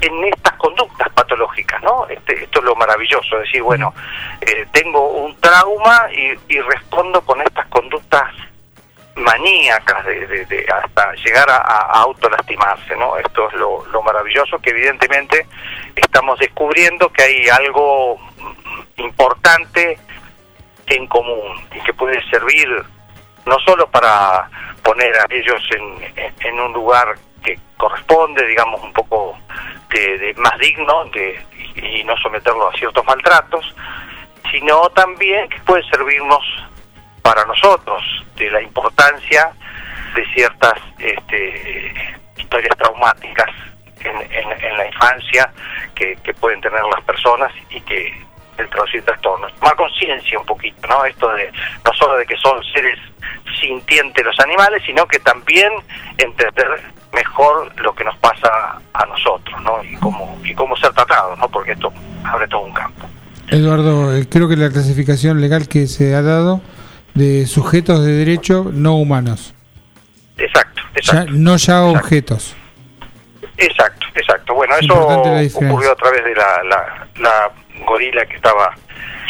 [0.01, 2.07] en estas conductas patológicas, ¿no?
[2.09, 3.95] Este, esto es lo maravilloso, decir, bueno,
[4.41, 8.25] eh, tengo un trauma y, y respondo con estas conductas
[9.17, 13.17] maníacas de, de- hasta llegar a, a autolastimarse, ¿no?
[13.17, 15.47] Esto es lo, lo maravilloso que evidentemente
[15.95, 18.19] estamos descubriendo que hay algo
[18.97, 19.99] importante
[20.87, 22.69] en común y que puede servir
[23.47, 24.49] no solo para
[24.83, 27.15] poner a ellos en, en- un lugar
[27.45, 29.37] que corresponde, digamos, un poco
[29.91, 31.41] de, de más digno de,
[31.77, 33.75] y no someterlo a ciertos maltratos,
[34.51, 36.43] sino también que puede servirnos
[37.27, 38.01] para nosotros
[38.37, 39.51] de la importancia
[40.15, 41.93] de ciertas este,
[42.37, 43.51] historias traumáticas
[44.05, 45.51] en, en- la infancia
[45.95, 48.13] que, que pueden tener las personas y que
[48.59, 49.53] el traducir trastornos.
[49.57, 51.05] Tomar conciencia un poquito, ¿no?
[51.05, 51.51] Esto de
[51.85, 52.97] no solo de que son seres
[53.61, 55.73] sintientes los animales, sino que también
[56.19, 56.69] entender
[57.13, 59.83] mejor lo que nos pasa a nosotros, ¿no?
[59.83, 61.49] Y cómo, y cómo ser tratados, ¿no?
[61.49, 61.93] Porque esto
[62.25, 63.07] abre todo un campo.
[63.49, 66.61] Eduardo, eh, creo que la clasificación legal que se ha dado
[67.17, 69.55] de sujetos de derecho no humanos,
[70.37, 71.33] Exacto, ya, exacto.
[71.33, 72.55] no ya objetos.
[73.57, 74.55] Exacto, exacto.
[74.55, 77.51] Bueno, eso ocurrió a través de la, la, la
[77.87, 78.75] gorila que estaba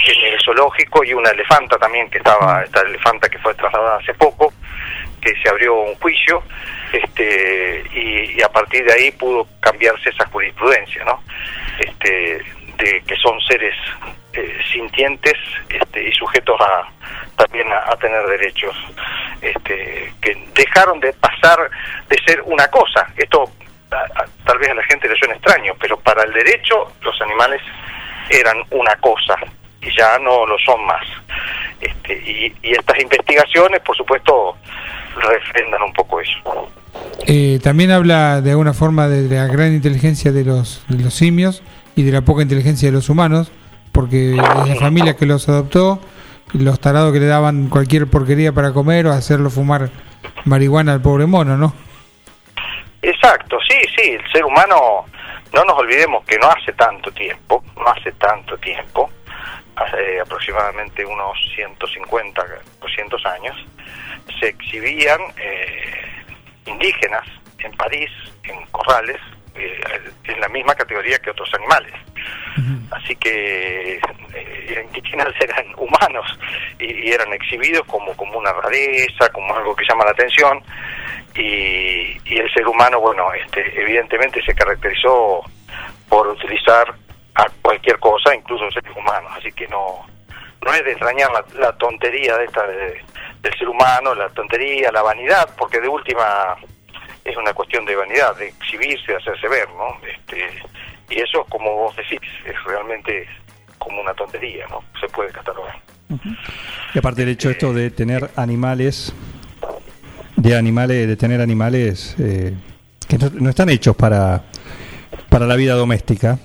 [0.05, 4.15] en el zoológico y una elefanta también que estaba, esta elefanta que fue trasladada hace
[4.15, 4.53] poco,
[5.21, 6.43] que se abrió un juicio
[6.93, 11.23] este y, y a partir de ahí pudo cambiarse esa jurisprudencia, ¿no?
[11.79, 12.43] Este,
[12.79, 13.75] de que son seres
[14.37, 15.35] eh, sintientes
[15.69, 16.89] este, y sujetos a
[17.37, 18.75] también a, tener derechos
[19.43, 21.71] este, que dejaron de pasar
[22.09, 23.07] de ser una cosa.
[23.17, 23.51] Esto
[23.91, 27.61] a- tal vez a la gente le suene extraño, pero para el derecho los animales
[28.31, 29.37] eran una cosa
[29.81, 31.07] y, ya no lo son más.
[31.81, 34.57] Este, y, y estas investigaciones, por supuesto,
[35.17, 36.71] refrendan un poco eso.
[37.27, 41.63] Eh, también habla de alguna forma de la gran inteligencia de los, de los simios
[41.95, 43.51] y de la poca inteligencia de los humanos,
[43.97, 45.99] porque es la familia que los adoptó,
[46.53, 49.89] los tarados que le daban cualquier porquería para comer o hacerlo fumar
[50.45, 51.73] marihuana al pobre mono, ¿no?
[53.01, 55.07] Exacto, sí, sí, el ser humano,
[55.55, 59.09] no nos olvidemos que no hace tanto tiempo, no hace tanto tiempo,
[59.77, 62.45] hace aproximadamente unos 150,
[62.83, 63.57] 200 años,
[64.39, 66.25] se exhibían eh,
[66.67, 67.27] indígenas
[67.61, 68.11] en París,
[68.43, 69.17] en corrales,
[69.55, 69.81] eh,
[70.25, 71.95] en la misma categoría que otros animales.
[72.91, 74.01] Así que
[74.35, 76.39] eh, indígenas eran humanos
[76.79, 80.63] y, y eran exhibidos como, como una rareza, como algo que llama la atención.
[81.35, 85.43] Y, y el ser humano, bueno, este, evidentemente se caracterizó
[86.09, 86.95] por utilizar
[87.35, 89.31] a cualquier cosa, incluso seres humanos.
[89.37, 90.07] Así que no,
[90.65, 93.03] no es de extrañar la, la tontería de esta de-
[93.43, 96.57] del ser humano, la tontería, la vanidad, porque de última
[97.25, 99.99] es una cuestión de vanidad, de exhibirse, de hacerse ver, ¿no?
[100.09, 100.49] Este,
[101.09, 103.27] y eso, como vos decís, es realmente
[103.79, 104.83] como una tontería, ¿no?
[105.01, 105.77] Se puede catalogar.
[106.95, 109.13] Y aparte el hecho esto de tener animales,
[110.37, 112.55] de animales, de tener animales eh,
[113.09, 114.43] que no, no están hechos para,
[115.29, 116.39] para la vida doméstica,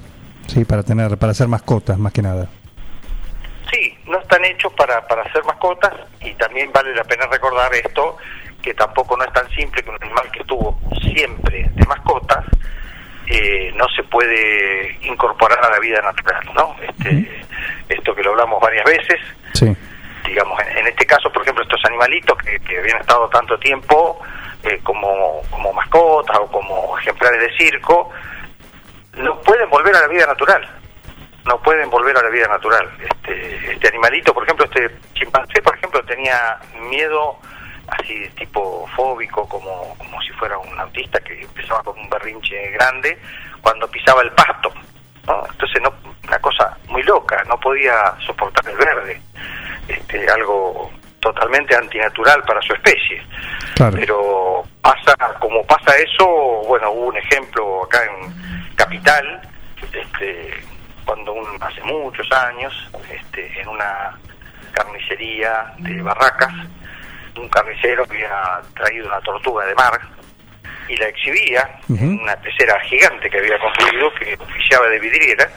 [0.47, 2.49] sí, para tener, para ser mascotas más que nada.
[3.71, 8.17] Sí, no están hechos para, para ser mascotas y también vale la pena recordar esto,
[8.61, 12.45] que tampoco no es tan simple que un animal que estuvo siempre de mascotas
[13.31, 16.75] eh, no se puede incorporar a la vida natural, ¿no?
[16.81, 17.43] Este,
[17.89, 19.19] Esto que lo hablamos varias veces,
[19.53, 19.73] Sí.
[20.25, 24.19] digamos, en, en este caso, por ejemplo, estos animalitos que, que habían estado tanto tiempo
[24.63, 28.11] eh, como, como mascotas o como ejemplares de circo,
[29.17, 30.67] no pueden volver a la vida natural.
[31.45, 32.87] No pueden volver a la vida natural.
[32.99, 36.57] Este, este animalito, por ejemplo, este chimpancé, por ejemplo, tenía
[36.89, 37.37] miedo
[37.91, 43.17] así tipo fóbico, como, como si fuera un autista que empezaba con un berrinche grande
[43.61, 44.71] cuando pisaba el pasto.
[45.27, 45.45] ¿no?
[45.51, 45.93] Entonces, no,
[46.27, 49.21] una cosa muy loca, no podía soportar el verde.
[49.87, 53.21] Este, algo totalmente antinatural para su especie.
[53.75, 56.25] Pero pasa, como pasa eso,
[56.67, 59.41] bueno, hubo un ejemplo acá en Capital,
[59.93, 60.63] este,
[61.05, 62.73] cuando un, hace muchos años,
[63.09, 64.17] este, en una
[64.71, 66.53] carnicería de Barracas,
[67.37, 69.99] un carnicero había traído una tortuga de mar
[70.87, 75.49] y la exhibía en una pecera gigante que había construido que oficiaba de vidriera.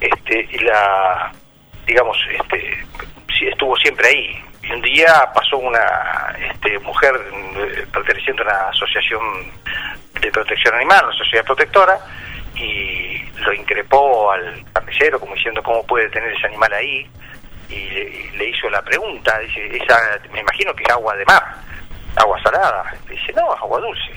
[0.00, 1.32] Este y la
[1.86, 2.84] digamos este
[3.50, 4.44] estuvo siempre ahí.
[4.62, 7.12] Y un día pasó una este, mujer
[7.56, 9.20] eh, perteneciente a una asociación
[10.20, 11.98] de protección animal, una sociedad protectora,
[12.54, 17.06] y lo increpó al carnicero como diciendo cómo puede tener ese animal ahí,
[17.72, 19.98] y le, le hizo la pregunta, dice, esa,
[20.32, 21.42] me imagino que es agua de mar,
[22.16, 24.12] agua salada, dice, no, agua dulce.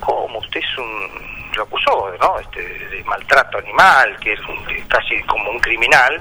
[0.00, 2.38] ¿Cómo usted es un, lo acusó, ¿no?
[2.38, 6.20] Este, de maltrato animal, que es un- casi como un criminal,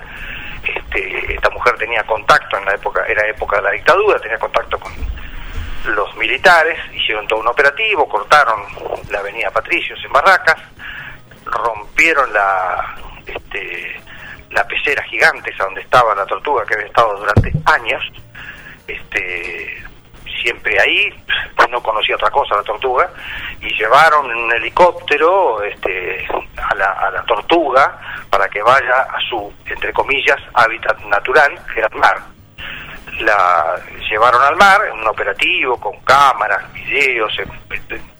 [0.63, 4.79] este, esta mujer tenía contacto en la época, era época de la dictadura, tenía contacto
[4.79, 4.91] con
[5.93, 8.61] los militares, hicieron todo un operativo, cortaron
[9.09, 10.57] la avenida Patricios en Barracas,
[11.45, 12.95] rompieron la
[13.27, 14.01] este,
[14.55, 18.01] la pecera gigante esa donde estaba la tortuga que había estado durante años,
[18.87, 19.83] este
[20.41, 21.11] siempre ahí,
[21.71, 23.09] no conocía otra cosa la tortuga,
[23.59, 26.27] y llevaron en un helicóptero este,
[26.57, 27.99] a, la, a la tortuga
[28.29, 32.19] para que vaya a su, entre comillas, hábitat natural, que era el mar.
[33.21, 33.75] La
[34.07, 37.33] llevaron al mar en un operativo con cámaras, videos,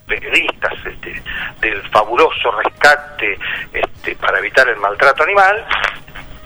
[0.08, 1.22] periodistas este,
[1.62, 3.38] del fabuloso rescate
[3.74, 5.66] este, para evitar el maltrato animal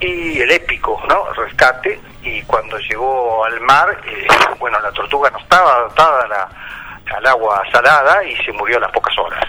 [0.02, 1.32] y el épico ¿no?
[1.34, 4.28] rescate y cuando llegó al mar eh,
[4.60, 6.50] bueno la tortuga no estaba adaptada a la-
[7.18, 9.44] al agua salada y se murió a las pocas horas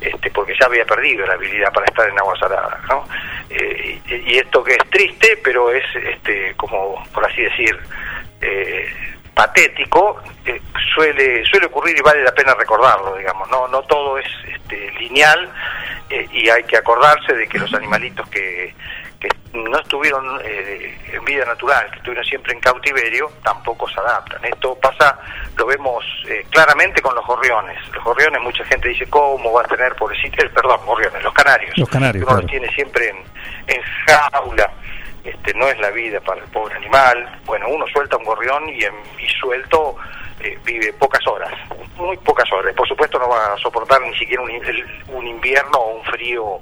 [0.00, 3.06] este, porque ya había perdido la habilidad para estar en agua salada ¿no?
[3.50, 7.78] Eh, y, y esto que es triste pero es este como por así decir
[8.40, 8.86] eh,
[9.34, 10.60] patético eh,
[10.94, 15.50] suele suele ocurrir y vale la pena recordarlo digamos no no todo es este, lineal
[16.32, 18.72] y hay que acordarse de que los animalitos que,
[19.28, 24.44] que no estuvieron eh, en vida natural que estuvieron siempre en cautiverio tampoco se adaptan.
[24.44, 25.18] Esto pasa
[25.56, 27.78] lo vemos eh, claramente con los gorriones.
[27.92, 31.76] Los gorriones mucha gente dice cómo va a tener pobrecitos perdón gorriones los canarios.
[31.78, 32.42] Los canarios, uno claro.
[32.42, 33.16] los tiene siempre en,
[33.68, 34.70] en jaula.
[35.24, 37.40] Este, no es la vida para el pobre animal.
[37.46, 39.96] Bueno, uno suelta un gorrión y, en- y suelto
[40.44, 41.52] eh, vive pocas horas,
[41.96, 42.74] muy pocas horas.
[42.74, 44.50] Por supuesto no va a soportar ni siquiera un,
[45.08, 46.60] un invierno o un frío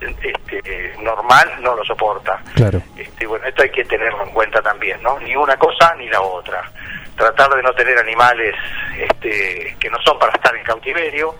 [0.00, 2.40] este, normal no lo soporta.
[2.54, 2.80] Claro.
[2.96, 5.18] Este, bueno, esto hay que tenerlo en cuenta también, ¿no?
[5.20, 6.70] Ni una cosa ni la otra.
[7.16, 8.54] Tratar de no tener animales
[8.98, 11.34] este, que no son para estar en cautiverio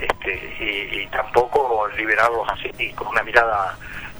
[0.00, 3.76] este, y, y tampoco liberarlos así con una mirada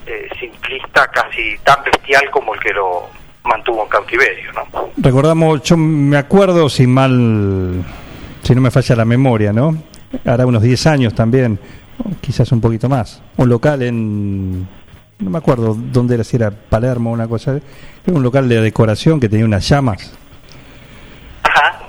[0.07, 3.11] eh, simplista, casi tan bestial como el que lo
[3.45, 4.91] mantuvo en cautiverio, ¿no?
[4.97, 7.85] Recordamos, yo me acuerdo, si mal,
[8.43, 9.77] si no me falla la memoria, ¿no?
[10.25, 11.59] Hará unos 10 años también,
[12.21, 13.23] quizás un poquito más.
[13.37, 14.69] Un local en,
[15.19, 18.61] no me acuerdo dónde era, si era Palermo o una cosa, era un local de
[18.61, 20.13] decoración que tenía unas llamas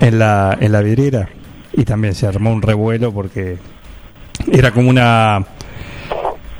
[0.00, 1.28] en la, en la vidriera
[1.72, 3.58] y también se armó un revuelo porque
[4.50, 5.44] era como una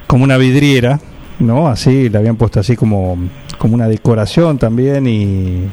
[0.06, 1.00] como una vidriera,
[1.38, 1.68] ¿no?
[1.68, 3.16] Así, la habían puesto así como,
[3.58, 5.68] como una decoración también y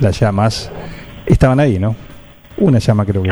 [0.00, 0.70] las llamas
[1.26, 1.96] estaban ahí, ¿no?
[2.56, 3.30] Una llama creo que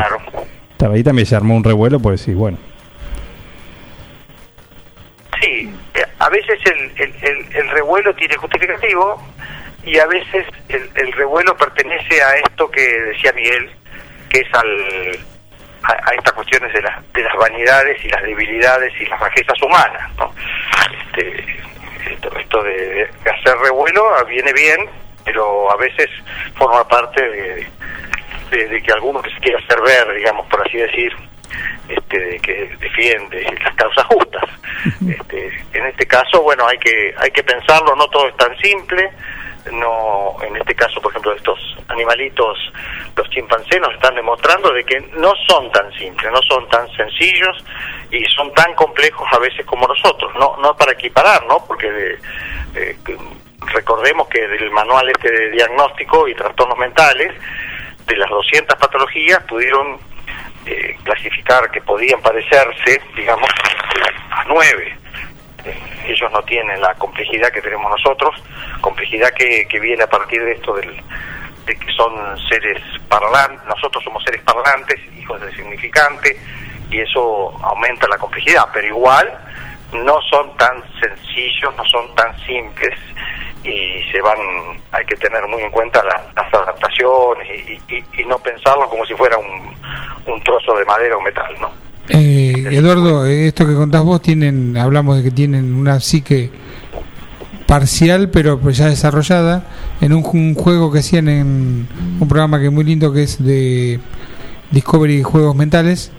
[0.73, 2.59] estaba ahí, también se armó un revuelo, pues sí, bueno.
[5.41, 5.71] Sí,
[6.19, 9.23] a veces el, el, el, el revuelo tiene justificativo
[9.85, 13.71] y a veces el, el revuelo pertenece a esto que decía Miguel,
[14.29, 15.19] que es al,
[15.89, 19.61] a, a estas cuestiones de, las de las vanidades y las debilidades y las bajezas
[19.63, 20.17] humanas.
[20.17, 20.33] ¿no?
[21.07, 21.45] Este,
[22.13, 24.89] esto, esto de, de hacer revuelo viene bien,
[25.25, 26.09] pero a veces
[26.57, 27.67] forma parte de,
[28.51, 31.13] de, de que alguno que se quiera hacer ver, digamos, por así decir,
[31.89, 34.45] este, de que defiende las causas justas.
[35.09, 39.11] Este, en este caso, bueno, hay que hay que pensarlo, no todo es tan simple.
[39.73, 41.59] No, en este caso, por ejemplo, estos
[41.89, 42.57] animalitos,
[43.17, 47.65] los chimpancés nos están demostrando de que no son tan simples, no son tan sencillos
[48.11, 50.33] y son tan complejos a veces como nosotros.
[50.37, 51.65] No, no para equiparar, ¿no?
[51.67, 52.19] Porque de-
[52.77, 52.97] eh,
[53.73, 57.35] recordemos que del manual este de diagnóstico y trastornos mentales,
[58.07, 59.99] de las 200 patologías pudieron
[60.67, 63.49] eh, clasificar que podían parecerse, digamos,
[64.31, 64.97] a nueve.
[66.07, 68.43] Ellos no tienen la complejidad que tenemos nosotros,
[68.81, 71.03] complejidad que, que viene a partir de esto del,
[71.67, 76.37] de que son seres parlantes, nosotros somos seres parlantes, hijos del significante,
[76.91, 79.39] y eso aumenta la complejidad, pero igual
[79.93, 82.99] no son tan sencillos, no son tan simples
[83.65, 84.39] y se van,
[84.93, 89.05] hay que tener muy en cuenta la- las adaptaciones y, y- y no pensarlo como
[89.05, 89.75] si fuera un,
[90.27, 91.71] un trozo de madera o metal, ¿no?
[92.11, 96.51] Eh, Eduardo, eh, esto que contás vos tienen, hablamos de que tienen una psique
[97.67, 99.67] parcial, pero pues ya desarrollada
[100.01, 101.87] en un, un juego que hacían en
[102.19, 104.01] un programa que es muy lindo que es de
[104.71, 106.11] Discovery Juegos Mentales,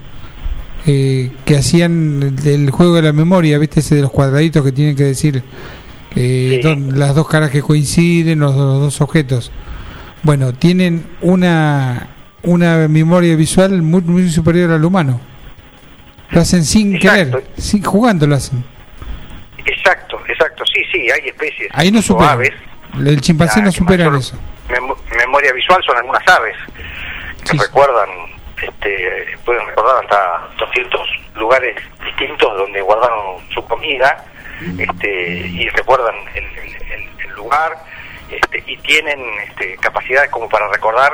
[0.86, 4.72] eh, que hacían el, del juego de la memoria, viste ese de los cuadraditos que
[4.72, 5.44] tienen que decir
[6.16, 9.52] eh, don- las dos caras que coinciden, los, los dos objetos.
[10.22, 12.10] Bueno, tienen una
[12.41, 15.20] una memoria visual muy, muy superior al humano.
[16.32, 18.64] Lo hacen sin querer, sin jugando lo hacen.
[19.66, 21.70] Exacto, exacto, sí, sí, hay especies.
[21.74, 22.34] Ahí no tipo superan.
[22.34, 22.54] aves,
[22.98, 23.72] El chimpancé Ah, no
[24.08, 24.38] mayor- eso.
[24.70, 26.56] mem- memoria visual son algunas aves
[27.50, 28.10] que recuerdan,
[28.62, 31.02] este, pueden recordar hasta 200
[31.36, 34.24] lugares distintos donde guardaron su comida
[34.78, 36.46] este, y recuerdan el-
[37.24, 37.78] el lugar
[38.30, 41.14] este, y tienen este, capacidades como para recordar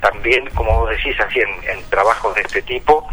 [0.00, 1.48] también, como vos decís, así en,
[1.78, 3.08] en trabajos de este tipo,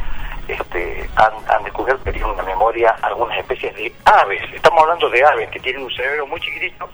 [0.50, 4.42] este, han, descubierto que tienen una memoria algunas especies de aves.
[4.54, 6.90] Estamos hablando de aves que tienen un cerebro muy chiquitito,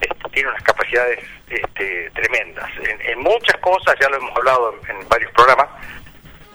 [0.00, 1.18] este, tienen unas capacidades
[1.48, 2.70] este, tremendas.
[3.04, 5.68] En, muchas cosas, ya lo hemos hablado en, en varios programas,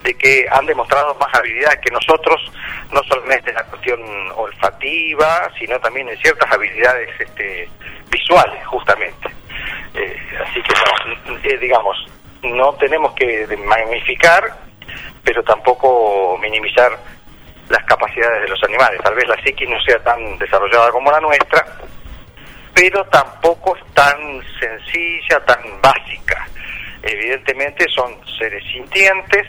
[0.02, 2.52] de que han demostrado más habilidades que nosotros,
[2.92, 4.00] no solamente en la cuestión
[4.36, 7.68] olfativa, sino también en ciertas habilidades este,
[8.10, 9.28] visuales, justamente.
[9.94, 10.16] Eh,
[10.46, 10.74] así que,
[11.26, 12.06] no, eh, digamos,
[12.42, 14.44] no tenemos que magnificar,
[15.26, 16.96] pero tampoco minimizar
[17.68, 19.00] las capacidades de los animales.
[19.02, 21.66] Tal vez la psiquis no sea tan desarrollada como la nuestra,
[22.72, 24.16] pero tampoco es tan
[24.60, 26.46] sencilla, tan básica.
[27.02, 29.48] Evidentemente son seres sintientes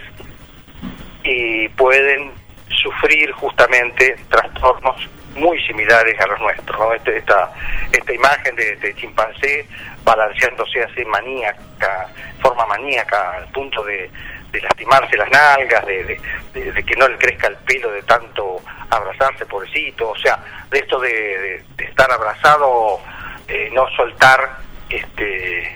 [1.24, 2.32] y pueden
[2.70, 4.96] sufrir justamente trastornos
[5.36, 6.80] muy similares a los nuestros.
[6.80, 6.94] ¿no?
[6.94, 7.52] Este- esta,
[7.92, 9.68] esta imagen de, de chimpancé
[10.04, 12.08] balanceándose así maníaca,
[12.42, 14.10] forma maníaca, al punto de,
[14.52, 16.20] de lastimarse las nalgas, de,
[16.54, 20.10] que no le crezca el pelo de tanto abrazarse, pobrecito.
[20.10, 23.00] O sea, de esto de, estar abrazado,
[23.48, 24.58] eh, no soltar
[24.90, 25.76] este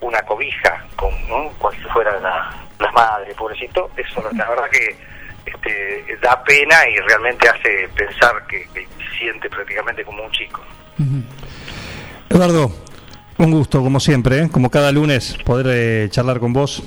[0.00, 1.50] una cobija con ¿no?
[1.58, 3.90] cual si fuera la, la madre, pobrecito.
[3.96, 4.96] Eso la verdad que
[5.44, 10.62] este, da pena y realmente hace pensar que, que siente prácticamente como un chico.
[12.30, 12.70] Eduardo,
[13.38, 14.48] un gusto, como siempre, ¿eh?
[14.50, 16.82] como cada lunes, poder eh, charlar con vos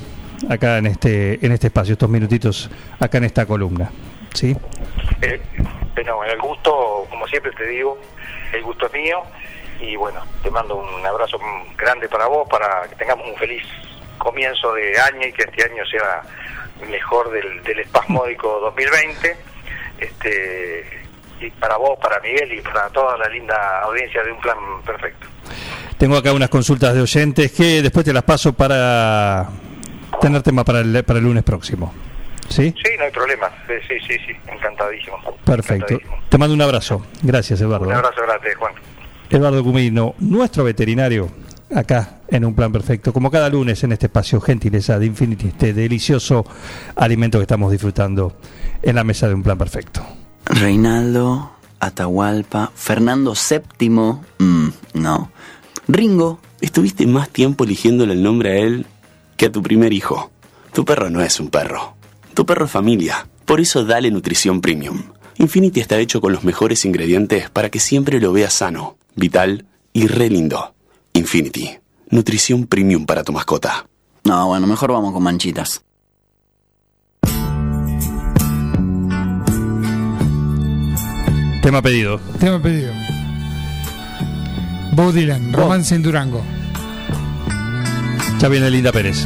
[0.50, 3.92] acá en este, en este espacio, estos minutitos, acá en esta columna.
[4.34, 4.56] ¿sí?
[5.22, 5.42] Eh,
[5.96, 7.98] pero el gusto, como siempre te digo,
[8.54, 9.22] el gusto es mío
[9.80, 11.40] y bueno, te mando un abrazo
[11.78, 13.64] grande para vos, para que tengamos un feliz
[14.18, 16.22] comienzo de año y que este año sea
[16.90, 19.38] mejor del, del espasmódico 2020.
[20.00, 21.04] Este,
[21.40, 25.28] y para vos, para Miguel y para toda la linda audiencia de un plan perfecto.
[25.98, 29.48] Tengo acá unas consultas de oyentes que después te las paso para
[30.24, 31.94] tener tema para el, para el lunes próximo.
[32.48, 32.74] ¿Sí?
[32.78, 33.50] Sí, no hay problema.
[33.68, 35.18] Sí, sí, sí, encantadísimo.
[35.44, 35.98] Perfecto.
[36.30, 37.06] Te mando un abrazo.
[37.22, 37.88] Gracias, Eduardo.
[37.88, 38.74] Un abrazo grande, Juan.
[39.30, 41.30] Eduardo Cumino, nuestro veterinario,
[41.74, 45.74] acá en un plan perfecto, como cada lunes en este espacio gentileza de Infinity, este
[45.74, 46.46] delicioso
[46.96, 48.38] alimento que estamos disfrutando
[48.82, 50.06] en la mesa de un plan perfecto.
[50.46, 55.32] Reinaldo, Atahualpa, Fernando VII, mm, no.
[55.88, 58.86] Ringo, estuviste más tiempo eligiéndole el nombre a él
[59.38, 60.32] que a tu primer hijo.
[60.74, 61.96] Tu perro no es un perro.
[62.34, 63.28] Tu perro es familia.
[63.46, 65.04] Por eso dale nutrición premium.
[65.38, 70.08] Infinity está hecho con los mejores ingredientes para que siempre lo veas sano, vital y
[70.08, 70.74] re lindo.
[71.14, 71.72] Infinity.
[72.10, 73.88] Nutrición premium para tu mascota.
[74.24, 75.84] No, bueno, mejor vamos con manchitas.
[81.62, 82.20] Tema pedido.
[82.40, 82.94] Tema pedido.
[84.96, 86.44] Bob Dylan, Romance en Durango.
[88.40, 89.26] Ya viene Linda Pérez.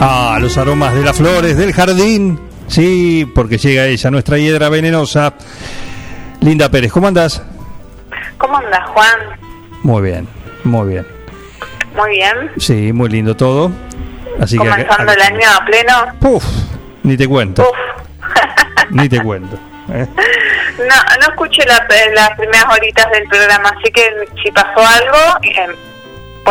[0.00, 2.38] Ah, los aromas de las flores del jardín.
[2.68, 5.34] Sí, porque llega ella, nuestra hiedra venenosa.
[6.40, 7.42] Linda Pérez, ¿cómo andás?
[8.36, 9.18] ¿Cómo andas, Juan?
[9.82, 10.28] Muy bien,
[10.64, 11.06] muy bien.
[11.96, 12.50] Muy bien.
[12.58, 13.72] Sí, muy lindo todo.
[14.40, 15.94] Así que Comenzando el año a pleno.
[16.20, 16.44] Uf,
[17.02, 17.68] ni te cuento.
[18.90, 19.58] ni te cuento.
[19.92, 20.06] ¿eh?
[20.78, 24.02] No, no escuché la- las primeras horitas del programa, así que
[24.44, 25.66] si pasó algo, eh,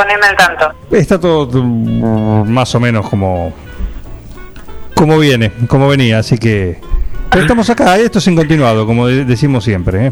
[0.01, 0.71] poneme al tanto.
[0.91, 3.53] Está todo mm, más o menos como
[4.95, 6.79] como viene, como venía, así que
[7.29, 10.07] pero estamos acá, esto es en continuado, como de- decimos siempre.
[10.07, 10.11] ¿eh?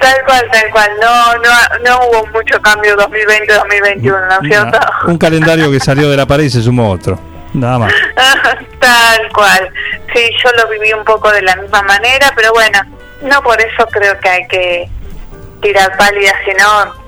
[0.00, 0.90] Tal cual, tal cual.
[1.00, 4.78] No, no, no hubo mucho cambio 2020-2021, ¿no es cierto?
[5.06, 7.18] Un calendario que salió de la pared y se sumó otro.
[7.52, 7.92] Nada más.
[8.80, 9.68] Tal cual.
[10.14, 12.78] Sí, yo lo viví un poco de la misma manera, pero bueno,
[13.22, 14.88] no por eso creo que hay que
[15.60, 17.07] tirar pálida, sino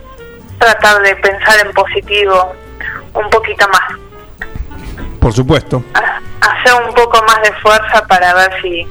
[0.60, 2.54] tratar de pensar en positivo
[3.14, 3.98] un poquito más.
[5.18, 5.82] Por supuesto.
[5.94, 8.86] Hacer un poco más de fuerza para ver si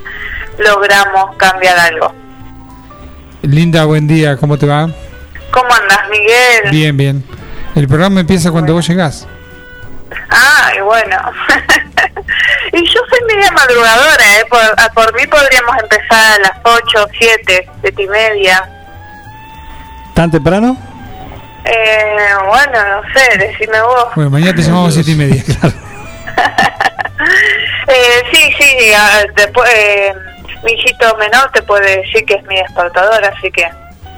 [0.57, 2.13] logramos cambiar algo.
[3.43, 4.89] Linda, buen día, ¿cómo te va?
[5.51, 6.71] ¿Cómo andas, Miguel?
[6.71, 7.23] Bien, bien.
[7.75, 9.27] El programa empieza cuando vos llegás.
[10.31, 11.17] Ah, y bueno.
[12.73, 14.45] y yo soy media madrugadora, ¿eh?
[14.49, 18.69] Por, a- por mí podríamos empezar a las 8, 7, 7 y media.
[20.13, 20.75] ¿Tan temprano?
[21.71, 24.07] Eh, bueno, no sé, decime vos.
[24.15, 25.43] Bueno, mañana te llamamos a siete y media.
[27.91, 28.91] Eh, sí, sí,
[29.35, 30.13] después, eh,
[30.63, 33.67] mi hijito menor te puede decir que es mi despertador, así que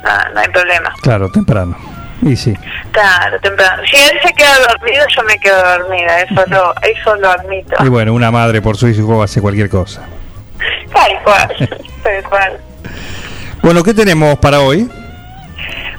[0.04, 0.94] no, no hay problema.
[1.02, 1.78] Claro, temprano.
[2.22, 2.54] Y sí.
[2.92, 3.82] Claro, temprano.
[3.90, 7.76] Si él se queda dormido, yo me quedo dormida, eso lo, eso lo admito.
[7.84, 10.02] Y bueno, una madre por su hijo hace cualquier cosa.
[10.94, 11.70] Tal cual,
[12.04, 12.60] tal cual.
[13.62, 14.90] Bueno, ¿qué tenemos para hoy?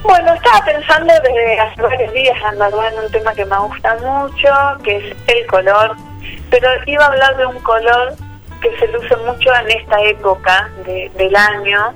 [0.03, 4.49] Bueno, estaba pensando desde hace varios días andar en un tema que me gusta mucho,
[4.85, 5.95] que es el color,
[6.51, 8.15] pero iba a hablar de un color
[8.61, 11.95] que se luce mucho en esta época de- del año.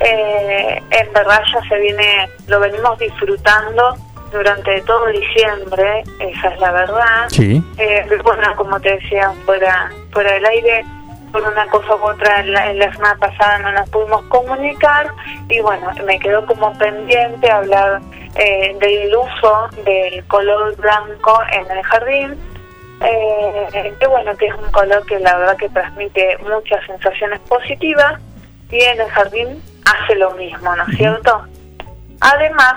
[0.00, 3.96] Eh, en verdad ya se viene, lo venimos disfrutando
[4.32, 7.28] durante todo diciembre, esa es la verdad.
[7.28, 7.62] Sí.
[7.78, 10.84] Eh, bueno, como te decía, fuera, fuera del aire,
[11.32, 15.10] por una cosa u otra, en la, la semana pasada no nos pudimos comunicar
[15.48, 18.00] y bueno, me quedó como pendiente hablar
[18.36, 22.36] eh, del uso del color blanco en el jardín.
[23.02, 28.20] Eh, que bueno, que es un color que la verdad que transmite muchas sensaciones positivas
[28.70, 31.42] y en el jardín hace lo mismo, ¿no es cierto?
[32.20, 32.74] Además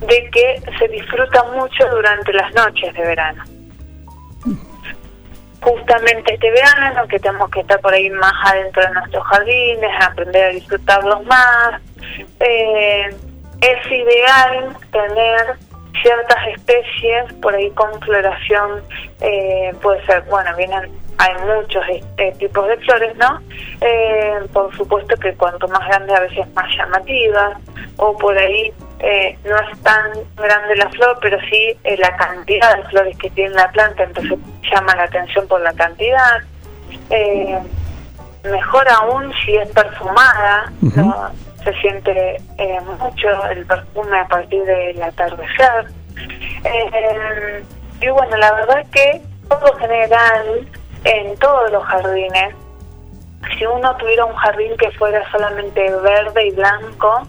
[0.00, 3.44] de que se disfruta mucho durante las noches de verano.
[5.60, 10.44] Justamente este verano que tenemos que estar por ahí más adentro de nuestros jardines, aprender
[10.44, 11.80] a disfrutarlos más,
[12.40, 13.08] eh,
[13.60, 15.56] es ideal tener
[16.02, 18.82] ciertas especies por ahí con floración,
[19.20, 21.82] eh, puede ser, bueno, vienen, hay muchos
[22.16, 23.40] eh, tipos de flores, ¿no?
[23.80, 27.58] Eh, por supuesto que cuanto más grande a veces más llamativa,
[27.96, 32.76] o por ahí eh, no es tan grande la flor, pero sí eh, la cantidad
[32.76, 34.38] de flores que tiene la planta, entonces
[34.72, 36.38] llama la atención por la cantidad.
[37.10, 37.58] Eh,
[38.44, 41.30] mejor aún si es perfumada, ¿no?
[41.64, 45.86] se siente eh, mucho el perfume a partir del atardecer.
[46.64, 47.64] Eh,
[48.00, 50.68] y bueno, la verdad que por lo general
[51.04, 52.54] en todos los jardines,
[53.56, 57.22] si uno tuviera un jardín que fuera solamente verde y blanco,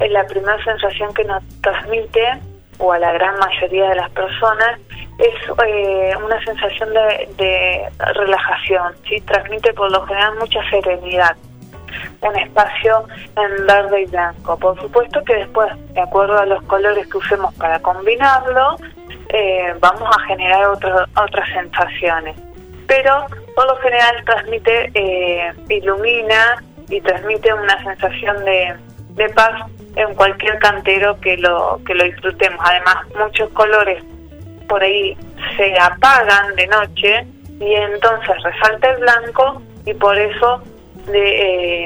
[0.00, 2.38] eh, la primera sensación que nos transmite,
[2.78, 4.78] o a la gran mayoría de las personas,
[5.18, 5.34] es
[5.66, 9.20] eh, una sensación de, de relajación, ¿sí?
[9.22, 11.36] transmite por lo general mucha serenidad
[12.22, 13.04] un espacio
[13.36, 14.56] en verde y blanco.
[14.58, 18.76] Por supuesto que después, de acuerdo a los colores que usemos para combinarlo,
[19.28, 22.36] eh, vamos a generar otro- otras sensaciones.
[22.90, 28.74] Pero por lo general transmite, eh, ilumina y transmite una sensación de,
[29.10, 29.52] de paz
[29.94, 32.58] en cualquier cantero que lo, que lo disfrutemos.
[32.64, 34.02] Además, muchos colores
[34.68, 35.16] por ahí
[35.56, 37.26] se apagan de noche
[37.60, 40.60] y entonces resalta el blanco y por eso
[41.06, 41.28] de,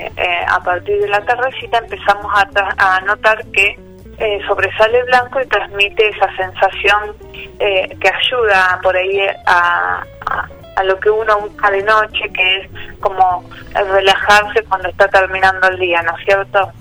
[0.06, 3.78] eh, eh, a partir de la tardecita empezamos a, a notar que
[4.18, 7.14] eh, sobresale blanco y transmite esa sensación
[7.58, 10.02] que ayuda por ahí a-
[10.76, 12.68] a lo que uno busca de noche, que es
[13.00, 13.44] como
[13.76, 16.72] el relajarse cuando está terminando el día, ¿no es cierto?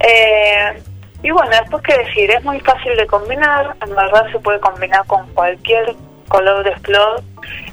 [0.00, 0.82] Eh,
[1.22, 5.04] y bueno, después qué decir, es muy fácil de combinar, en verdad se puede combinar
[5.06, 5.94] con cualquier
[6.28, 7.22] color de flor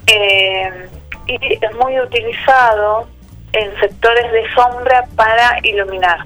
[0.07, 0.89] eh,
[1.27, 3.07] y es muy utilizado
[3.53, 6.25] en sectores de sombra para iluminar.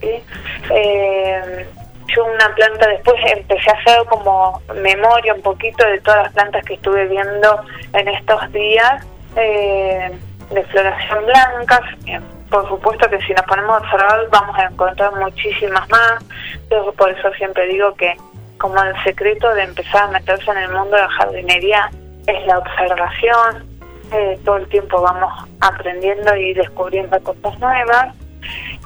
[0.00, 0.22] ¿sí?
[0.70, 1.66] Eh,
[2.14, 6.64] yo una planta después empecé a hacer como memoria un poquito de todas las plantas
[6.64, 7.60] que estuve viendo
[7.92, 9.06] en estos días
[9.36, 10.10] eh,
[10.50, 11.80] de floración blancas.
[12.50, 16.24] Por supuesto que si nos ponemos a observar vamos a encontrar muchísimas más.
[16.70, 18.16] Yo por eso siempre digo que
[18.58, 21.90] como el secreto de empezar a meterse en el mundo de la jardinería
[22.26, 23.78] es la observación.
[24.12, 25.30] Eh, todo el tiempo vamos
[25.60, 28.14] aprendiendo y descubriendo cosas nuevas.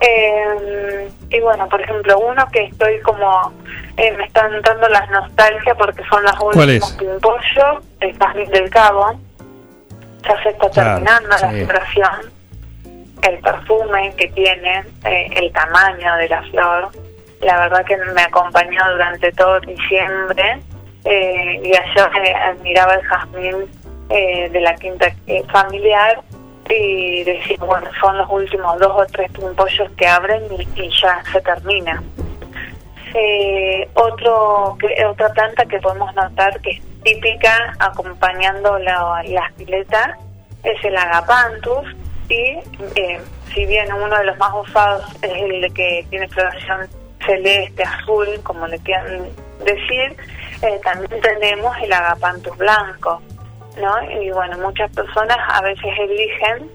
[0.00, 3.52] Eh, y bueno, por ejemplo, uno que estoy como,
[3.96, 6.98] eh, me están dando las nostalgias porque son las ¿Cuál últimos es?
[6.98, 9.12] pimpollos, el jazmín del cabo.
[10.28, 11.64] Ya se está Claro, terminando la sí.
[11.64, 12.32] floración,
[13.22, 16.88] el perfume que tiene, eh, el tamaño de la flor.
[17.40, 20.60] La verdad que me acompañó durante todo diciembre
[21.04, 23.56] eh, y ayer eh, admiraba el jazmín
[24.10, 25.06] eh, de la quinta
[25.52, 26.20] familiar
[26.68, 31.22] y decir, bueno, son los últimos dos o tres pimpollos que abren y, y ya
[31.32, 32.02] se termina.
[33.14, 40.16] Eh, otro que, Otra planta que podemos notar que es típica acompañando la, las piletas
[40.62, 41.94] es el agapanthus
[42.28, 42.58] y
[42.96, 43.20] eh,
[43.52, 46.88] si bien uno de los más usados es el que tiene floración
[47.26, 49.28] celeste, azul, como le quieran
[49.64, 50.16] decir,
[50.62, 53.20] eh, también tenemos el agapanthus blanco.
[53.78, 54.22] ¿No?
[54.22, 56.70] Y bueno, muchas personas a veces eligen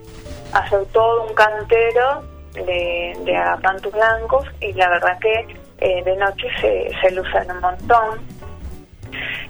[0.53, 5.47] hacer todo un cantero de, de agapanthus blancos y la verdad que
[5.79, 8.19] eh, de noche se, se lucen un montón.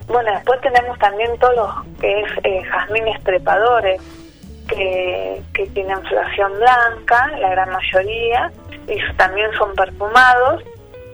[0.08, 4.02] Bueno, después tenemos también todos los que es eh, jazmines trepadores
[4.68, 8.52] que, que tienen floración blanca, la gran mayoría,
[8.88, 10.64] y también son perfumados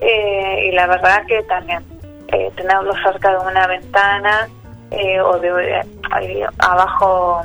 [0.01, 1.83] eh, y la verdad que también
[2.27, 4.47] eh, tenerlos cerca de una ventana
[4.93, 7.41] eh, o de ahí abajo,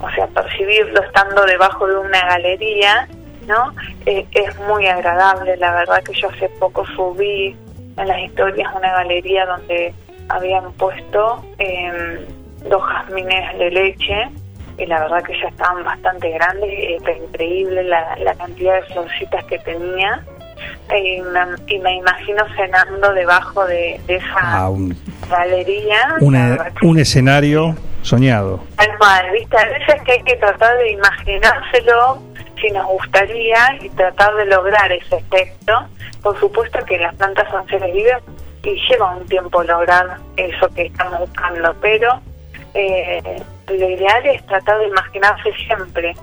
[0.00, 3.08] o sea, percibirlo estando debajo de una galería,
[3.46, 3.72] ¿no?
[4.06, 7.56] Eh, es muy agradable, la verdad que yo hace poco subí
[7.96, 9.94] en las historias una galería donde
[10.28, 12.26] habían puesto eh,
[12.68, 14.30] dos jazmines de leche
[14.78, 18.82] y la verdad que ya estaban bastante grandes, eh, era increíble la, la cantidad de
[18.82, 20.24] florcitas que tenía
[20.96, 24.96] y me, y me imagino cenando debajo de, de esa Ah, un,
[25.28, 26.14] galería.
[26.20, 28.60] una- un escenario soñado.
[28.76, 29.56] Tal cual, ¿viste?
[29.56, 32.18] A veces que hay que tratar de imaginárselo
[32.60, 35.86] si nos gustaría y tratar de lograr ese efecto.
[36.22, 38.22] Por supuesto que las plantas son seres vivos
[38.62, 42.20] y lleva un tiempo lograr eso que estamos buscando, pero
[42.74, 46.14] eh, lo ideal es tratar de imaginarse siempre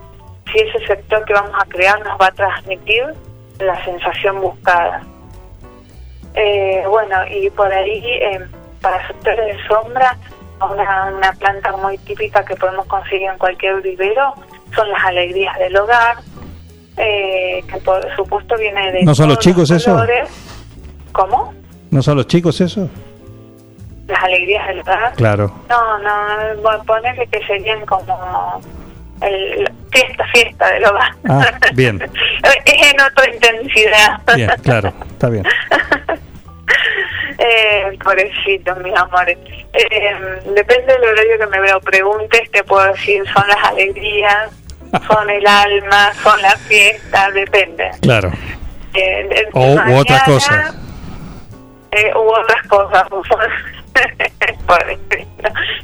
[0.52, 3.04] si ese sector que vamos a crear nos va a transmitir
[3.58, 5.02] la sensación buscada.
[6.34, 8.46] Eh, bueno, y por ahí, eh,
[8.80, 10.16] para sectores de sombra,
[10.60, 14.34] una, una planta muy típica que podemos conseguir en cualquier vivero
[14.74, 16.16] son las alegrías del hogar,
[16.96, 20.04] eh, que por supuesto viene de ¿No son los chicos eso?
[21.12, 21.54] ¿Cómo?
[21.90, 22.88] ¿No son los chicos eso?
[24.06, 25.14] Las alegrías del hogar.
[25.14, 25.52] Claro.
[25.68, 28.60] No, no, ponerle que serían como
[29.22, 31.12] el, la fiesta, fiesta del hogar.
[31.28, 32.00] Ah, bien,
[32.64, 34.20] es en otra intensidad.
[34.34, 35.44] bien, claro, está bien.
[37.40, 39.38] Eh, pobrecito, mis amores.
[39.72, 44.50] Eh, depende del horario que me lo preguntes, te puedo decir, son las alegrías,
[45.08, 47.90] son el alma, son la fiesta, depende.
[48.02, 48.32] Claro.
[48.92, 50.74] Eh, O u mañana, otras cosas.
[51.92, 53.06] eh, u otras cosas.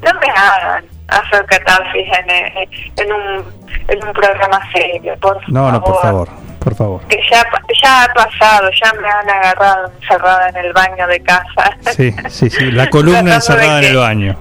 [0.03, 3.45] No me hagan hacer catarsis en, eh, en, un,
[3.89, 5.49] en un programa serio, por favor.
[5.49, 6.29] No, no, por favor,
[6.59, 7.01] por favor.
[7.09, 7.45] Que ya,
[7.83, 11.77] ya ha pasado, ya me han agarrado encerrada en el baño de casa.
[11.93, 14.37] Sí, sí, sí, la columna encerrada en el baño.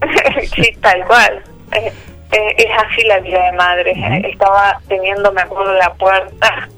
[0.54, 1.42] sí, tal cual.
[1.72, 1.92] Eh,
[2.32, 3.92] eh, es así la vida de madre.
[4.30, 6.68] Estaba teniendo, me acuerdo, la puerta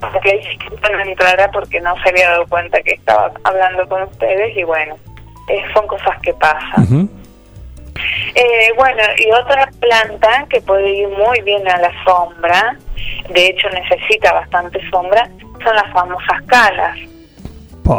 [0.00, 4.02] porque dije que no entrara porque no se había dado cuenta que estaba hablando con
[4.02, 4.96] ustedes y bueno,
[5.48, 6.84] eh, son cosas que pasan.
[6.84, 7.08] Ujú.
[8.34, 12.76] Eh, bueno, y otra planta que puede ir muy bien a la sombra,
[13.28, 15.28] de hecho necesita bastante sombra,
[15.64, 16.96] son las famosas calas,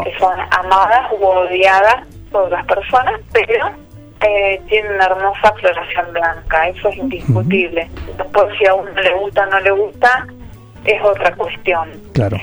[0.03, 3.71] que son amadas u odiadas por las personas, pero
[4.21, 7.89] eh, tienen una hermosa floración blanca, eso es indiscutible.
[8.17, 10.27] Después si a uno le gusta o no le gusta,
[10.85, 11.91] es otra cuestión.
[12.13, 12.37] Claro.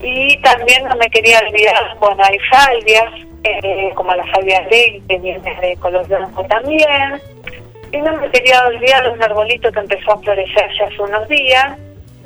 [0.00, 3.25] Y también no me quería olvidar, bueno, hay salvias,
[3.62, 7.20] eh, como la salvia ley, que viene de color blanco también.
[7.92, 11.78] Y no me quería olvidar un arbolito que empezó a florecer ya hace unos días,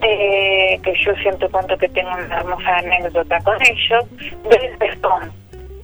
[0.03, 4.05] eh, que yo siempre cuento que tengo una hermosa anécdota con ellos,
[4.49, 5.31] del crespón,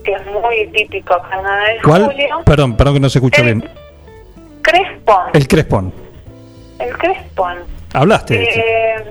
[0.03, 2.05] que es muy típico acá en 9 de ¿Cuál?
[2.07, 2.43] julio.
[2.47, 3.69] Perdón, perdón que no se escucha bien.
[4.63, 5.93] Crespón, El crespón.
[6.79, 7.59] el crespón.
[7.93, 8.39] Hablaste.
[8.39, 8.45] de.
[8.45, 9.05] Eh,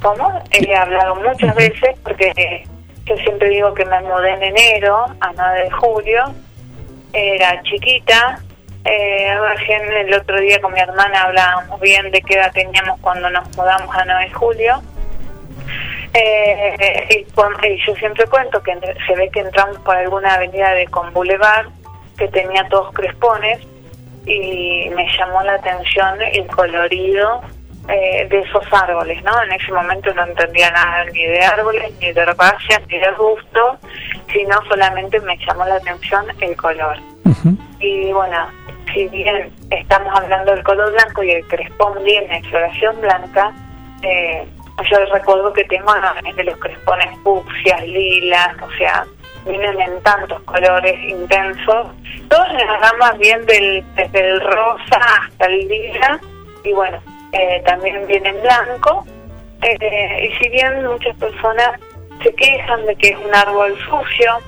[0.00, 0.40] ¿Cómo?
[0.50, 2.64] He hablado muchas veces porque
[3.06, 6.24] yo siempre digo que me mudé en enero a 9 de julio.
[7.12, 8.38] Era chiquita.
[8.84, 13.30] Eh, recién el otro día con mi hermana hablábamos bien de qué edad teníamos cuando
[13.30, 14.82] nos mudamos a 9 de julio.
[16.14, 20.86] Eh, y, y yo siempre cuento que se ve que entramos por alguna avenida de
[20.86, 21.66] Con Boulevard
[22.16, 23.58] que tenía todos crespones
[24.24, 27.42] y me llamó la atención el colorido
[27.88, 29.42] eh, de esos árboles, ¿no?
[29.42, 33.78] En ese momento no entendía nada ni de árboles, ni de herbáceas, ni de arbusto,
[34.32, 36.96] sino solamente me llamó la atención el color.
[37.80, 38.48] Y bueno,
[38.92, 43.52] si bien estamos hablando del color blanco y el crespón viene en floración blanca,
[44.02, 44.46] eh,
[44.90, 45.92] yo recuerdo que tengo
[46.36, 49.04] de los crespones fucsias, lilas, o sea,
[49.46, 51.88] vienen en tantos colores intensos,
[52.28, 56.20] todos en las gamas bien del, desde el rosa hasta el lila,
[56.64, 56.98] y bueno,
[57.34, 59.04] eh, también viene en blanco,
[59.62, 61.80] eh, y si bien muchas personas
[62.22, 64.38] se quejan de que es un árbol sucio,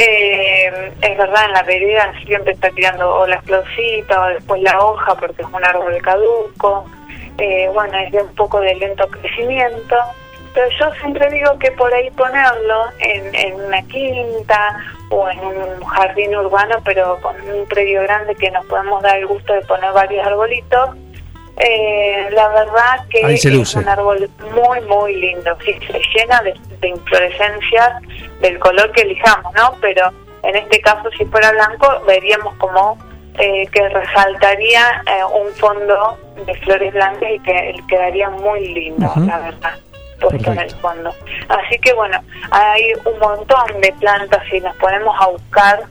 [0.00, 4.78] eh, es verdad, en la vereda siempre está tirando o la florcita o después la
[4.78, 6.84] hoja porque es un árbol caduco.
[7.38, 9.96] Eh, bueno, es de un poco de lento crecimiento.
[10.54, 14.76] Pero yo siempre digo que por ahí ponerlo en, en una quinta
[15.10, 19.26] o en un jardín urbano, pero con un predio grande que nos podemos dar el
[19.26, 20.90] gusto de poner varios arbolitos,
[21.60, 25.56] eh, la verdad que se es un árbol muy, muy lindo.
[25.64, 28.02] Sí, se llena de, de inflorescencias
[28.40, 29.74] del color que elijamos, ¿no?
[29.80, 30.12] Pero
[30.42, 32.96] en este caso, si fuera blanco, veríamos como
[33.38, 39.38] eh, que resaltaría eh, un fondo de flores blancas y que quedaría muy lindo, la
[39.38, 39.78] verdad,
[40.20, 41.14] puesto en el fondo.
[41.48, 42.20] Así que bueno,
[42.50, 45.84] hay un montón de plantas y nos ponemos a buscar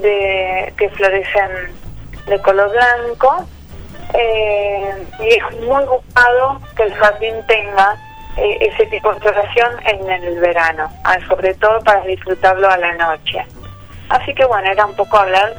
[0.00, 1.50] de que florecen
[2.26, 3.46] de color blanco
[4.14, 7.96] eh, y es muy buscado que el jardín tenga
[8.36, 12.94] eh, ese tipo de floración en el verano, ah, sobre todo para disfrutarlo a la
[12.94, 13.44] noche.
[14.08, 15.54] Así que bueno, era un poco hablar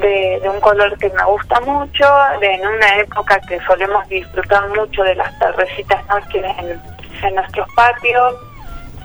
[0.00, 2.06] de, un color que me gusta mucho,
[2.40, 6.80] de en una época que solemos disfrutar mucho de las tardecitas noches en,
[7.22, 8.34] en nuestros patios,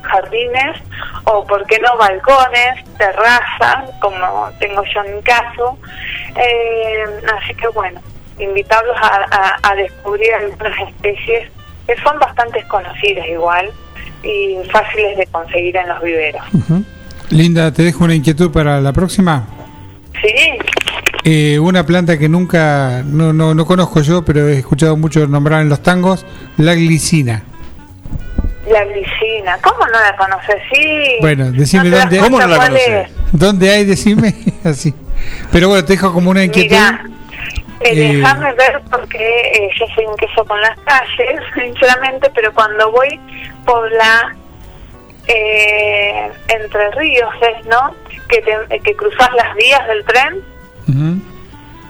[0.04, 0.78] jardines,
[1.26, 5.78] o por qué no balcones, terrazas, como tengo yo en mi caso.
[6.36, 7.06] Eh,
[7.38, 8.02] así que bueno,
[8.40, 11.50] invitarlos a, a- a descubrir algunas especies
[11.88, 13.70] que son bastante conocidas igual
[14.24, 16.42] y fáciles de conseguir en los viveros.
[17.30, 19.46] Linda, te dejo una inquietud para la próxima.
[20.22, 20.34] Sí,
[21.26, 25.62] Eh, una planta que nunca, no, no, no conozco yo, pero he escuchado mucho nombrar
[25.62, 26.26] en los tangos,
[26.58, 27.44] la glicina.
[28.70, 30.56] la glicina, ¿cómo no la conoces?
[30.74, 31.18] Sí.
[31.22, 33.10] Bueno, decime ¿No te das dónde, cuenta cuál es?
[33.32, 33.86] ¿Dónde hay?
[33.86, 34.34] Decime
[34.64, 34.94] así.
[35.52, 36.70] Pero bueno, te dejo como una inquietud.
[36.76, 37.04] Mira,
[37.80, 42.54] eh, Eh, déjame ver porque eh, yo soy un queso con las calles, sinceramente, pero
[42.54, 43.20] cuando voy
[43.66, 44.36] por la
[45.28, 47.96] eh, Entre Ríos, es, ¿no?
[48.28, 50.42] Que, te- que cruzas las vías del tren.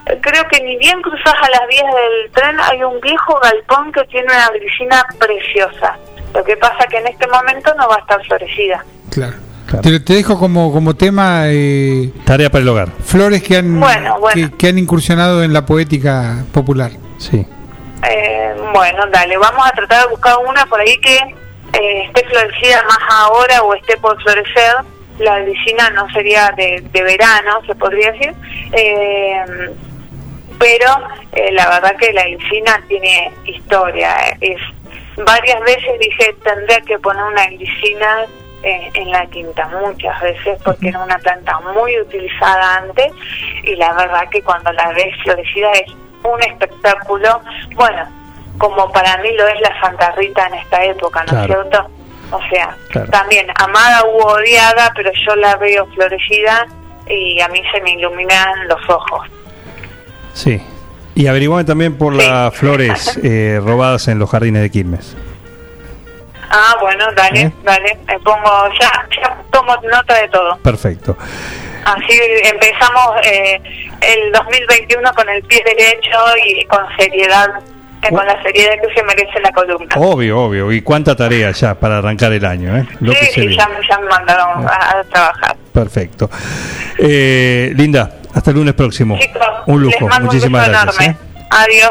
[0.06, 3.90] Eh, Creo que ni bien cruzas a las vías del tren hay un viejo galpón
[3.92, 5.96] que tiene una glicina preciosa.
[6.34, 8.84] Lo que pasa que en este momento no va a estar florecida.
[9.10, 9.34] Claro.
[9.82, 12.88] Te, te dejo como, como tema eh, Tarea para el hogar.
[13.04, 14.50] flores que han, Bueno, bueno.
[14.50, 16.92] Que, que han incursionado en la poética popular.
[17.18, 17.46] Sí.
[18.08, 22.82] Eh, bueno, dale, vamos a tratar de buscar una por ahí que eh, esté florecida
[22.84, 24.74] más ahora o esté por florecer.
[25.18, 28.34] La glicina no sería de, de verano, se podría decir.
[28.72, 29.44] Eh,
[30.58, 30.86] pero
[31.32, 34.14] eh, la verdad que la glicina tiene historia.
[34.40, 34.60] Es
[35.16, 38.26] Varias veces dije, tendría que poner una glicina
[38.64, 43.12] eh, en la quinta, muchas veces, porque era una planta muy utilizada antes
[43.62, 45.92] y la verdad que cuando la ves florecida es
[46.22, 47.40] un espectáculo.
[47.74, 48.08] Bueno,
[48.58, 51.62] como para mí lo es la Santa Rita en esta época, ¿no es Claro.
[51.70, 51.90] cierto?
[52.30, 53.10] O sea, Claro.
[53.10, 56.66] también amada u odiada, pero yo la veo florecida
[57.08, 59.28] y a mí se me iluminan los ojos.
[60.32, 60.60] Sí.
[61.16, 65.16] Y averiguame también por las flores eh, robadas en los jardines de Quilmes.
[66.50, 68.90] Ah, bueno, dale, dale, me pongo, ya,
[69.20, 70.56] ya tomo nota de todo.
[70.58, 71.16] Perfecto.
[71.84, 73.60] Así empezamos eh,
[74.00, 77.46] el 2021 con el pie derecho y con seriedad
[78.02, 79.88] eh, con la seriedad que se merece la columna.
[79.96, 80.72] Obvio, obvio.
[80.72, 82.86] Y cuánta tarea ya para arrancar el año, ¿eh?
[83.00, 85.56] Lo que sí, se sí, ya, ya me mandaron a, a trabajar.
[85.72, 86.30] Perfecto.
[86.98, 89.18] Eh, Linda, hasta el lunes próximo.
[89.18, 90.08] Chicos, Un lujo.
[90.20, 91.00] Muchísimas un gracias.
[91.00, 91.06] enorme.
[91.06, 91.46] ¿eh?
[91.50, 91.90] Adiós.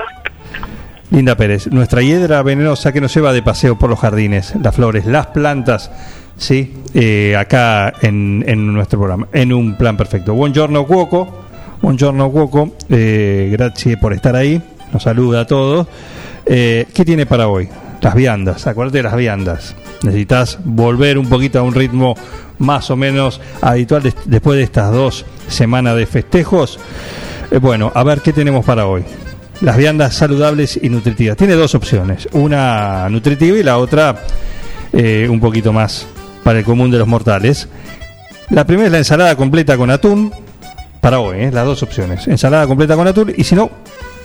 [1.14, 5.06] Linda Pérez, nuestra hiedra venenosa que nos lleva de paseo por los jardines, las flores,
[5.06, 5.91] las plantas,
[6.38, 10.34] sí, Eh, acá en, en nuestro programa, en un plan perfecto.
[10.34, 11.27] Buongiorno Cuoco,
[11.81, 14.61] buongiorno Cuoco, eh, gracias por estar ahí,
[14.91, 15.88] nos saluda a todos.
[16.45, 17.68] Eh, ¿Qué tiene para hoy?
[18.02, 19.76] Las viandas, acuérdate de las viandas.
[20.03, 22.15] Necesitas volver un poquito a un ritmo
[22.60, 26.80] más o menos habitual des- después de estas dos semanas de festejos.
[27.52, 29.03] Eh, bueno, a ver qué tenemos para hoy.
[29.64, 31.38] Las viandas saludables y nutritivas.
[31.38, 32.27] Tiene dos opciones.
[32.34, 34.14] Una nutritiva y la otra
[34.91, 36.06] eh, un poquito más
[36.44, 37.69] para el común de los mortales.
[38.49, 40.34] La primera es la ensalada completa con atún.
[40.99, 41.52] Para hoy, ¿eh?
[41.52, 42.27] las dos opciones.
[42.27, 43.72] Ensalada completa con atún y si no,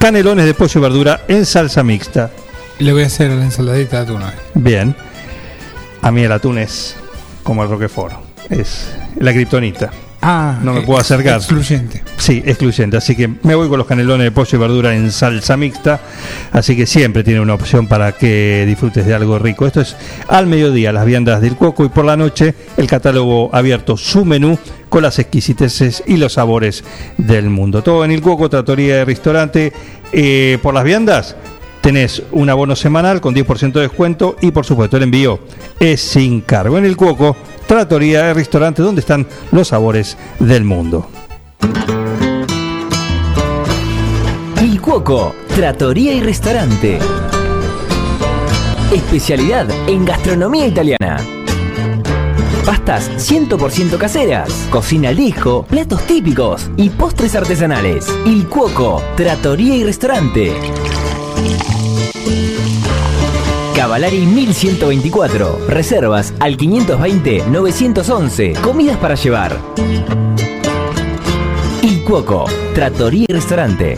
[0.01, 2.33] canelones de pollo y verdura en salsa mixta.
[2.81, 4.33] Le voy a hacer la ensaladita de atún hoy.
[4.55, 4.97] Bien.
[6.03, 6.97] A mí el atún es
[7.45, 8.17] como el Roquefort.
[8.51, 9.93] Es la kriptonita.
[10.21, 11.37] Ah, no me puedo acercar.
[11.37, 12.03] excluyente.
[12.17, 12.97] Sí, excluyente.
[12.97, 16.01] Así que me voy con los canelones de pollo y verdura en salsa mixta.
[16.51, 19.67] Así que siempre tiene una opción para que disfrutes de algo rico.
[19.67, 19.97] Esto es
[20.27, 24.59] al mediodía, las viandas del cuoco y por la noche el catálogo abierto, su menú
[24.89, 26.83] con las exquisiteces y los sabores
[27.17, 27.83] del mundo.
[27.83, 29.73] Todo en el cuoco, tratoría y restaurante.
[30.13, 31.37] Eh, por las viandas
[31.81, 35.39] tenés un abono semanal con 10% de descuento y por supuesto el envío
[35.79, 36.77] es sin cargo.
[36.77, 37.37] En el cuoco,
[37.69, 41.07] tratoría y restaurante donde están los sabores del mundo.
[44.63, 46.99] Il Cuoco, Trattoria y Restaurante.
[48.93, 51.19] Especialidad en gastronomía italiana.
[52.65, 55.19] Pastas 100% caseras, cocina al
[55.69, 58.07] platos típicos y postres artesanales.
[58.25, 60.53] Il Cuoco, Trattoria y Restaurante.
[63.79, 65.67] Cavalari 1124.
[65.69, 68.61] Reservas al 520-911.
[68.61, 69.57] Comidas para llevar.
[71.83, 73.95] Il Cuoco, Trattoria y Restaurante.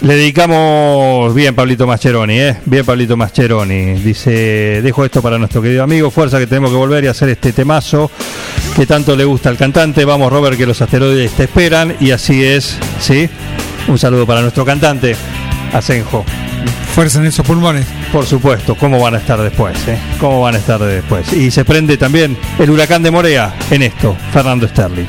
[0.00, 2.56] Le dedicamos bien Pablito Mascheroni, ¿eh?
[2.64, 4.00] Bien Pablito Mascheroni.
[4.00, 7.52] Dice, dejo esto para nuestro querido amigo, fuerza que tenemos que volver y hacer este
[7.52, 8.10] temazo
[8.74, 10.04] que tanto le gusta al cantante.
[10.04, 13.30] Vamos Robert, que los asteroides te esperan y así es, ¿sí?
[13.88, 15.16] Un saludo para nuestro cantante,
[15.72, 16.24] Asenjo.
[16.94, 17.86] Fuerza en esos pulmones.
[18.12, 19.76] Por supuesto, ¿cómo van a estar después?
[19.88, 19.98] eh?
[20.20, 21.32] ¿Cómo van a estar después?
[21.32, 25.06] Y se prende también el huracán de Morea en esto, Fernando Sterling.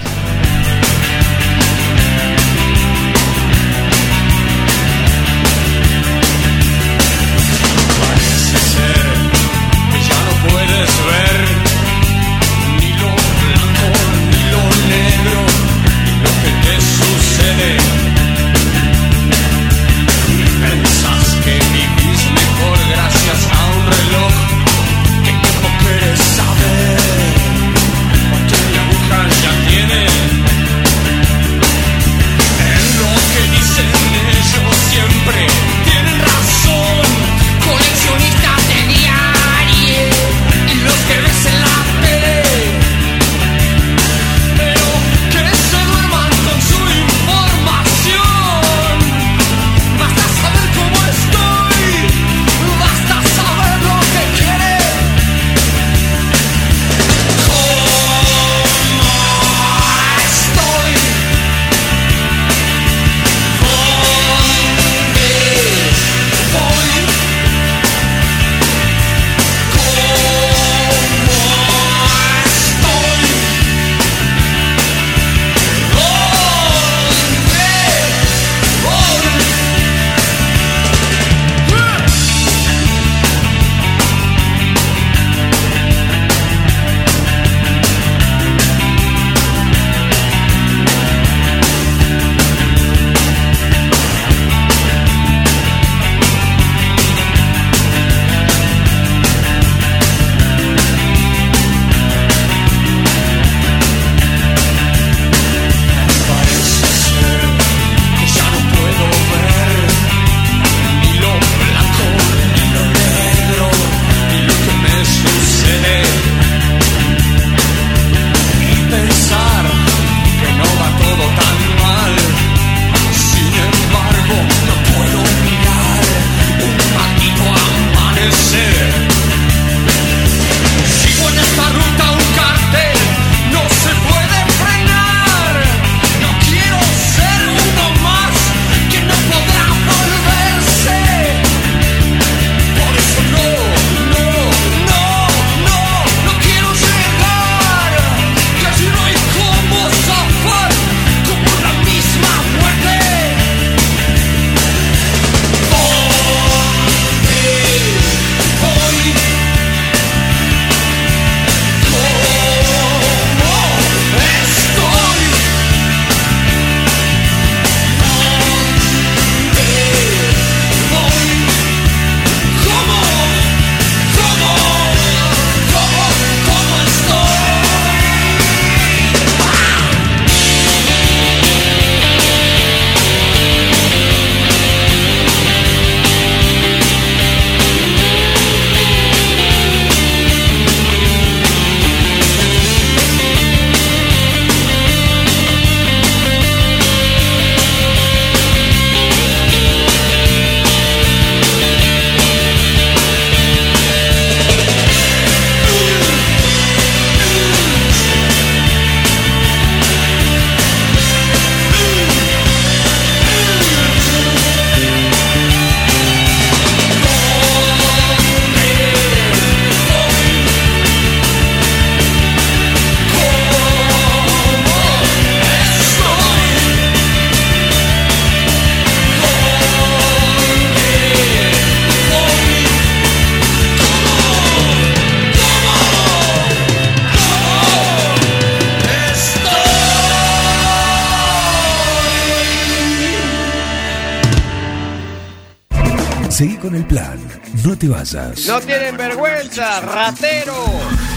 [246.36, 247.18] Seguí con el plan.
[247.64, 248.46] No te vayas.
[248.46, 250.66] No tienen vergüenza, ratero.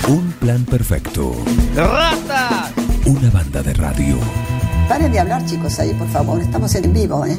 [0.06, 1.34] Un plan perfecto.
[1.74, 2.70] Ratas.
[3.04, 4.16] Una banda de radio.
[4.88, 6.40] Paren de hablar, chicos, ahí, por favor.
[6.40, 7.36] Estamos en vivo, ¿eh?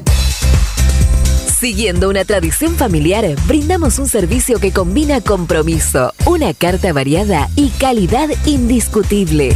[1.58, 8.28] Siguiendo una tradición familiar, brindamos un servicio que combina compromiso, una carta variada y calidad
[8.46, 9.56] indiscutible.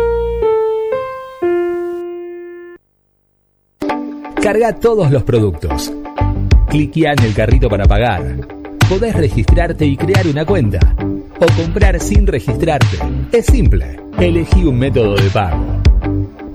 [4.42, 5.94] Carga todos los productos.
[6.70, 8.38] Cliquea en el carrito para pagar.
[8.90, 10.80] Podés registrarte y crear una cuenta.
[11.40, 12.98] O comprar sin registrarte.
[13.32, 14.00] Es simple.
[14.18, 15.78] Elegí un método de pago.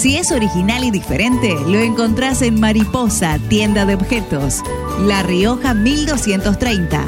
[0.00, 4.62] Si es original y diferente, lo encontrás en Mariposa, tienda de objetos.
[5.04, 7.04] La Rioja 1230.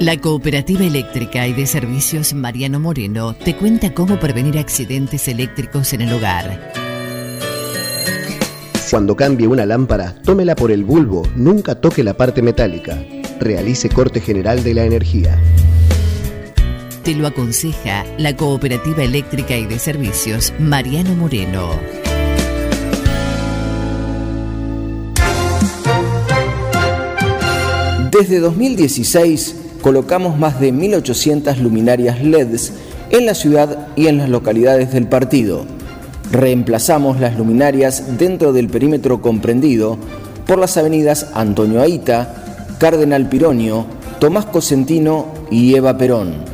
[0.00, 6.00] La Cooperativa Eléctrica y de Servicios Mariano Moreno te cuenta cómo prevenir accidentes eléctricos en
[6.00, 6.72] el hogar.
[8.90, 12.98] Cuando cambie una lámpara, tómela por el bulbo, nunca toque la parte metálica.
[13.40, 15.38] Realice corte general de la energía.
[17.04, 21.72] Te lo aconseja la Cooperativa Eléctrica y de Servicios Mariano Moreno.
[28.10, 32.72] Desde 2016 colocamos más de 1.800 luminarias LEDs
[33.10, 35.66] en la ciudad y en las localidades del partido.
[36.32, 39.98] Reemplazamos las luminarias dentro del perímetro comprendido
[40.46, 42.34] por las avenidas Antonio Aita,
[42.78, 43.84] Cardenal Pironio,
[44.20, 46.53] Tomás Cosentino y Eva Perón.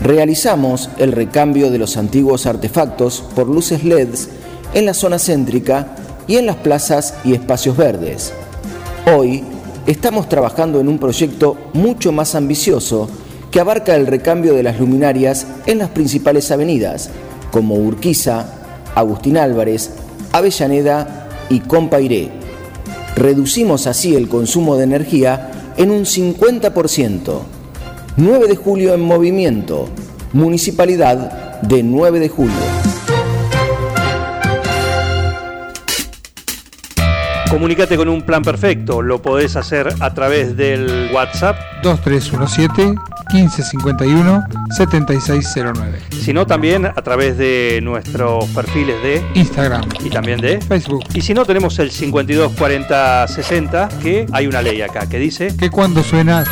[0.00, 4.28] Realizamos el recambio de los antiguos artefactos por luces LEDs
[4.72, 5.96] en la zona céntrica
[6.28, 8.32] y en las plazas y espacios verdes.
[9.12, 9.42] Hoy
[9.88, 13.08] estamos trabajando en un proyecto mucho más ambicioso
[13.50, 17.10] que abarca el recambio de las luminarias en las principales avenidas,
[17.50, 18.46] como Urquiza,
[18.94, 19.90] Agustín Álvarez,
[20.30, 22.30] Avellaneda y Compairé.
[23.16, 27.57] Reducimos así el consumo de energía en un 50%.
[28.18, 29.88] 9 de julio en movimiento.
[30.32, 32.56] Municipalidad de 9 de julio.
[37.48, 39.02] Comunicate con un plan perfecto.
[39.02, 42.96] Lo podés hacer a través del WhatsApp 2317
[43.32, 44.44] 1551
[44.76, 46.00] 7609.
[46.10, 51.04] sino también a través de nuestros perfiles de Instagram y también de Facebook.
[51.14, 55.56] Y si no, tenemos el 524060, que hay una ley acá que dice...
[55.56, 56.44] Que cuando suena,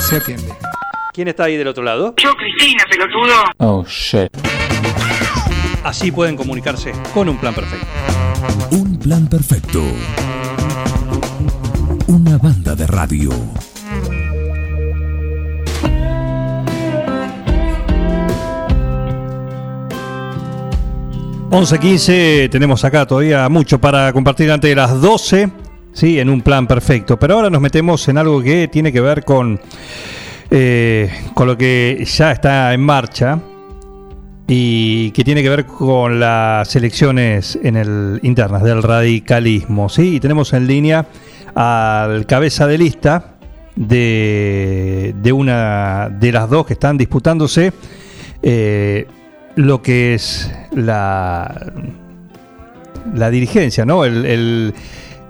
[0.00, 0.71] se atiende.
[1.12, 2.14] ¿Quién está ahí del otro lado?
[2.16, 3.34] Yo, Cristina, pelotudo.
[3.58, 4.34] Oh, shit.
[5.84, 7.86] Así pueden comunicarse con un plan perfecto.
[8.70, 9.82] Un plan perfecto.
[12.06, 13.28] Una banda de radio.
[21.50, 25.50] Once quince, tenemos acá todavía mucho para compartir antes de las 12,
[25.92, 27.18] sí, en un plan perfecto.
[27.18, 29.60] Pero ahora nos metemos en algo que tiene que ver con,
[30.54, 33.40] eh, con lo que ya está en marcha
[34.46, 39.88] y que tiene que ver con las elecciones en el, internas del radicalismo.
[39.88, 40.16] ¿sí?
[40.16, 41.06] Y tenemos en línea
[41.54, 43.36] al cabeza de lista
[43.76, 47.72] de, de una de las dos que están disputándose
[48.42, 49.06] eh,
[49.56, 51.72] lo que es la,
[53.14, 54.04] la dirigencia, ¿no?
[54.04, 54.74] El, el-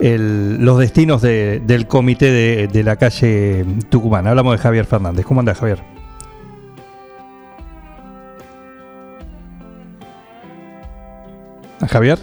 [0.02, 4.26] el- los destinos de- del comité de, de la calle Tucumán.
[4.26, 5.24] Hablamos de Javier Fernández.
[5.24, 5.78] ¿Cómo anda Javier?
[11.80, 12.18] ¿A Javier?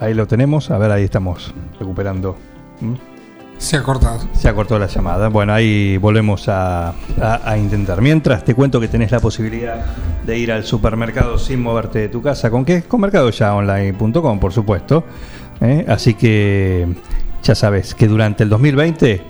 [0.00, 0.70] Ahí lo tenemos.
[0.70, 2.36] A ver, ahí estamos recuperando.
[2.80, 2.94] ¿Mm?
[3.58, 4.20] Se ha cortado.
[4.34, 5.28] Se ha cortado la llamada.
[5.28, 6.94] Bueno, ahí volvemos a,
[7.58, 8.00] intentar.
[8.00, 9.84] Mientras te cuento que tenés la posibilidad
[10.24, 12.50] de ir al supermercado sin moverte de tu casa.
[12.50, 12.82] ¿Con qué?
[12.82, 15.04] Con mercadoyaonline.com, por supuesto.
[15.60, 15.84] ¿eh?
[15.88, 16.86] Así que
[17.42, 19.22] ya sabes que durante el 2020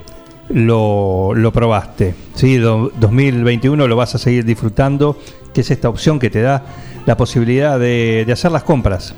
[0.50, 2.14] lo, lo probaste.
[2.34, 2.58] ¿sí?
[2.58, 5.18] Do- 2021 lo vas a seguir disfrutando,
[5.54, 6.62] que es esta opción que te da
[7.06, 9.14] la posibilidad de hacer las compras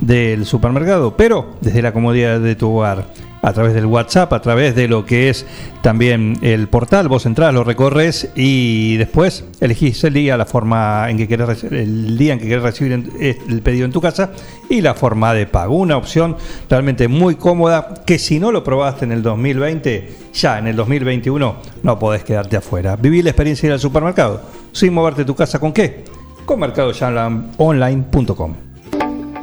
[0.00, 3.06] del supermercado, pero desde la comodidad de tu hogar,
[3.44, 5.44] a través del WhatsApp, a través de lo que es
[5.82, 11.18] también el portal, vos entrás, lo recorres y después elegís el día, la forma en
[11.18, 14.30] que querés el día en que querés recibir eh, el pedido en tu casa
[14.70, 15.76] y la forma de pago.
[15.76, 16.36] Una opción
[16.70, 21.56] realmente muy cómoda que si no lo probaste en el 2020, ya en el 2021
[21.82, 22.96] no podés quedarte afuera.
[22.96, 24.40] Viví la experiencia de ir al supermercado
[24.72, 26.04] sin moverte tu casa con qué?
[26.46, 28.54] Con mercadoyaonline.com.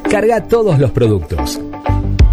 [0.09, 1.61] Carga todos los productos.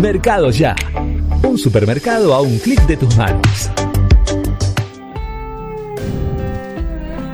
[0.00, 0.74] Mercado Ya.
[1.42, 3.70] Un supermercado a un clic de tus manos.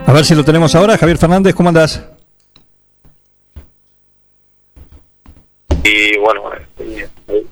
[0.07, 0.99] A ver si lo tenemos ahora.
[0.99, 2.05] Javier Fernández, ¿cómo andás?
[5.85, 6.43] y bueno,
[6.78, 7.01] y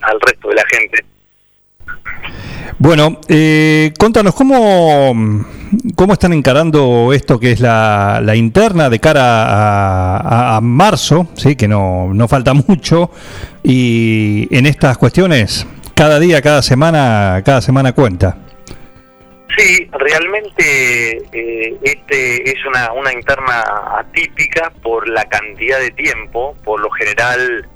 [0.00, 1.04] al resto de la gente.
[2.78, 5.12] Bueno, eh, contanos, ¿cómo,
[5.96, 11.28] ¿cómo están encarando esto que es la, interna de cara a marzo?
[11.34, 11.56] ¿sí?
[11.56, 13.10] Que no, no falta mucho.
[13.62, 18.36] Y en estas cuestiones, cada día, cada semana, cada semana cuenta.
[19.56, 23.64] Sí, realmente eh, este es una, una interna
[23.98, 26.54] atípica por la cantidad de tiempo.
[26.62, 27.66] Por lo general,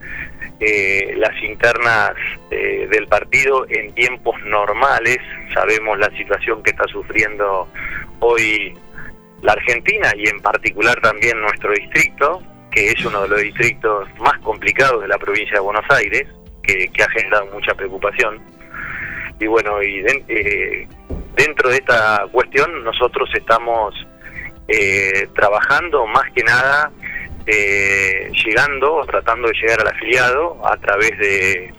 [0.64, 2.12] eh, las internas
[2.52, 5.18] eh, del partido en tiempos normales,
[5.52, 7.66] sabemos la situación que está sufriendo
[8.20, 8.72] hoy
[9.42, 14.38] la Argentina y en particular también nuestro distrito, que es uno de los distritos más
[14.38, 16.28] complicados de la provincia de Buenos Aires,
[16.62, 18.40] que, ha generado mucha preocupación.
[19.40, 20.86] Y bueno, y den- eh,
[21.34, 23.94] dentro de esta cuestión nosotros estamos
[24.68, 26.92] eh, trabajando más que nada,
[27.46, 31.72] eh, llegando, tratando de llegar al afiliado a través de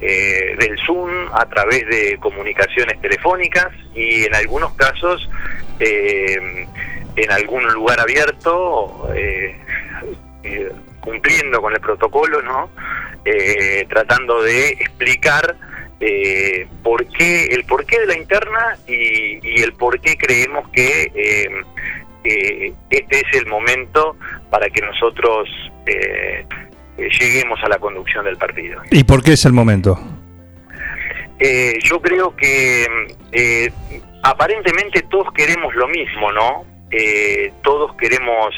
[0.00, 5.30] eh, del Zoom, a través de comunicaciones telefónicas y en algunos casos
[5.78, 6.66] eh,
[7.14, 9.56] en algún lugar abierto, eh,
[10.42, 12.70] eh, cumpliendo con el protocolo, ¿no?
[13.24, 15.56] Eh, tratando de explicar
[16.00, 21.12] eh, por qué, el porqué de la interna y, y el por qué creemos que
[21.14, 21.48] eh,
[22.24, 24.16] eh, este es el momento
[24.50, 25.48] para que nosotros
[25.86, 26.44] eh,
[26.96, 28.82] lleguemos a la conducción del partido.
[28.90, 29.98] ¿Y por qué es el momento?
[31.38, 32.86] Eh, yo creo que
[33.32, 33.72] eh,
[34.22, 36.64] aparentemente todos queremos lo mismo, ¿no?
[36.90, 38.54] Eh, todos queremos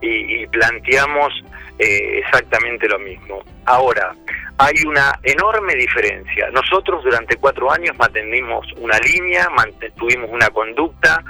[0.00, 1.32] y, y planteamos
[1.78, 3.42] eh, exactamente lo mismo.
[3.64, 4.14] Ahora,
[4.58, 6.50] hay una enorme diferencia.
[6.50, 11.22] Nosotros durante cuatro años mantuvimos una línea, mantuvimos una conducta,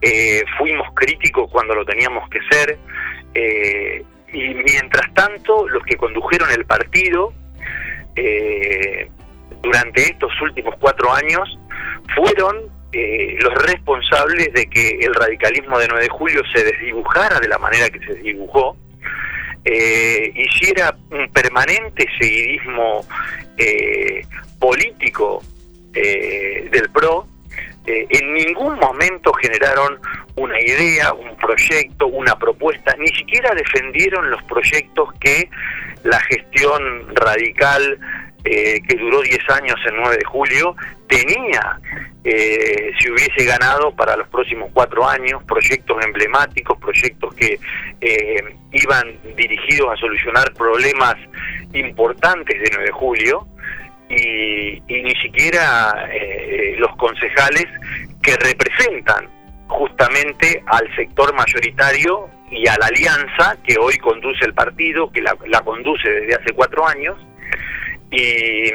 [0.00, 2.78] eh, fuimos críticos cuando lo teníamos que ser,
[3.34, 7.32] eh, y mientras tanto los que condujeron el partido
[8.14, 9.08] eh,
[9.62, 11.58] durante estos últimos cuatro años
[12.14, 17.48] fueron eh, los responsables de que el radicalismo de 9 de julio se desdibujara de
[17.48, 18.74] la manera que se desdibujó,
[19.66, 23.04] eh, hiciera un permanente seguidismo
[23.58, 24.22] eh,
[24.58, 25.42] político
[25.92, 27.26] eh, del PRO,
[27.86, 30.00] eh, en ningún momento generaron
[30.36, 35.50] una idea, un proyecto, una propuesta, ni siquiera defendieron los proyectos que
[36.02, 37.98] la gestión radical
[38.46, 40.76] eh, que duró 10 años en 9 de julio
[41.08, 41.80] tenía
[42.22, 47.58] eh, si hubiese ganado para los próximos cuatro años proyectos emblemáticos, proyectos que
[48.00, 51.14] eh, iban dirigidos a solucionar problemas
[51.72, 53.46] importantes de 9 de julio
[54.08, 57.66] y, y ni siquiera eh, los concejales
[58.22, 59.28] que representan
[59.68, 65.36] justamente al sector mayoritario y a la alianza que hoy conduce el partido, que la,
[65.46, 67.16] la conduce desde hace cuatro años
[68.10, 68.68] y,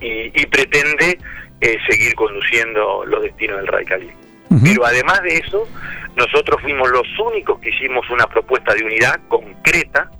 [0.00, 1.18] y- y pretende
[1.60, 4.20] eh, seguir conduciendo los destinos del radicalismo.
[4.62, 5.66] Pero además de eso,
[6.16, 10.10] nosotros fuimos los únicos que hicimos una propuesta de unidad concreta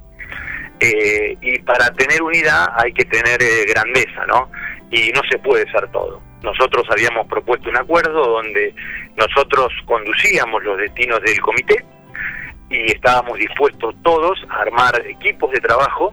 [0.80, 4.50] eh, y para tener unidad hay que tener eh, grandeza, ¿no?
[4.90, 6.20] Y no se puede ser todo.
[6.42, 8.74] Nosotros habíamos propuesto un acuerdo donde
[9.16, 11.84] nosotros conducíamos los destinos del comité
[12.70, 16.12] y estábamos dispuestos todos a armar equipos de trabajo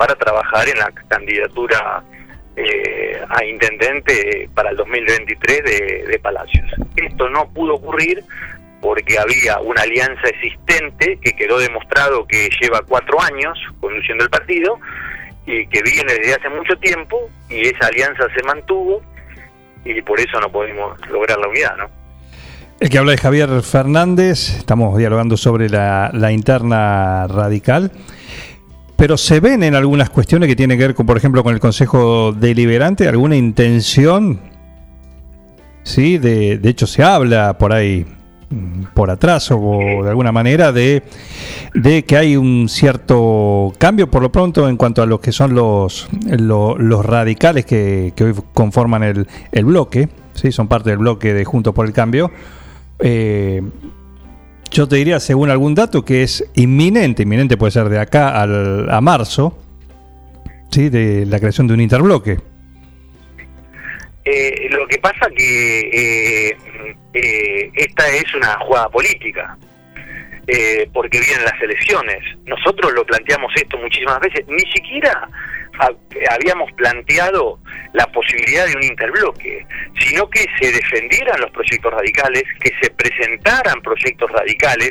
[0.00, 2.02] para trabajar en la candidatura
[2.56, 6.64] eh, a intendente para el 2023 de, de Palacios.
[6.96, 8.24] Esto no pudo ocurrir
[8.80, 14.78] porque había una alianza existente que quedó demostrado que lleva cuatro años conduciendo el partido
[15.44, 19.02] y que viene desde hace mucho tiempo y esa alianza se mantuvo
[19.84, 21.90] y por eso no pudimos lograr la unidad, ¿no?
[22.80, 27.92] El que habla es Javier Fernández, estamos dialogando sobre la, la interna radical,
[29.00, 31.58] pero se ven en algunas cuestiones que tienen que ver con, por ejemplo, con el
[31.60, 34.38] Consejo Deliberante, alguna intención,
[35.84, 38.04] sí, de, de hecho se habla por ahí,
[38.50, 41.02] mm, por atrás o de alguna manera, de,
[41.72, 45.54] de que hay un cierto cambio por lo pronto en cuanto a lo que son
[45.54, 50.98] los, lo- los radicales que, que hoy conforman el, el bloque, sí, son parte del
[50.98, 52.30] bloque de Juntos por el Cambio.
[52.98, 53.62] Eh,
[54.70, 58.90] yo te diría, según algún dato, que es inminente, inminente puede ser de acá al,
[58.90, 59.58] a marzo,
[60.70, 60.88] ¿sí?
[60.88, 62.38] de la creación de un interbloque.
[64.24, 66.56] Eh, lo que pasa que eh,
[67.14, 69.56] eh, esta es una jugada política,
[70.46, 72.22] eh, porque vienen las elecciones.
[72.46, 75.28] Nosotros lo planteamos esto muchísimas veces, ni siquiera
[76.30, 77.58] habíamos planteado
[77.92, 79.66] la posibilidad de un interbloque,
[79.98, 84.90] sino que se defendieran los proyectos radicales, que se presentaran proyectos radicales,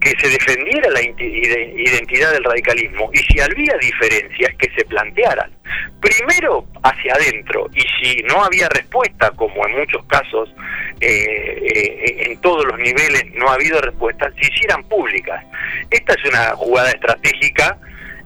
[0.00, 5.50] que se defendiera la identidad del radicalismo y si había diferencias que se plantearan.
[6.00, 10.48] Primero hacia adentro y si no había respuesta, como en muchos casos
[11.00, 15.44] eh, eh, en todos los niveles no ha habido respuesta, se hicieran públicas.
[15.90, 17.78] Esta es una jugada estratégica,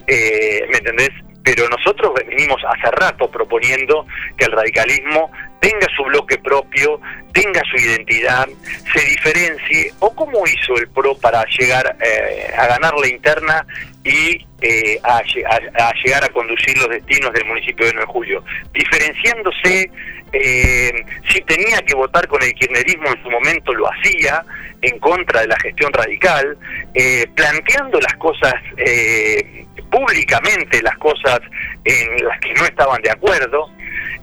[0.06, 1.10] eh, ¿me entendés?
[1.44, 4.06] Pero nosotros venimos hace rato proponiendo
[4.36, 5.30] que el radicalismo
[5.60, 7.00] tenga su bloque propio,
[7.32, 8.48] tenga su identidad,
[8.92, 13.66] se diferencie, o como hizo el PRO para llegar eh, a ganar la interna
[14.04, 18.06] y eh, a, lle- a- a llegar a conducir los destinos del municipio de 9
[18.06, 19.90] de Julio, diferenciándose,
[20.32, 20.92] eh,
[21.30, 24.44] si tenía que votar con el kirchnerismo en su momento lo hacía,
[24.80, 26.56] en contra de la gestión radical,
[26.94, 31.40] eh, planteando las cosas eh, públicamente, las cosas
[31.84, 33.70] en las que no estaban de acuerdo,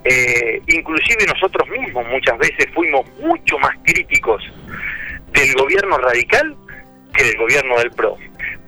[0.03, 4.43] eh, inclusive nosotros mismos muchas veces fuimos mucho más críticos
[5.31, 6.56] del gobierno radical
[7.14, 8.17] que del gobierno del PRO.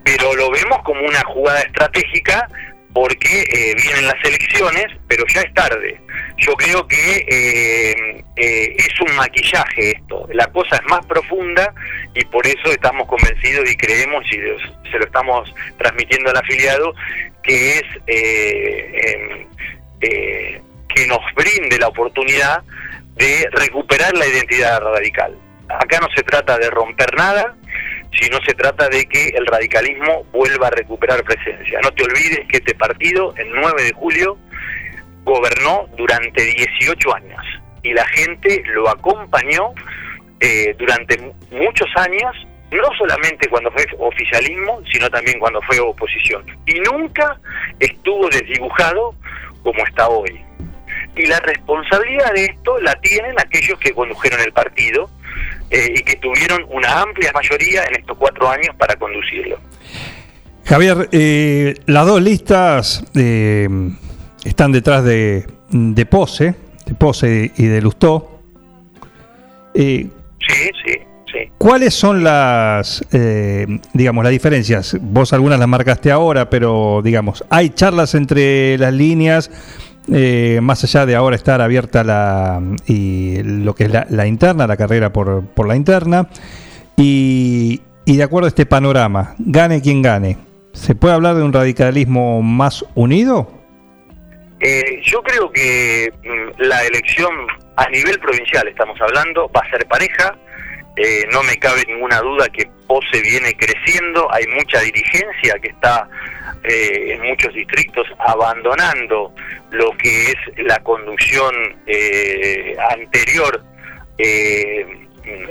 [0.04, 2.48] Pero lo vemos como una jugada estratégica
[2.94, 6.00] porque eh, vienen las elecciones, pero ya es tarde.
[6.38, 10.28] Yo creo que eh, eh, es un maquillaje esto.
[10.34, 11.74] La cosa es más profunda
[12.14, 14.38] y por eso estamos convencidos y creemos y
[14.90, 16.94] se lo estamos transmitiendo al afiliado
[17.44, 19.48] que es eh, em,
[20.02, 20.62] eh,
[20.94, 22.64] que nos brinde la oportunidad
[23.16, 25.38] de recuperar la identidad radical.
[25.70, 27.56] Acá no se trata de romper nada,
[28.20, 31.80] sino se trata de que el radicalismo vuelva a recuperar presencia.
[31.84, 34.38] No te olvides que este partido, el 9 de julio,
[35.24, 37.42] gobernó durante 18 años
[37.84, 39.74] y la gente lo acompañó
[40.40, 42.36] eh, durante mu- muchos años,
[42.72, 46.44] no solamente cuando fue oficialismo, sino también cuando fue oposición.
[46.66, 47.40] Y nunca
[47.80, 49.14] estuvo desdibujado
[49.64, 50.42] como está hoy.
[51.16, 55.10] Y la responsabilidad de esto la tienen aquellos que condujeron el partido
[55.72, 59.58] eh, y que tuvieron una amplia mayoría en estos cuatro años para conducirlo.
[60.66, 63.68] Javier, eh, las dos listas eh,
[64.46, 68.40] están detrás de, de Pose, de Pose y de Lustó.
[69.74, 70.08] Eh,
[70.48, 70.94] Sí, sí,
[71.32, 71.52] sí.
[71.58, 74.98] ¿Cuáles son las, eh, digamos, las diferencias?
[75.00, 79.52] Vos algunas las marcaste ahora, pero digamos, hay charlas entre las líneas,
[80.12, 84.68] eh, más allá de ahora estar abierta la y lo que es la, la interna,
[84.68, 86.28] la carrera por, por la interna,
[86.98, 90.38] y, y de acuerdo a este panorama, gane quien gane,
[90.74, 93.62] ¿se puede hablar de un radicalismo más unido?
[94.60, 97.32] Eh, yo creo que mm, la elección
[97.76, 100.38] a nivel provincial, estamos hablando, va a ser pareja.
[101.04, 106.08] Eh, no me cabe ninguna duda que POSE viene creciendo, hay mucha dirigencia que está
[106.64, 109.34] eh, en muchos distritos abandonando
[109.72, 111.56] lo que es la conducción
[111.88, 113.64] eh, anterior,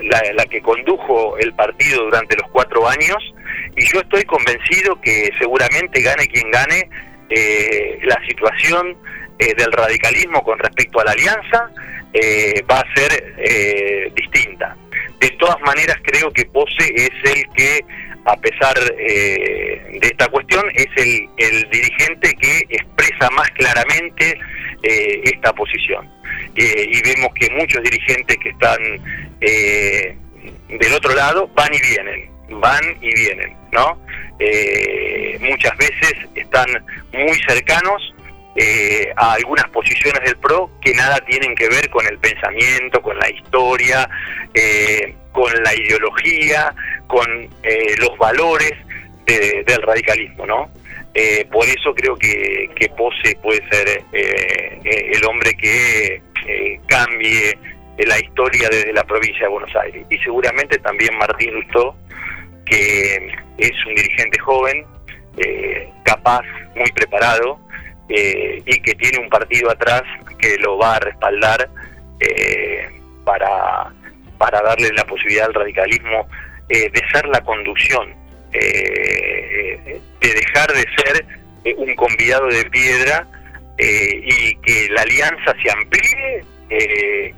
[0.04, 3.16] la, que condujo el partido durante los cuatro años,
[3.76, 6.88] y yo estoy convencido que seguramente gane quien gane,
[8.04, 8.96] la situación
[9.36, 11.70] del radicalismo con respecto a la alianza
[12.70, 13.34] va a ser
[15.60, 17.84] maneras, creo que Pose es el que,
[18.24, 24.38] a pesar eh, de esta cuestión, es el, el dirigente que expresa más claramente
[24.82, 26.08] eh, esta posición.
[26.56, 28.78] Eh, y vemos que muchos dirigentes que están
[29.40, 30.16] eh,
[30.68, 32.30] del otro lado van y vienen,
[32.60, 33.98] van y vienen, ¿no?
[34.38, 36.66] Eh, muchas veces están
[37.12, 38.14] muy cercanos
[38.56, 43.16] eh, a algunas posiciones del PRO que nada tienen que ver con el pensamiento, con
[43.18, 44.08] la historia,
[44.54, 46.74] eh, con la ideología,
[47.06, 47.26] con
[47.62, 48.72] eh, los valores
[49.26, 50.70] de- del radicalismo, ¿no?
[51.14, 54.78] Eh, por eso creo que, que Pose puede ser eh,
[55.12, 56.22] el hombre que
[56.86, 57.56] cambie
[57.98, 60.04] la historia desde la provincia de Buenos Aires.
[60.10, 61.94] Y seguramente también Martín Lustó,
[62.64, 63.16] que
[63.58, 64.84] es un dirigente joven,
[66.04, 66.42] capaz,
[66.74, 67.58] muy preparado,
[68.10, 70.02] eh, y que tiene un partido atrás
[70.38, 71.68] que lo va a respaldar
[72.18, 72.88] eh,
[73.24, 73.92] para,
[74.36, 76.28] para darle la posibilidad al radicalismo
[76.68, 78.14] eh, de ser la conducción,
[78.52, 81.26] eh, de dejar de ser
[81.76, 83.26] un convidado de piedra
[83.78, 86.44] y que la alianza se amplíe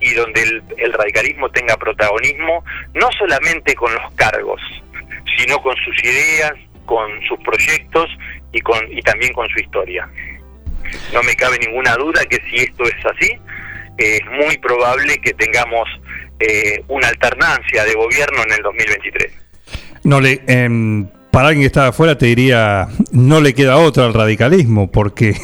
[0.00, 4.60] y donde el, el radicalismo tenga protagonismo, no solamente con los cargos,
[5.36, 6.52] sino con sus ideas,
[6.84, 8.10] con sus proyectos
[8.52, 10.08] y, con, y también con su historia.
[11.12, 13.30] No me cabe ninguna duda que si esto es así,
[13.98, 15.88] eh, es muy probable que tengamos
[16.40, 19.32] eh, una alternancia de gobierno en el 2023.
[20.04, 24.14] No le, em, para alguien que está afuera te diría, no le queda otra al
[24.14, 25.34] radicalismo, porque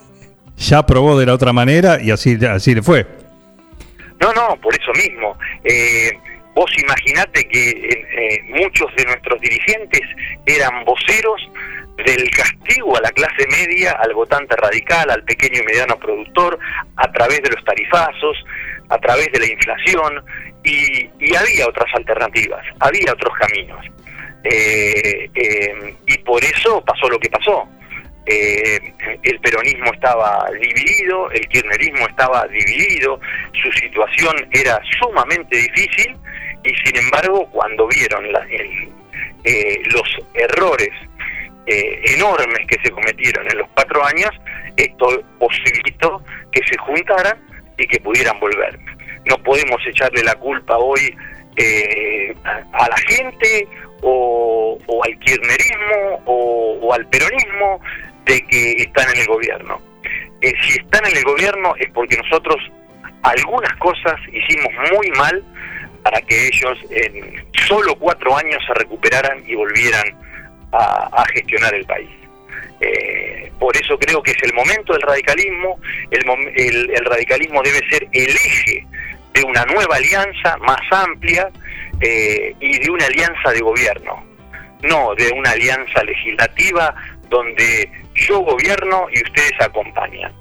[0.56, 3.06] ya probó de la otra manera y así, así le fue.
[4.20, 5.38] No, no, por eso mismo.
[5.64, 6.10] Eh,
[6.54, 10.00] vos imaginate que eh, muchos de nuestros dirigentes
[10.46, 11.40] eran voceros
[12.04, 16.58] del castigo a la clase media, al votante radical, al pequeño y mediano productor,
[16.96, 18.36] a través de los tarifazos,
[18.88, 20.24] a través de la inflación,
[20.64, 23.84] y, y había otras alternativas, había otros caminos.
[24.44, 27.68] Eh, eh, y por eso pasó lo que pasó.
[28.30, 28.78] Eh,
[29.22, 33.18] el peronismo estaba dividido, el kirchnerismo estaba dividido,
[33.62, 36.14] su situación era sumamente difícil
[36.62, 38.26] y sin embargo cuando vieron
[39.44, 40.90] eh, los errores
[41.68, 44.30] eh, enormes que se cometieron en los cuatro años,
[44.76, 47.38] esto posibilitó que se juntaran
[47.76, 48.78] y que pudieran volver.
[49.26, 51.14] No podemos echarle la culpa hoy
[51.56, 53.68] eh, a, la gente
[54.00, 57.80] o, al kirchnerismo o, o al peronismo
[58.24, 59.80] de que están en el gobierno.
[60.40, 62.56] Eh, si están en el gobierno es porque nosotros
[63.22, 65.44] algunas cosas hicimos muy mal
[66.02, 70.27] para que ellos en solo cuatro años se recuperaran y volvieran
[70.72, 72.10] a, gestionar el país.
[72.80, 75.78] Eh, por eso creo que es el momento del radicalismo,
[76.10, 78.86] el, radicalismo debe ser el eje
[79.34, 81.50] de una nueva alianza más amplia
[82.00, 84.24] eh, y de una alianza de gobierno,
[84.82, 86.94] no de una alianza legislativa
[87.28, 90.32] donde yo gobierno y ustedes acompañan.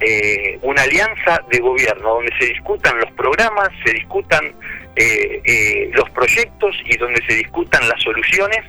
[0.00, 4.52] Eh, una alianza de gobierno donde se discutan los programas, se discutan
[4.96, 8.64] eh, los proyectos y donde se discutan las soluciones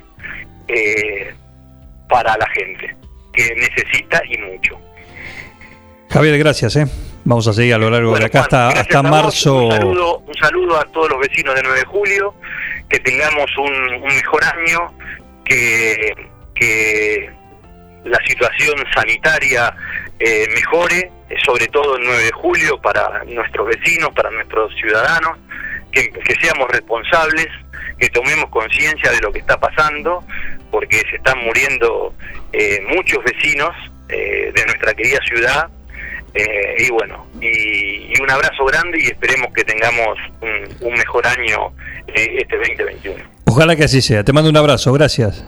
[0.68, 1.34] eh,
[2.08, 2.96] para la gente
[3.32, 4.78] que necesita y mucho.
[6.10, 6.76] Javier, gracias.
[6.76, 6.86] ¿eh?
[7.24, 9.66] Vamos a seguir a lo largo de acá hasta, hasta marzo.
[9.66, 12.34] Un saludo, un saludo a todos los vecinos de 9 de julio,
[12.88, 14.94] que tengamos un, un mejor año,
[15.44, 16.14] que,
[16.54, 17.30] que
[18.04, 19.74] la situación sanitaria
[20.18, 21.12] eh, mejore,
[21.44, 25.38] sobre todo el 9 de julio, para nuestros vecinos, para nuestros ciudadanos,
[25.92, 27.48] que, que seamos responsables,
[27.98, 30.24] que tomemos conciencia de lo que está pasando,
[30.70, 32.14] porque se están muriendo
[32.52, 33.70] eh, muchos vecinos
[34.08, 35.68] eh, de nuestra querida ciudad.
[36.34, 41.26] eh, y bueno, y, y un abrazo grande y esperemos que tengamos un, un mejor
[41.26, 41.72] año
[42.14, 43.24] este 2021.
[43.46, 44.22] Ojalá que así sea.
[44.24, 45.44] Te mando un abrazo, gracias.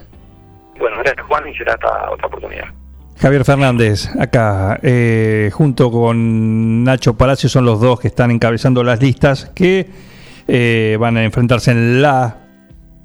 [0.77, 2.65] Bueno, gracias Juan y será hasta otra oportunidad.
[3.19, 4.79] Javier Fernández, acá,
[5.51, 9.87] junto con Nacho Palacio, son los dos que están encabezando las listas que
[10.99, 12.40] van a enfrentarse en la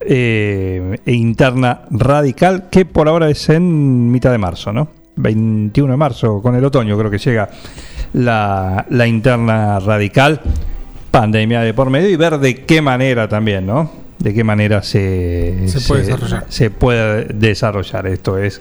[0.00, 4.88] eh, interna radical, que por ahora es en mitad de marzo, ¿no?
[5.16, 7.48] 21 de marzo, con el otoño creo que llega
[8.12, 10.40] la, la interna radical,
[11.10, 13.90] pandemia de por medio y ver de qué manera también, ¿no?
[14.18, 16.44] De qué manera se, Se puede desarrollar.
[16.48, 18.06] se puede desarrollar.
[18.06, 18.60] Esto es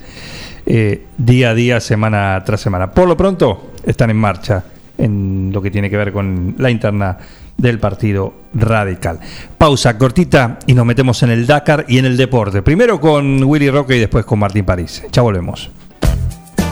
[0.65, 2.91] eh, día a día, semana tras semana.
[2.91, 4.63] Por lo pronto, están en marcha
[4.97, 7.17] en lo que tiene que ver con la interna
[7.57, 9.19] del Partido Radical.
[9.57, 12.61] Pausa cortita y nos metemos en el Dakar y en el deporte.
[12.61, 15.03] Primero con Willy Roque y después con Martín París.
[15.11, 15.69] Ya volvemos.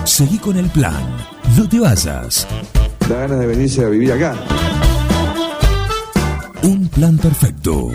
[0.04, 1.04] Seguí con el plan.
[1.58, 2.48] No te vayas.
[3.08, 4.36] Da ganas de venirse a vivir acá.
[6.64, 7.92] Un plan perfecto.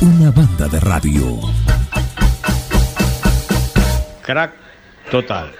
[0.00, 1.38] Una banda de radio.
[4.22, 4.52] Crack
[5.10, 5.50] total.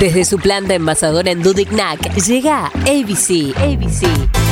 [0.00, 3.56] Desde su planta envasadora en Dudignac llega ABC.
[3.56, 4.51] ABC.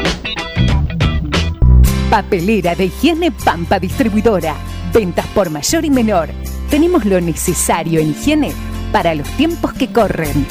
[2.11, 4.57] Papelera de higiene Pampa Distribuidora.
[4.93, 6.27] Ventas por mayor y menor.
[6.69, 8.51] Tenemos lo necesario en higiene
[8.91, 10.45] para los tiempos que corren.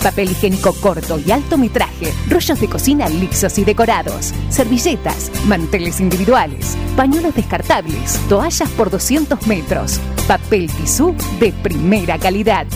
[0.00, 6.78] Papel higiénico corto y alto metraje, rollos de cocina lisos y decorados, servilletas, manteles individuales,
[6.94, 9.98] pañuelos descartables, toallas por 200 metros,
[10.28, 12.68] papel tisú de primera calidad.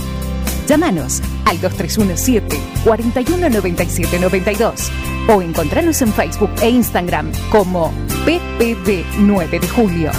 [0.67, 4.91] Llámanos al 2317 419792
[5.29, 7.93] o encontranos en Facebook e Instagram como
[8.25, 10.11] PPD 9 de Julio.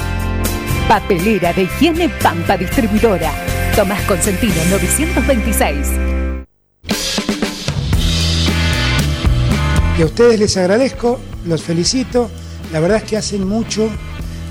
[0.87, 3.31] Papelera de higiene Pampa Distribuidora.
[3.75, 5.87] Tomás Consentino 926.
[9.97, 12.29] Y a ustedes les agradezco, los felicito.
[12.71, 13.89] La verdad es que hacen mucho,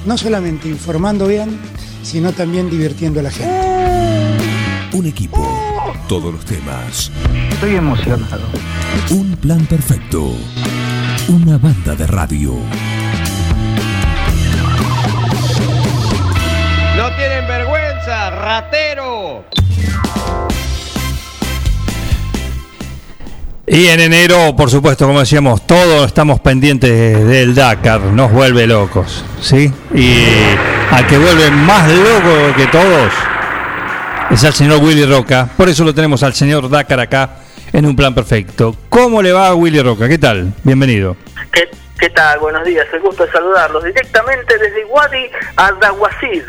[0.06, 1.58] no solamente informando bien,
[2.02, 3.60] sino también divirtiendo a la gente.
[4.92, 5.79] Un equipo.
[6.08, 7.10] Todos los temas.
[7.50, 8.42] Estoy emocionado.
[9.10, 10.32] Un plan perfecto.
[11.28, 12.54] Una banda de radio.
[16.96, 19.44] No tienen vergüenza, ratero.
[23.66, 29.24] Y en enero, por supuesto, como decíamos, todos estamos pendientes del Dakar, nos vuelve locos,
[29.40, 29.72] ¿sí?
[29.94, 30.24] Y
[30.90, 33.12] al que vuelve más loco que todos
[34.30, 37.30] es al señor Willy Roca, por eso lo tenemos al señor Dakar acá
[37.72, 38.74] en un plan perfecto.
[38.88, 40.08] ¿Cómo le va a Willy Roca?
[40.08, 40.52] ¿Qué tal?
[40.62, 41.16] Bienvenido.
[41.52, 41.68] ¿Qué,
[41.98, 42.38] qué tal?
[42.38, 45.26] Buenos días, el gusto de saludarlos directamente desde Wadi
[45.56, 46.46] Ardawasir,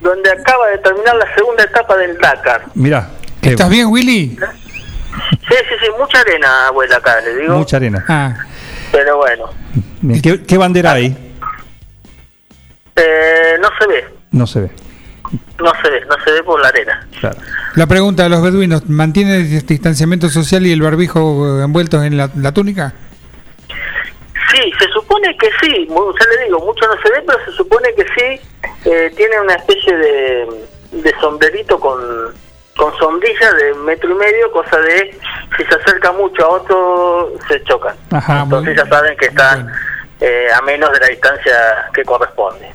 [0.00, 2.64] donde acaba de terminar la segunda etapa del Dakar.
[2.74, 3.10] Mira,
[3.42, 4.36] ¿Estás bien, Willy?
[5.48, 7.56] Sí, sí, sí, mucha arena, abuela, acá, le digo.
[7.56, 8.04] mucha arena.
[8.08, 8.34] Ah,
[8.92, 9.44] Pero bueno,
[10.00, 11.16] Bien, ¿Qué, qué bandera hay?
[12.96, 14.70] eh, no se ve, No se ve.
[15.58, 17.06] No se ve, no se ve por la arena.
[17.20, 17.36] Claro.
[17.74, 22.16] la pregunta de los beduinos, ¿mantiene el distanciamiento social y el barbijo eh, envueltos en
[22.16, 22.92] la, la túnica?
[24.52, 27.88] Sí, se supone que sí, ya le digo, mucho no se ve, pero se supone
[27.94, 28.40] que sí,
[28.86, 30.46] eh, tiene una especie de,
[30.92, 31.98] de sombrerito con,
[32.76, 35.18] con sombrilla de metro y medio, cosa de
[35.56, 37.94] si se acerca mucho a otro, se chocan.
[38.10, 39.70] Ajá, Entonces ya saben que están
[40.20, 42.70] eh, a menos de la distancia que corresponde.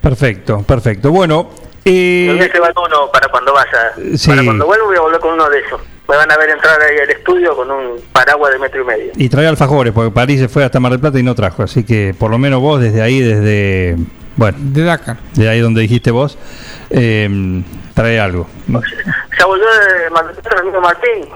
[0.00, 1.10] Perfecto, perfecto.
[1.10, 1.50] Bueno,
[1.90, 3.92] Me voy a eh, llevar uno para cuando vaya.
[4.16, 4.28] Sí.
[4.30, 5.80] Para cuando vuelva voy a volver con uno de esos.
[6.08, 9.12] Me van a ver entrar ahí al estudio con un paraguas de metro y medio.
[9.16, 11.62] y trae alfajores, porque París se fue hasta Mar del Plata y no trajo.
[11.62, 13.96] Así que por lo menos vos desde ahí, desde.
[14.36, 15.16] Bueno, de Dakar.
[15.34, 16.38] De ahí donde dijiste vos,
[16.90, 18.46] eh, trae algo.
[19.38, 21.28] Ya volvió de Mar del Plata el amigo Martín,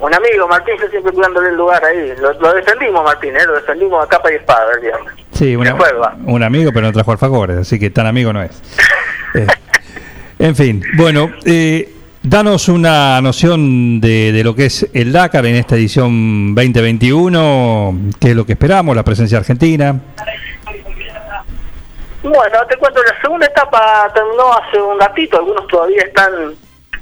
[0.00, 2.12] un amigo Martín, yo siempre cuidándole el lugar ahí.
[2.20, 3.46] Lo, lo defendimos Martín, ¿eh?
[3.46, 5.14] lo defendimos a capa y espada el viernes.
[5.32, 5.76] Sí, una-
[6.26, 8.60] un amigo, pero no trajo alfajores, así que tan amigo no es.
[9.34, 9.46] Eh,
[10.42, 11.88] en fin, bueno, eh,
[12.22, 18.30] danos una noción de, de lo que es el Dakar en esta edición 2021, qué
[18.30, 20.00] es lo que esperamos, la presencia argentina.
[22.22, 26.54] Bueno, te cuento, la segunda etapa terminó hace un ratito, algunos todavía están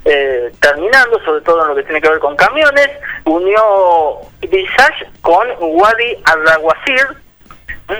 [0.05, 2.89] eh, terminando, sobre todo en lo que tiene que ver con camiones.
[3.25, 7.07] Unió Visage con Wadi Al-Dawasir.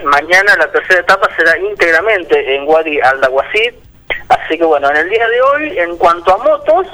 [0.05, 3.75] Mañana la tercera etapa será íntegramente en Wadi Al-Dawasir.
[4.31, 6.87] Así que bueno, en el día de hoy, en cuanto a motos,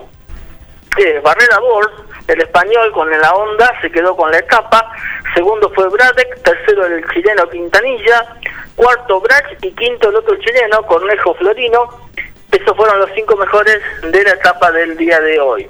[0.98, 1.92] eh, Barrera Bors,
[2.28, 4.90] el español con la Honda, se quedó con la etapa.
[5.34, 8.36] Segundo fue Bradek, tercero el chileno Quintanilla,
[8.74, 12.08] cuarto Brach y quinto el otro chileno, Cornejo Florino.
[12.50, 15.68] Esos fueron los cinco mejores de la etapa del día de hoy.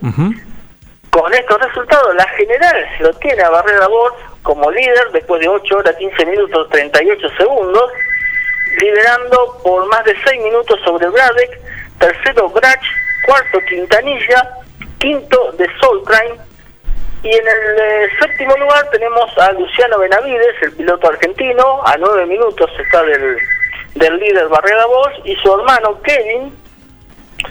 [1.10, 5.78] Con estos resultados, la general lo tiene a Barrera Bors como líder después de 8
[5.78, 7.90] horas 15 minutos 38 segundos,
[8.80, 11.60] liderando por más de 6 minutos sobre Bradek,
[11.98, 12.84] tercero Brach,
[13.24, 14.50] cuarto Quintanilla,
[14.98, 16.38] quinto de Soulcrime,
[17.22, 22.26] y en el eh, séptimo lugar tenemos a Luciano Benavides, el piloto argentino, a 9
[22.26, 23.38] minutos está del,
[23.94, 26.54] del líder Barrera Bosch, y su hermano Kevin,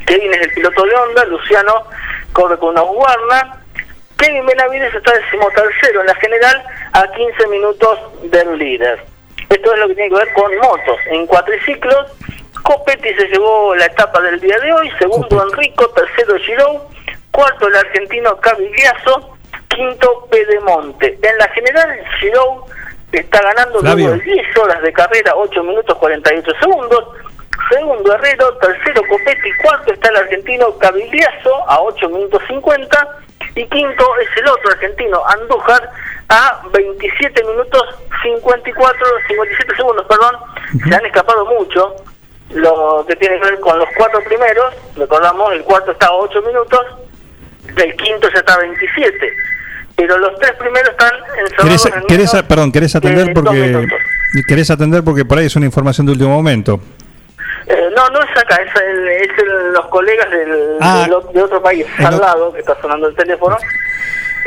[0.05, 1.85] Kevin es el piloto de Honda, Luciano
[2.33, 3.45] corre con una Warner.
[4.17, 6.63] Kevin Benavides está decimotercero en la general
[6.93, 9.14] a 15 minutos del líder.
[9.49, 10.97] Esto es lo que tiene que ver con motos.
[11.07, 12.11] En cuatriciclos,
[12.63, 16.81] Copetti se llevó la etapa del día de hoy, segundo Enrico, tercero Girou,
[17.31, 21.19] cuarto el argentino Cavigliazo, quinto Pedemonte.
[21.21, 22.65] En la general, Girou
[23.11, 27.05] está ganando luego de 10 horas de carrera, 8 minutos 48 segundos.
[27.69, 33.17] Segundo Herrero, tercero Copetti, cuarto está el argentino Cavigliazo a 8 minutos 50
[33.55, 35.89] y quinto es el otro argentino Andújar
[36.29, 37.83] a 27 minutos
[38.23, 40.35] 54, 57 segundos, perdón.
[40.89, 41.95] Se han escapado mucho.
[42.51, 46.41] Lo que tiene que ver con los cuatro primeros, recordamos, el cuarto está a 8
[46.43, 46.79] minutos,
[47.75, 49.33] el quinto ya está a 27.
[49.95, 51.11] Pero los tres primeros están
[51.61, 53.87] ¿Querés, en querés- menos perdón, querés atender porque
[54.47, 56.79] querés atender porque por ahí es una información de último momento.
[57.67, 61.07] Eh, no, no es acá, es, el- es el- los colegas del, Ah.
[61.09, 63.57] del de otro país, al lado, que está sonando el teléfono.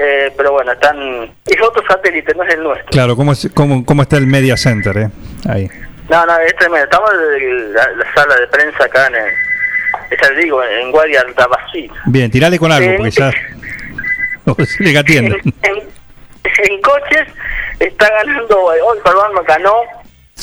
[0.00, 0.96] Eh, pero bueno, están
[1.44, 2.86] es otro satélite, no es el nuestro.
[2.90, 4.96] Claro, ¿cómo, es- cómo, cómo está el Media Center?
[4.96, 5.08] Eh?
[5.48, 5.68] Ahí.
[6.08, 6.84] No, no, es tremendo.
[6.84, 7.10] Estamos
[7.40, 9.30] en la, la sala de prensa acá en, el,
[10.22, 11.24] ya le digo, en Guardia.
[12.06, 13.30] Bien, tirale con algo Eh, porque ya.
[14.46, 15.36] No le.
[15.62, 15.88] En,
[16.70, 17.26] en coches
[17.80, 19.74] está ganando, eh, hoy perdón, ganó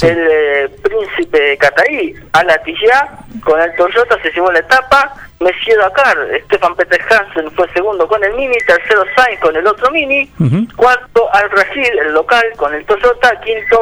[0.01, 3.09] el eh, príncipe Cataí, Alatilla,
[3.43, 8.23] con el Toyota se llevó la etapa, Messier Dakar, Stefan Peter Hansen fue segundo con
[8.23, 10.29] el Mini, tercero Sainz con el otro Mini,
[10.75, 13.81] cuarto Al Rashid, el local, con el Toyota, quinto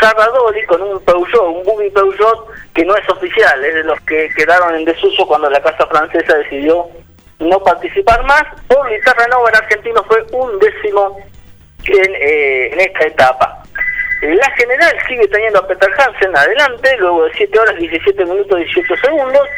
[0.00, 4.28] Sarradori con un Peugeot, un Buggy Peugeot que no es oficial, es de los que
[4.36, 6.86] quedaron en desuso cuando la Casa Francesa decidió
[7.38, 8.44] no participar más.
[8.68, 11.18] Por Terranova, el argentino fue un décimo
[11.86, 13.62] en, eh, en esta etapa.
[14.22, 18.96] La general sigue teniendo a Peter Hansen adelante, luego de 7 horas 17 minutos 18
[18.96, 19.48] segundos.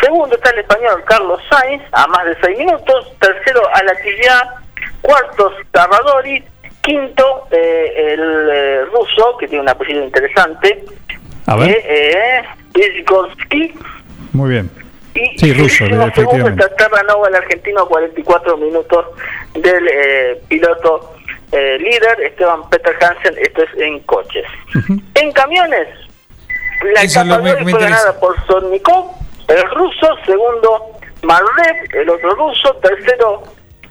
[0.00, 3.12] Segundo está el español Carlos Sainz, a más de 6 minutos.
[3.20, 4.54] Tercero, Alatilla.
[5.00, 6.44] Cuarto, Tarradori.
[6.82, 10.84] Quinto, eh, el eh, ruso, que tiene un apellido interesante.
[11.46, 11.70] A ver.
[11.70, 13.74] Eh, eh, Izgorski.
[14.32, 14.70] Muy bien.
[15.14, 16.64] Y Sí, ruso, segundo efectivamente.
[16.64, 19.06] está Terranova, el argentino, a 44 minutos
[19.54, 21.14] del eh, piloto
[21.52, 24.44] eh, líder, Esteban Peter Hansen, esto es en coches.
[25.14, 25.86] En camiones,
[26.94, 29.06] la Eso etapa de hoy fue ganada por Sonnikov,
[29.48, 30.86] el ruso, segundo
[31.22, 33.42] Marlev, el otro ruso, tercero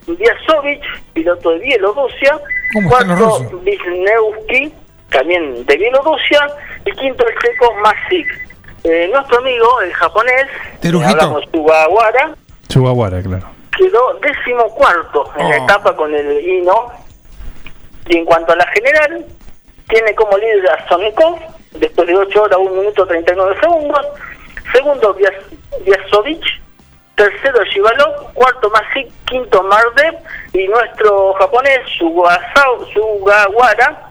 [0.07, 0.83] Diazovich,
[1.13, 2.39] piloto de Bielorrusia,
[2.73, 3.57] ¿Cómo están los cuarto?
[3.63, 4.73] Wisniewski,
[5.09, 6.47] también de Bielorrusia,
[6.85, 8.27] y quinto el checo Masik.
[8.83, 10.47] Eh, nuestro amigo, el japonés,
[10.83, 12.35] hablamos Sugawara,
[12.67, 13.47] Chihuahua, claro.
[13.77, 15.63] quedó décimo cuarto en la Oh.
[15.63, 16.91] etapa con el Hino.
[18.09, 19.25] Y en cuanto a la general,
[19.87, 21.39] tiene como líder a Sonikov,
[21.73, 24.05] después de 8 horas, 1 minuto 39 segundos.
[24.73, 26.61] Segundo, Vyas- Vyazovich.
[27.15, 28.33] Tercero, Shivalov.
[28.33, 29.07] Cuarto, Masik.
[29.25, 30.15] Quinto, Mardev.
[30.53, 31.79] Y nuestro japonés,
[32.93, 34.09] Sugawara,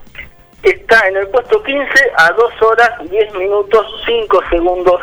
[0.62, 1.84] está en el puesto 15
[2.16, 5.00] a 2 horas 10 minutos 5 segundos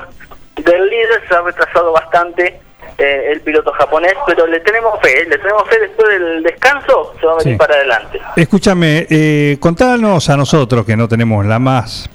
[0.56, 1.22] del líder.
[1.28, 2.60] Se ha retrasado bastante
[2.98, 5.26] eh, el piloto japonés, pero le tenemos fe, ¿eh?
[5.30, 7.58] le tenemos fe después del descanso, se va a venir Sí.
[7.58, 8.20] para adelante.
[8.36, 12.10] Escúchame, eh, contanos a nosotros que no tenemos la más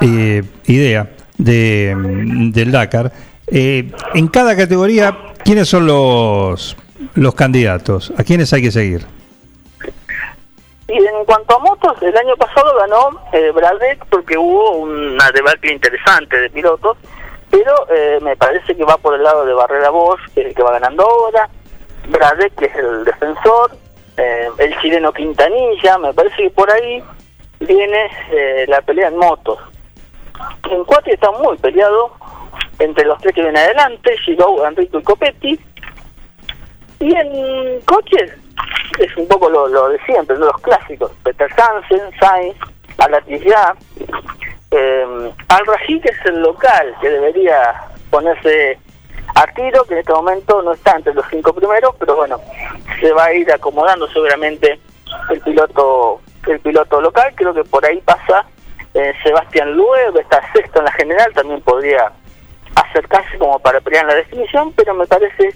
[0.00, 1.94] eh, idea de,
[2.52, 3.12] del Dakar,
[3.46, 6.76] eh, en cada categoría, ¿quiénes son los,
[7.14, 8.12] los candidatos?
[8.18, 9.06] ¿A quiénes hay que seguir?
[10.88, 13.52] Y en cuanto a motos, el año pasado ganó eh,
[14.10, 16.96] porque hubo una debacle interesante de pilotos,
[17.50, 20.54] pero eh, me parece que va por el lado de Barrera Bosch, que es el
[20.54, 21.48] que va ganando ahora,
[22.08, 23.72] Bradek, que es el defensor,
[24.16, 27.02] eh, el chileno Quintanilla, me parece que por ahí
[27.60, 29.58] viene eh, la pelea en motos.
[30.70, 32.12] En cuatro está muy peleado
[32.78, 35.60] entre los tres que vienen adelante, Giro, Enrico y Copetti,
[37.00, 38.32] y en coches
[38.98, 41.12] es un poco lo, lo de siempre, los clásicos.
[41.22, 42.56] Peter Hansen, Sainz,
[42.98, 43.74] Alatilla,
[44.70, 47.74] eh, Al Rají, que es el local que debería
[48.10, 48.78] ponerse
[49.34, 52.40] a tiro, que en este momento no está entre los cinco primeros, pero bueno,
[53.00, 54.80] se va a ir acomodando seguramente
[55.30, 57.32] el piloto el piloto local.
[57.34, 58.46] Creo que por ahí pasa
[58.98, 62.10] eh, Sebastián Lueb, está sexto en la general, también podría
[62.74, 65.54] acercarse como para pelear en la definición, pero me parece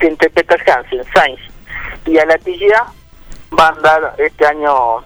[0.00, 1.40] que entre Peter Hansen, Sainz
[2.06, 2.86] y Alatilla
[3.58, 4.98] va a andar este año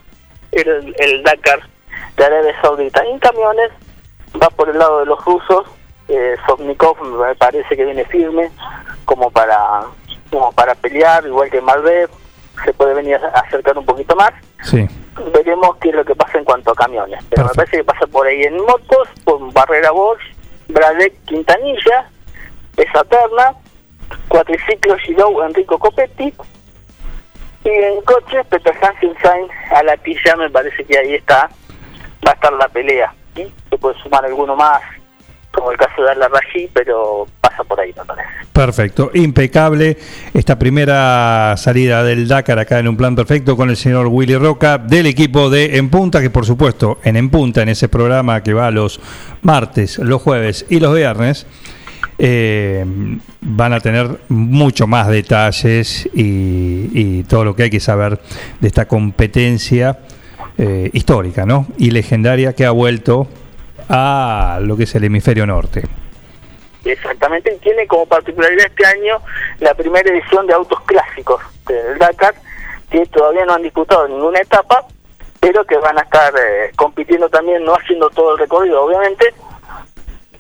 [0.53, 1.61] el, el Dakar
[2.17, 3.03] de Arabia Saudita.
[3.05, 3.71] En camiones
[4.43, 5.67] va por el lado de los rusos,
[6.09, 8.51] eh, Sovnikov me parece que viene firme
[9.05, 9.83] como para
[10.31, 12.09] como para pelear, igual que Malvev,
[12.65, 14.33] se puede venir a acercar un poquito más.
[14.63, 14.89] Sí.
[15.33, 17.23] Veremos qué es lo que pasa en cuanto a camiones.
[17.31, 20.21] Pero me parece que pasa por ahí en motos, por Barrera Bosch,
[20.69, 22.09] Bradek Quintanilla,
[22.77, 23.55] esa terna,
[24.29, 26.33] cuatriciclo Giro Enrico Copetti,
[27.65, 31.51] y en coches Peter Hansen Sainz a la tilla me parece que ahí está,
[32.27, 33.13] va a estar la pelea.
[33.35, 33.53] ¿sí?
[33.69, 34.81] Se puede sumar alguno más,
[35.53, 38.29] como el caso de Raji, pero pasa por ahí me parece.
[38.53, 39.97] Perfecto, impecable
[40.33, 44.79] esta primera salida del Dakar acá en un plan perfecto con el señor Willy Roca
[44.79, 48.55] del equipo de En Punta, que por supuesto en En Punta, en ese programa que
[48.55, 49.01] va los
[49.43, 51.47] martes, los jueves y los viernes,
[52.19, 52.85] eh,
[53.41, 58.21] van a tener mucho más detalles y, y todo lo que hay que saber
[58.61, 59.99] de esta competencia
[60.63, 61.67] eh, histórica ¿no?
[61.79, 63.27] y legendaria que ha vuelto
[63.91, 65.83] a lo que es el hemisferio norte.
[66.85, 69.21] Exactamente, y tiene como particularidad este año
[69.59, 72.35] la primera edición de autos clásicos del Dakar,
[72.91, 74.87] que todavía no han disputado ninguna etapa,
[75.41, 79.35] pero que van a estar eh, compitiendo también, no haciendo todo el recorrido, obviamente,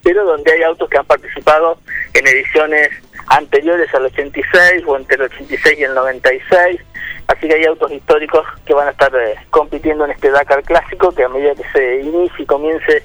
[0.03, 1.79] pero donde hay autos que han participado
[2.15, 2.91] en ediciones
[3.27, 6.81] anteriores al 86 o entre el 86 y el 96,
[7.27, 11.13] así que hay autos históricos que van a estar eh, compitiendo en este Dakar clásico,
[11.13, 13.03] que a medida que se inicie y comience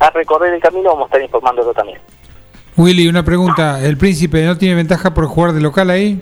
[0.00, 1.98] a recorrer el camino vamos a estar informándolo también.
[2.76, 3.82] Willy, una pregunta.
[3.82, 6.20] ¿El príncipe no tiene ventaja por jugar de local ahí?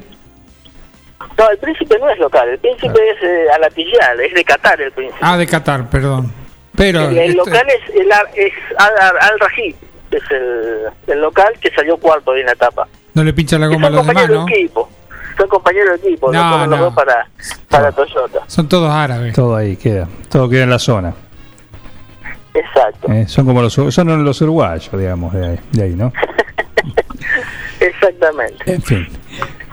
[1.37, 4.93] No, el príncipe no es local, el príncipe es eh, alatillal, es de Qatar el
[4.93, 5.19] príncipe.
[5.21, 6.33] Ah, de Qatar, perdón.
[6.77, 9.75] Pero el, local es, el, Ar- es Al, Al- Al Rajid,
[10.13, 12.87] es el, el local que salió cuarto ahí en la etapa.
[13.15, 14.47] no le pincha la goma a los demás, compañeros ¿no?
[14.47, 14.91] de equipo,
[15.37, 16.77] son compañeros de equipo, No, no, no.
[16.85, 17.27] dos para,
[17.69, 18.41] para Toyota.
[18.47, 19.35] Son todos árabes.
[19.35, 21.15] Todo ahí queda, todo queda en la zona.
[22.55, 26.13] Exacto, Eh, son como los, son los uruguayos, digamos, de ahí, de ahí, ¿no?
[27.81, 28.73] exactamente.
[28.73, 29.09] En fin.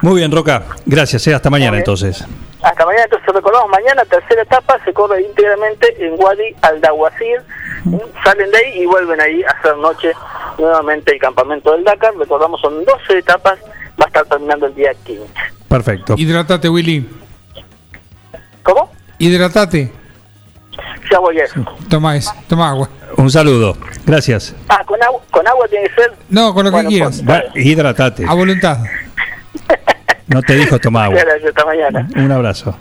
[0.01, 0.63] Muy bien, Roca.
[0.85, 2.25] Gracias, eh, hasta mañana entonces.
[2.63, 7.41] Hasta mañana, entonces recordamos, mañana tercera etapa se corre íntegramente en Wadi al-Dawasir.
[8.23, 10.11] Salen de ahí y vuelven ahí a hacer noche
[10.57, 12.15] nuevamente el campamento del Dakar.
[12.17, 13.59] Recordamos, son 12 etapas,
[13.99, 15.25] va a estar terminando el día 15.
[15.67, 16.15] Perfecto.
[16.17, 17.07] Hidratate, Willy.
[18.63, 18.91] ¿Cómo?
[19.19, 20.00] Hidratate.
[21.11, 21.65] Ya voy a eso.
[21.89, 22.89] Toma eso, toma agua.
[23.17, 23.77] Un saludo.
[24.05, 24.55] Gracias.
[24.69, 26.13] Ah, con agua, con agua tiene que ser.
[26.29, 27.23] No, con lo Bueno, que quieras.
[27.55, 28.25] Hidratate.
[28.27, 28.79] A voluntad.
[30.27, 31.19] No te dijo toma agua.
[31.47, 32.07] Hasta mañana.
[32.15, 32.77] Un abrazo.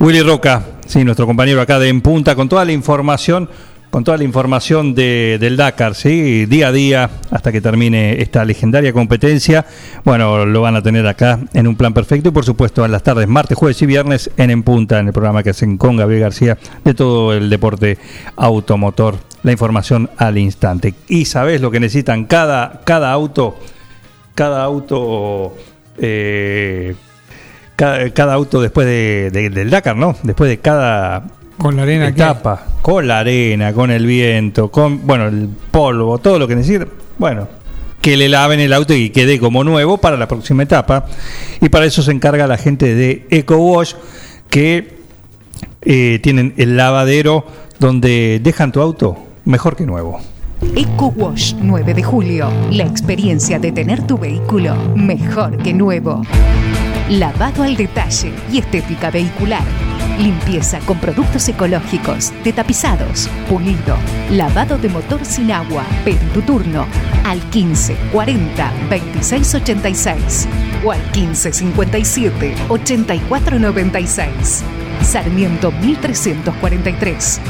[0.00, 3.48] Willy Roca, sí, nuestro compañero acá de En Punta, con toda la información,
[3.90, 8.44] con toda la información de, del Dakar, sí, día a día, hasta que termine esta
[8.44, 9.66] legendaria competencia.
[10.04, 13.02] Bueno, lo van a tener acá en un plan perfecto y por supuesto en las
[13.02, 16.20] tardes, martes, jueves y viernes en En Punta, en el programa que hacen con Gabriel
[16.22, 17.98] García de todo el deporte
[18.36, 19.16] automotor.
[19.42, 20.94] La información al instante.
[21.08, 23.58] Y sabes lo que necesitan cada, cada auto,
[24.34, 25.56] cada auto
[25.98, 26.94] eh,
[27.76, 30.14] cada, auto después de, de- del Dakar, ¿no?
[30.22, 31.24] Después de cada
[31.60, 32.14] Con la arena
[32.80, 36.86] con la arena, con el viento, con bueno, el polvo, todo lo que necesita.
[37.18, 37.48] Bueno,
[38.00, 41.04] que le laven el auto y quede como nuevo para la próxima etapa.
[41.60, 43.92] Y para eso se encarga la gente de EcoWash
[44.48, 45.00] que
[45.82, 47.44] eh, tienen el lavadero
[47.78, 50.18] donde dejan tu auto mejor que nuevo.
[50.74, 52.50] Eco Wash 9 de julio.
[52.70, 56.22] La experiencia de tener tu vehículo mejor que nuevo.
[57.10, 59.89] Lavado al detalle y estética vehicular.
[60.20, 63.96] Limpieza con productos ecológicos, detapizados, pulido,
[64.30, 65.82] lavado de motor sin agua.
[66.04, 66.86] Pedí tu turno
[67.24, 70.48] al 15 40 26 86
[70.84, 74.62] o al 15 57 84 96.
[75.00, 77.40] Sarmiento 1343.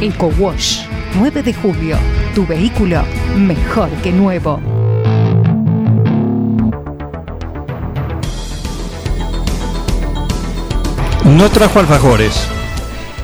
[0.00, 0.86] Eco Wash
[1.18, 1.98] 9 de julio.
[2.34, 3.02] Tu vehículo
[3.36, 4.83] mejor que nuevo.
[11.34, 12.46] No trajo alfajores,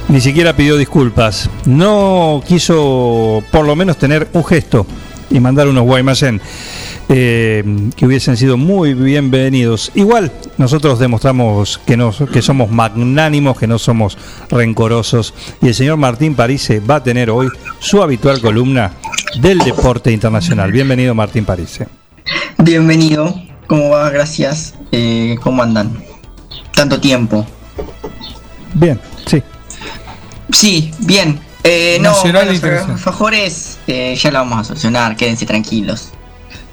[0.08, 4.84] ni siquiera pidió disculpas, no quiso por lo menos tener un gesto
[5.30, 6.40] y mandar unos Guaymallén
[7.08, 7.62] eh,
[7.94, 9.92] que hubiesen sido muy bienvenidos.
[9.94, 14.18] Igual nosotros demostramos que, no, que somos magnánimos, que no somos
[14.50, 15.32] rencorosos
[15.62, 17.48] y el señor Martín Parise va a tener hoy
[17.78, 18.94] su habitual columna
[19.40, 20.72] del deporte internacional.
[20.72, 21.86] Bienvenido Martín Parise.
[22.58, 24.10] Bienvenido, ¿cómo va?
[24.10, 24.74] Gracias.
[24.90, 26.02] Eh, ¿Cómo andan?
[26.74, 27.46] Tanto tiempo.
[28.74, 29.42] Bien, sí.
[30.52, 31.40] Sí, bien.
[31.62, 32.14] Eh, no,
[32.54, 32.92] interesante.
[32.94, 36.08] alfajores eh, ya lo vamos a solucionar, quédense tranquilos.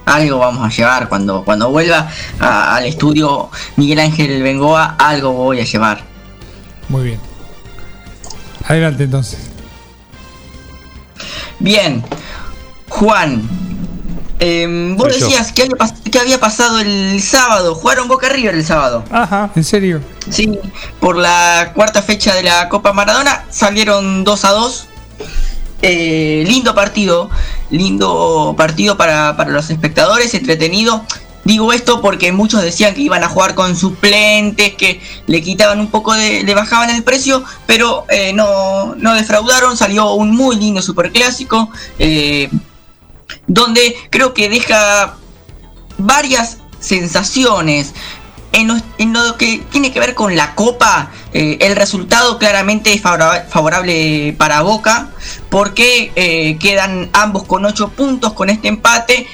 [0.06, 5.60] Algo vamos a llevar cuando, cuando vuelva a- al estudio Miguel Ángel Bengoa, algo voy
[5.60, 6.02] a llevar.
[6.88, 7.20] Muy bien.
[8.66, 9.40] Adelante entonces.
[11.60, 12.04] Bien,
[12.90, 13.42] Juan,
[14.40, 18.56] em, vos Soy decías que había, pas- que había pasado el sábado, jugaron Boca River
[18.56, 19.04] el sábado.
[19.12, 19.50] Ajá.
[19.56, 20.02] ¿En serio?
[20.30, 20.58] Sí,
[21.00, 24.88] por la cuarta fecha de la Copa Maradona salieron 2 a 2.
[25.84, 27.30] Eh, lindo partido,
[27.70, 31.04] lindo partido para, para los espectadores, entretenido.
[31.44, 35.88] Digo esto porque muchos decían que iban a jugar con suplentes, que le quitaban un
[35.88, 40.82] poco de, le bajaban el precio, pero eh, no, no defraudaron, salió un muy lindo
[40.82, 42.50] superclásico, eh,
[43.48, 45.16] donde creo que deja
[45.98, 47.94] varias sensaciones.
[48.54, 53.46] En lo, que tiene que ver con la copa, eh, el resultado claramente es favora-
[53.48, 55.10] favorable para Boca,
[55.50, 59.28] porque eh, quedan ambos con 8 puntos con este empate.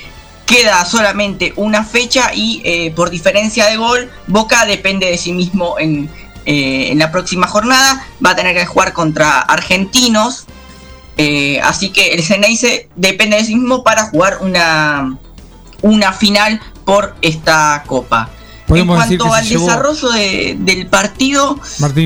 [0.45, 5.75] Queda solamente una fecha y eh, por diferencia de gol, Boca depende de sí mismo
[5.79, 6.09] en
[6.45, 8.05] la próxima jornada.
[8.25, 10.45] Va a tener que jugar contra argentinos.
[11.17, 15.17] Eh, así que el Ceneice depende de sí mismo para jugar una,
[15.81, 18.29] una final por esta copa.
[18.81, 21.59] En cuanto al llevó- desarrollo de- del partido,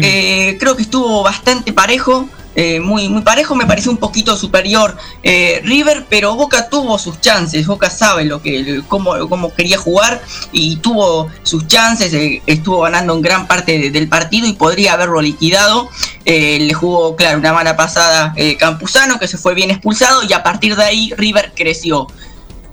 [0.06, 2.28] eh, creo que estuvo bastante parejo,
[2.60, 7.22] eh, muy, muy parejo, me pareció un poquito superior eh, River, pero Boca tuvo sus
[7.22, 10.22] chances, Boca sabe lo que, cómo, cómo quería jugar
[10.52, 14.94] y tuvo sus chances, eh, estuvo ganando en gran parte de- del partido y podría
[14.94, 15.88] haberlo liquidado.
[16.26, 20.42] Eh, le jugó, claro, una mala pasada Campuzano, que se fue bien expulsado y a
[20.42, 22.08] partir de ahí River creció.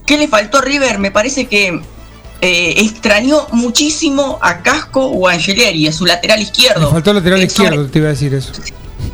[0.06, 0.98] ¿Qué le faltó a River?
[0.98, 1.80] Me parece que
[2.40, 6.90] eh, extrañó muchísimo a Casco o a Angeleri, a su lateral izquierdo.
[6.90, 8.52] Faltó el lateral Eh, sobre- izquierdo, te iba a decir eso.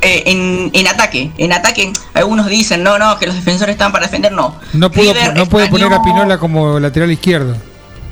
[0.01, 4.05] Eh, en, en ataque, en ataque, algunos dicen, no, no, que los defensores están para
[4.05, 4.55] defender, no.
[4.73, 7.55] No pudo, River no puede poner a Pinola como lateral izquierdo.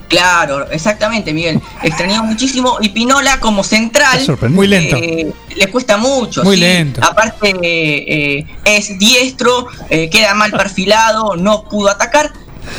[0.10, 1.62] Claro, exactamente, Miguel.
[1.84, 4.20] Extrañó muchísimo y Pinola como central.
[4.50, 4.96] Muy lento.
[4.98, 6.44] eh, le cuesta mucho.
[6.44, 6.62] Muy sí.
[6.64, 7.00] lento.
[7.04, 12.34] Aparte, eh, es diestro, eh, queda mal perfilado, no pudo atacar.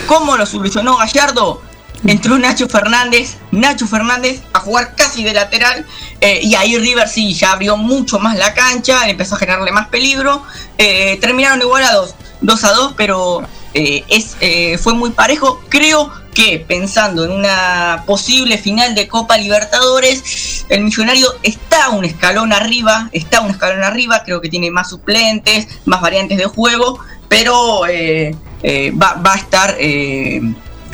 [0.07, 1.63] ¿Cómo lo solucionó Gallardo?
[2.07, 5.85] Entró Nacho Fernández, Nacho Fernández a jugar casi de lateral
[6.21, 9.89] eh, y ahí River sí ya abrió mucho más la cancha, empezó a generarle más
[9.89, 10.43] peligro.
[10.79, 13.43] Eh, terminaron igualados 2 a 2, pero
[13.75, 14.37] eh, es,
[14.81, 15.61] fue muy parejo.
[15.69, 22.55] Creo que pensando en una posible final de Copa Libertadores, el Millonario está un escalón
[22.55, 26.99] arriba, está un escalón arriba, creo que tiene más suplentes, más variantes de juego,
[27.29, 29.77] pero va, va a estar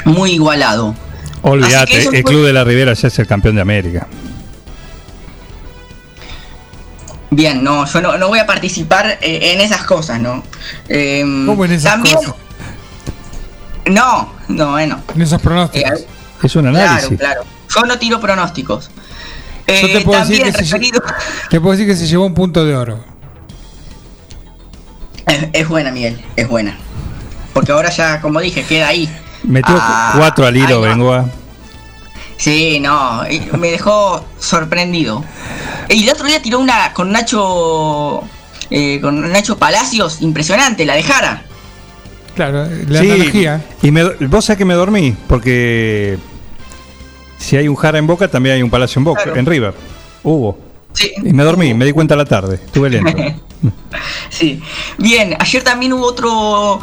[0.06, 0.94] muy igualado.
[1.42, 4.06] Olvídate, el fue- Club de la Ribera ya es el campeón de América.
[7.30, 10.42] Bien, no, yo no, no voy a participar eh, en esas cosas, ¿no?
[10.88, 12.34] Eh, ¿Cómo en esas también, cosas?
[13.86, 15.00] No, no, bueno.
[15.14, 16.00] En esos pronósticos.
[16.00, 16.06] Eh,
[16.42, 17.18] Es un análisis.
[17.18, 17.44] Claro, claro.
[17.74, 18.90] Yo no tiro pronósticos.
[19.66, 20.78] Yo te Eh, puedo, decir también que se,
[21.50, 23.04] te puedo decir que se llevó un punto de oro.
[25.26, 26.76] es, es buena, Miguel, es buena.
[27.52, 29.10] Porque ahora ya, como dije, queda ahí.
[29.46, 30.80] Metió Ah, cuatro al hilo.
[30.82, 31.26] Bengoa.
[32.36, 33.22] Sí, no,
[33.58, 35.24] me dejó sorprendido.
[35.88, 38.22] Y el otro día tiró una con Nacho.
[38.70, 41.42] eh, con Nacho Palacios, impresionante, la de Jara.
[42.34, 43.64] Claro, la Sí, analogía.
[43.82, 46.18] Y me, vos sabés que me dormí, porque
[47.38, 49.38] si hay un Jara en Boca, también hay un Palacio en Boca, Claro.
[49.38, 49.74] en River.
[50.22, 50.58] Hubo.
[51.24, 53.16] Y me dormí, me di cuenta a la tarde, estuve lento.
[54.28, 54.60] Sí.
[54.98, 56.80] Bien, ayer también hubo otro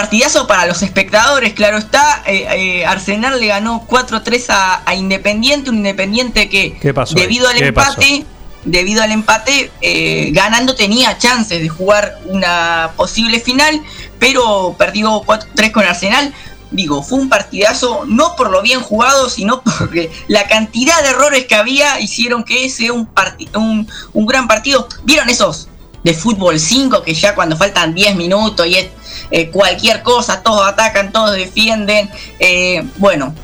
[0.00, 2.22] partidazo para los espectadores, claro está.
[2.26, 6.74] eh, eh, Arsenal le ganó 4-3 a, a Independiente, un Independiente que
[7.14, 8.24] debido al ¿Qué empate,
[8.64, 13.82] debido al empate, eh, ganando tenía chances de jugar una posible final,
[14.18, 16.32] pero perdió 4-3 con Arsenal.
[16.70, 21.44] Digo, fue un partidazo, no por lo bien jugado, sino porque la cantidad de errores
[21.44, 23.06] que había hicieron que sea un,
[23.54, 24.88] un, un gran partido.
[25.04, 25.68] ¿Vieron esos
[26.02, 28.86] de fútbol 5 que ya cuando faltan 10 minutos y es
[29.30, 32.10] eh, cualquier cosa, todos atacan, todos defienden?
[32.38, 33.34] Eh, bueno,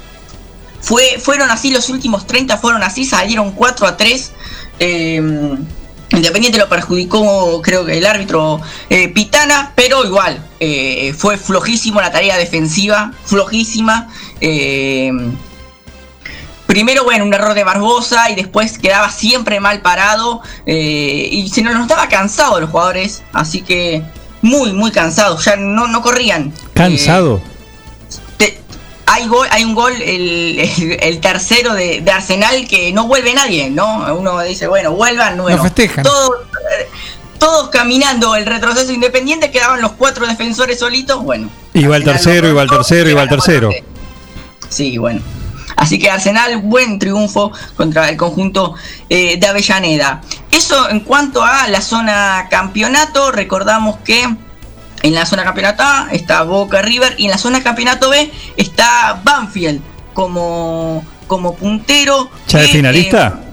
[0.81, 4.33] fue, fueron así los últimos 30, fueron así, salieron 4 a 3.
[4.81, 5.57] eh,
[6.09, 8.61] Independiente lo perjudicó, creo que el árbitro
[9.13, 10.41] Pitana, pero igual,
[11.19, 14.09] fue flojísimo la tarea defensiva, flojísima.
[16.69, 21.75] primero, bueno, un error de Barbosa y después quedaba siempre mal parado y se nos
[21.75, 24.05] notaba cansado los jugadores, así que
[24.43, 26.53] muy, muy cansados, ya no, no corrían.
[26.75, 27.41] ¿Cansado?
[28.37, 28.59] Te-
[29.07, 33.33] hay, gol, hay un gol, el, el- el tercero de, de Arsenal, que no vuelve
[33.35, 34.15] nadie, ¿no?
[34.17, 35.63] Uno dice, bueno, vuelvan, bueno.
[35.63, 36.05] festejan.
[36.05, 36.31] Todos,
[36.81, 36.89] eh,
[37.39, 41.49] todos caminando el retroceso independiente, quedaban los cuatro defensores solitos, bueno.
[41.75, 43.71] Iba el Arsenal tercero, iba el cortó, tercero, iba el ganó tercero.
[44.69, 45.21] Sí, bueno.
[45.77, 48.75] Así que Arsenal, buen triunfo contra el conjunto
[49.11, 50.23] eh, de Avellaneda.
[50.51, 54.23] Eso en cuanto a la zona campeonato, recordamos que
[55.03, 59.21] en la zona campeonato A está Boca River y en la zona campeonato B está
[59.23, 59.83] Banfield
[60.15, 62.31] como, como puntero.
[62.49, 63.39] ¿Ya de que, finalista?
[63.43, 63.47] eh,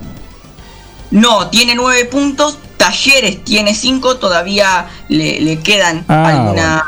[1.11, 2.57] no, tiene nueve puntos.
[2.77, 4.15] Talleres tiene cinco.
[4.17, 6.83] Todavía le, le quedan Ah, alguna.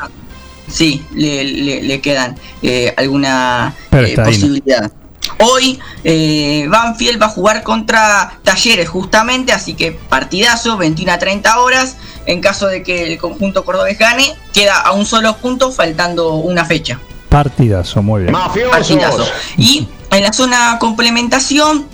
[0.68, 4.38] Sí, le, le- le quedan eh, alguna eh, ahí,
[4.82, 4.92] ¿no?
[5.40, 11.60] Hoy eh, Banfield va a jugar contra Talleres justamente, así que partidazo, 21 a 30
[11.60, 11.98] horas.
[12.26, 16.66] En caso de que el conjunto cordobés gane, queda a un solo punto, faltando una
[16.66, 17.00] fecha.
[17.30, 18.34] Partidazo, muy bien.
[18.72, 19.26] Partidazo.
[19.58, 21.88] Y en la zona complementación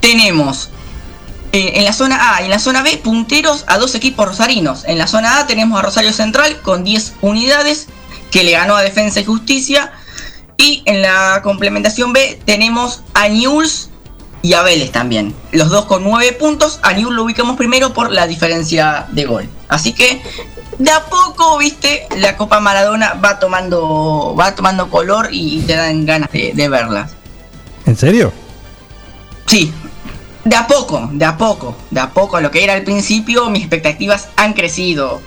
[0.00, 0.70] tenemos
[1.52, 4.84] eh, en la zona A y en la zona B punteros a dos equipos rosarinos.
[4.86, 7.88] En la zona A tenemos a Rosario Central con 10 unidades
[8.30, 9.92] que le ganó a Defensa y Justicia.
[10.60, 13.88] Y en la complementación B tenemos a Newell's
[14.42, 15.34] y a Vélez también.
[15.52, 16.80] Los dos con 9 puntos.
[16.82, 19.48] A Newell's lo ubicamos primero por la diferencia de gol.
[19.68, 20.20] Así que
[20.78, 26.04] de a poco, viste, la Copa Maradona va tomando, va tomando color y te dan
[26.04, 27.08] ganas de, de verla.
[27.86, 28.30] ¿En serio?
[29.46, 29.72] Sí,
[30.44, 32.38] de a poco, de a poco, de a poco.
[32.38, 35.22] Lo que era al principio, mis expectativas han crecido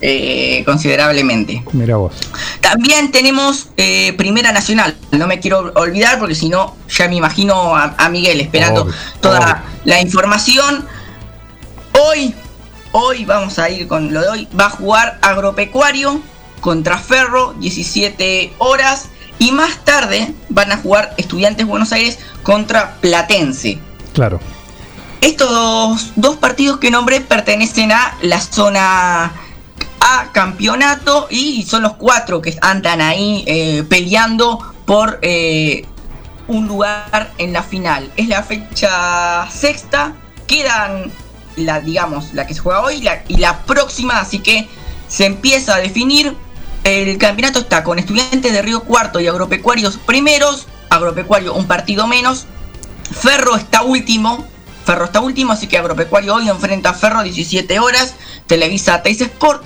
[0.00, 1.62] eh, considerablemente.
[1.72, 2.14] Mira vos.
[2.60, 4.96] También tenemos eh, Primera Nacional.
[5.12, 8.94] No me quiero olvidar porque si no, ya me imagino a, a Miguel esperando Obvio,
[9.20, 10.86] toda la información.
[11.98, 12.34] Hoy,
[12.92, 14.48] hoy vamos a ir con lo de hoy.
[14.58, 16.20] Va a jugar Agropecuario
[16.60, 19.06] contra Ferro, 17 horas.
[19.38, 23.78] Y más tarde van a jugar Estudiantes Buenos Aires contra Platense.
[24.12, 24.40] Claro.
[25.20, 29.32] Estos dos, dos partidos que nombré pertenecen a la zona
[30.32, 35.86] Campeonato y son los cuatro que andan ahí eh, peleando por eh,
[36.48, 38.10] un lugar en la final.
[38.16, 40.14] Es la fecha sexta,
[40.46, 41.10] quedan
[41.56, 44.68] la, digamos, la que se juega hoy y la próxima, así que
[45.08, 46.36] se empieza a definir.
[46.84, 52.46] El campeonato está con estudiantes de Río Cuarto y agropecuarios primeros, agropecuario un partido menos,
[53.12, 54.46] Ferro está último.
[54.84, 58.14] Ferro está último, así que Agropecuario hoy enfrenta a Ferro 17 horas.
[58.46, 59.64] Televisa Teis Sport.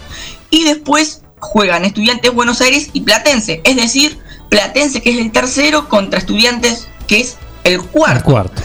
[0.51, 3.61] Y después juegan Estudiantes Buenos Aires y Platense.
[3.65, 8.25] Es decir, Platense que es el tercero contra Estudiantes que es el cuarto.
[8.25, 8.62] Cuarto.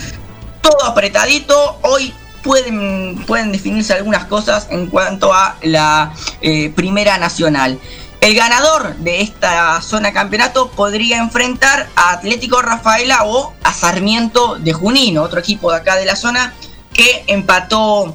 [0.62, 1.78] Todo apretadito.
[1.84, 7.80] Hoy pueden, pueden definirse algunas cosas en cuanto a la eh, Primera Nacional.
[8.22, 14.74] El ganador de esta zona campeonato podría enfrentar a Atlético Rafaela o a Sarmiento de
[14.74, 16.54] Junín, otro equipo de acá de la zona
[16.94, 18.14] que empató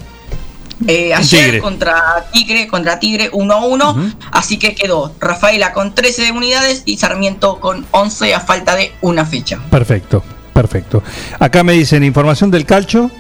[0.87, 1.61] eh, ayer Tigre.
[1.61, 4.13] contra Tigre, contra Tigre 1 a 1.
[4.33, 9.25] Así que quedó Rafaela con 13 unidades y Sarmiento con 11 a falta de una
[9.27, 9.61] fecha.
[9.71, 11.03] Perfecto, perfecto.
[11.39, 13.11] Acá me dicen información del calcho.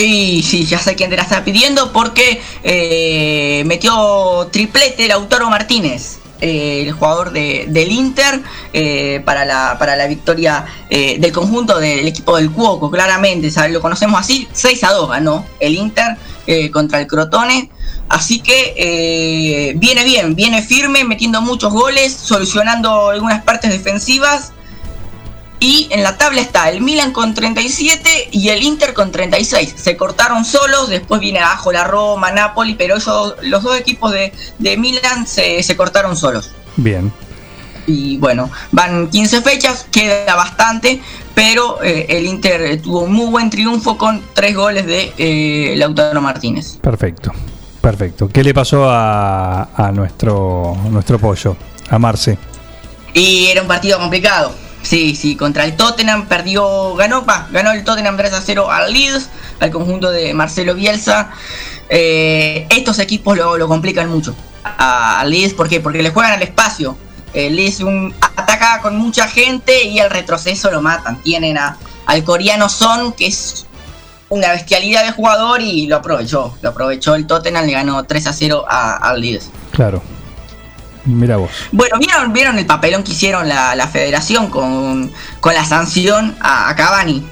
[0.00, 6.18] Y sí, ya sé quién te la está pidiendo porque eh, metió triplete Lautaro Martínez,
[6.40, 8.40] eh, el jugador de- del Inter,
[8.72, 13.72] eh, para, la, para la victoria eh, del conjunto del equipo del Cuoco, claramente, ¿sabes?
[13.72, 16.16] lo conocemos así, 6 a 2 ganó el Inter
[16.72, 17.70] contra el Crotone.
[18.08, 24.52] Así que viene bien, viene firme, metiendo muchos goles, solucionando algunas partes defensivas.
[25.66, 29.74] Y en la tabla está el Milan con 37 y el Inter con 36.
[29.76, 34.32] Se cortaron solos, después viene abajo la Roma, Napoli, pero ellos, los dos equipos de,
[34.60, 36.52] de Milan se, se cortaron solos.
[36.76, 37.12] Bien.
[37.84, 41.02] Y bueno, van 15 fechas, queda bastante,
[41.34, 45.74] pero eh, el Inter eh, tuvo un muy buen triunfo con tres goles de eh,
[45.76, 46.78] Lautaro Martínez.
[46.80, 47.32] Perfecto.
[47.80, 48.28] Perfecto.
[48.28, 51.56] ¿Qué le pasó a, a nuestro, nuestro pollo?
[51.90, 52.38] A Marce.
[53.14, 54.65] Y era un partido complicado.
[54.86, 58.92] Sí, sí, contra el Tottenham perdió, ganó, va, ganó el Tottenham 3 a 0 al
[58.92, 61.30] Leeds, al conjunto de Marcelo Bielsa.
[61.88, 64.34] Eh, estos equipos lo, lo complican mucho
[64.78, 65.80] al Leeds, ¿por qué?
[65.80, 66.96] Porque le juegan al espacio.
[67.34, 71.20] El Leeds un, ataca con mucha gente y al retroceso lo matan.
[71.22, 73.66] Tienen a, al coreano Son, que es
[74.28, 76.56] una bestialidad de jugador y lo aprovechó.
[76.62, 79.50] Lo aprovechó el Tottenham, le ganó 3 a 0 a- al Leeds.
[79.72, 80.00] Claro.
[81.06, 81.50] Mira vos.
[81.72, 85.10] Bueno, ¿vieron, vieron el papelón que hicieron la, la federación con,
[85.40, 87.24] con la sanción a, a Cavani?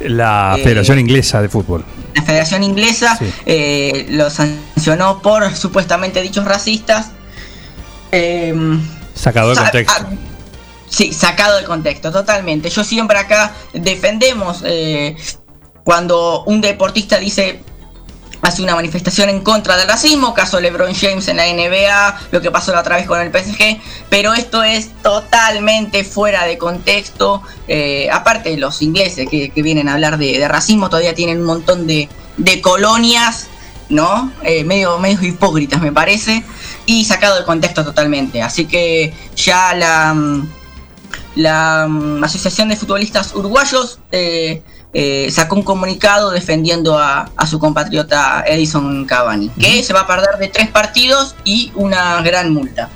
[0.00, 1.84] La Eh, Federación Inglesa de Fútbol.
[2.14, 7.10] La federación inglesa eh, lo sancionó por supuestamente dichos racistas.
[8.10, 8.80] Em,
[9.14, 10.06] Sacado de sa- contexto.
[10.08, 10.12] ah,
[10.88, 12.70] sí, sacado de contexto, totalmente.
[12.70, 15.16] Yo siempre acá defendemos eh,
[15.84, 17.62] cuando un deportista dice
[18.42, 22.50] hace una manifestación en contra del racismo, caso LeBron James en la NBA, lo que
[22.50, 27.42] pasó la otra vez con el PSG, pero esto es totalmente fuera de contexto.
[27.68, 32.08] eh, aparte, los ingleses que, vienen a hablar de, racismo todavía tienen un montón de,
[32.62, 33.48] colonias,
[33.88, 34.32] ¿no?
[34.42, 36.42] Eh, medio, medio hipócritas, me parece,
[36.86, 38.42] y sacado de contexto totalmente.
[38.42, 40.14] Así que ya la.
[40.14, 40.48] mm,
[41.36, 44.62] la mm, Asociación de Futbolistas Uruguayos eh,
[44.92, 50.06] eh, sacó un comunicado defendiendo a, a su compatriota Edison Cavani, que se va a
[50.06, 52.88] perder de tres partidos y una gran multa.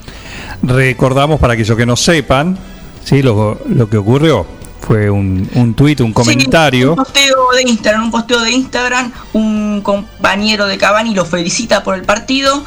[0.63, 2.59] Recordamos para aquellos que no sepan,
[3.05, 3.23] ¿sí?
[3.23, 4.47] lo, lo que ocurrió
[4.81, 6.91] fue un, un tuit, un comentario.
[6.91, 11.95] Un posteo de Instagram, un posteo de Instagram, un compañero de Cavani lo felicita por
[11.95, 12.65] el partido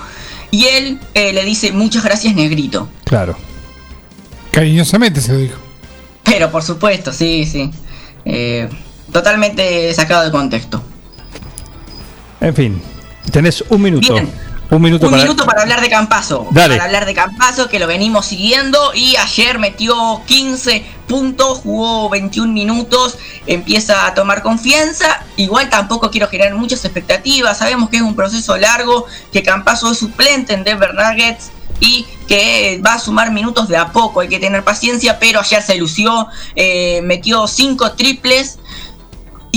[0.50, 2.88] y él eh, le dice muchas gracias negrito.
[3.04, 3.38] Claro.
[4.52, 5.58] Cariñosamente se lo dijo.
[6.24, 7.72] Pero por supuesto, sí, sí.
[8.26, 8.68] Eh,
[9.12, 10.84] totalmente sacado de contexto.
[12.40, 12.82] En fin,
[13.32, 14.14] tenés un minuto.
[14.14, 14.48] Bien.
[14.70, 15.24] Un minuto Un para.
[15.24, 16.46] minuto para hablar de Campazo.
[16.52, 16.76] Dale.
[16.76, 18.92] Para hablar de Campazo, que lo venimos siguiendo.
[18.94, 25.24] Y ayer metió 15 puntos, jugó 21 minutos, empieza a tomar confianza.
[25.38, 27.58] Igual tampoco quiero generar muchas expectativas.
[27.58, 32.82] Sabemos que es un proceso largo, que Campazo es suplente en Denver Nuggets y que
[32.86, 34.20] va a sumar minutos de a poco.
[34.20, 38.60] Hay que tener paciencia, pero ayer se lució, eh, metió 5 triples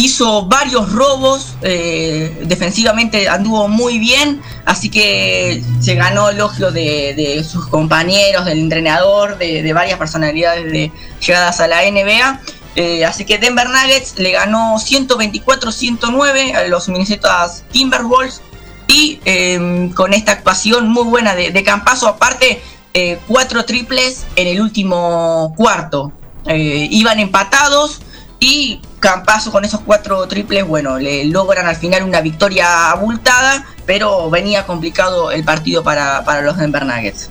[0.00, 7.44] hizo varios robos, eh, defensivamente anduvo muy bien, así que se ganó elogio de, de
[7.44, 10.90] sus compañeros, del entrenador, de, varias personalidades de
[11.24, 12.40] llegadas a la NBA.
[12.76, 18.40] Eh, así que Denver Nuggets le ganó 124-109 a los Minnesota Timberwolves
[18.86, 22.62] y eh, con esta actuación muy buena de, de aparte
[22.94, 26.12] eh, cuatro triples en el último cuarto.
[26.46, 28.00] Iban empatados
[28.40, 34.28] y Campazo con esos cuatro triples, bueno, le logran al final una victoria abultada, pero
[34.30, 37.30] venía complicado el partido para, para los Denver Nuggets.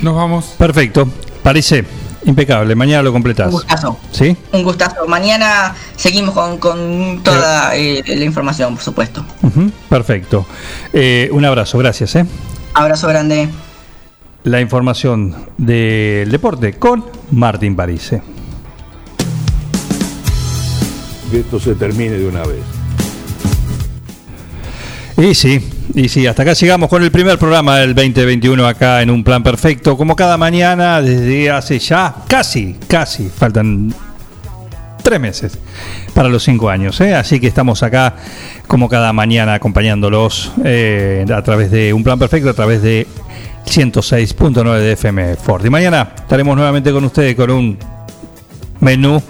[0.00, 0.46] Nos vamos.
[0.58, 1.06] Perfecto.
[1.42, 1.84] Parece
[2.24, 2.74] impecable.
[2.74, 3.48] Mañana lo completás.
[3.48, 3.98] Un gustazo.
[4.10, 4.36] ¿Sí?
[4.52, 5.06] Un gustazo.
[5.06, 9.24] Mañana seguimos con, con toda eh, la información, por supuesto.
[9.88, 10.46] Perfecto.
[10.92, 11.78] Eh, un abrazo.
[11.78, 12.16] Gracias.
[12.16, 12.26] ¿eh?
[12.74, 13.48] Abrazo grande.
[14.44, 18.22] La información del deporte con Martín Parise.
[21.30, 22.62] Que esto se termine de una vez.
[25.18, 25.60] Y sí,
[25.94, 29.42] y sí, hasta acá llegamos con el primer programa del 2021 acá en Un Plan
[29.42, 33.94] Perfecto, como cada mañana desde hace ya casi, casi, faltan
[35.02, 35.58] tres meses
[36.12, 37.14] para los cinco años, ¿eh?
[37.14, 38.14] así que estamos acá
[38.66, 43.06] como cada mañana acompañándolos eh, a través de Un Plan Perfecto, a través de
[43.64, 45.64] 106.9 de FM Ford.
[45.64, 47.78] Y mañana estaremos nuevamente con ustedes con un
[48.80, 49.22] menú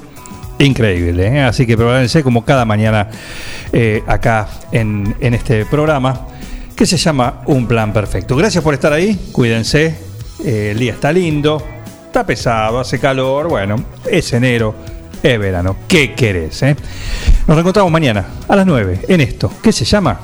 [0.59, 1.27] increíble.
[1.29, 1.43] ¿eh?
[1.43, 3.09] Así que prepárense como cada mañana
[3.73, 6.27] eh, acá en, en este programa
[6.75, 8.37] que se llama Un Plan Perfecto.
[8.37, 9.95] Gracias por estar ahí, cuídense.
[10.45, 11.63] eh, el día está lindo,
[12.07, 13.49] está pesado, hace calor.
[13.49, 13.77] Bueno,
[14.11, 14.75] es enero,
[15.23, 15.77] es verano.
[15.89, 16.63] ¿Qué querés?
[17.47, 19.51] Nos reencontramos mañana a las 9 en esto.
[19.63, 20.21] ¿Qué se llama?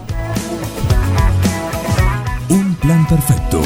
[2.50, 3.62] Un plan perfecto.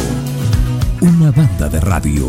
[1.00, 2.28] Una banda de radio.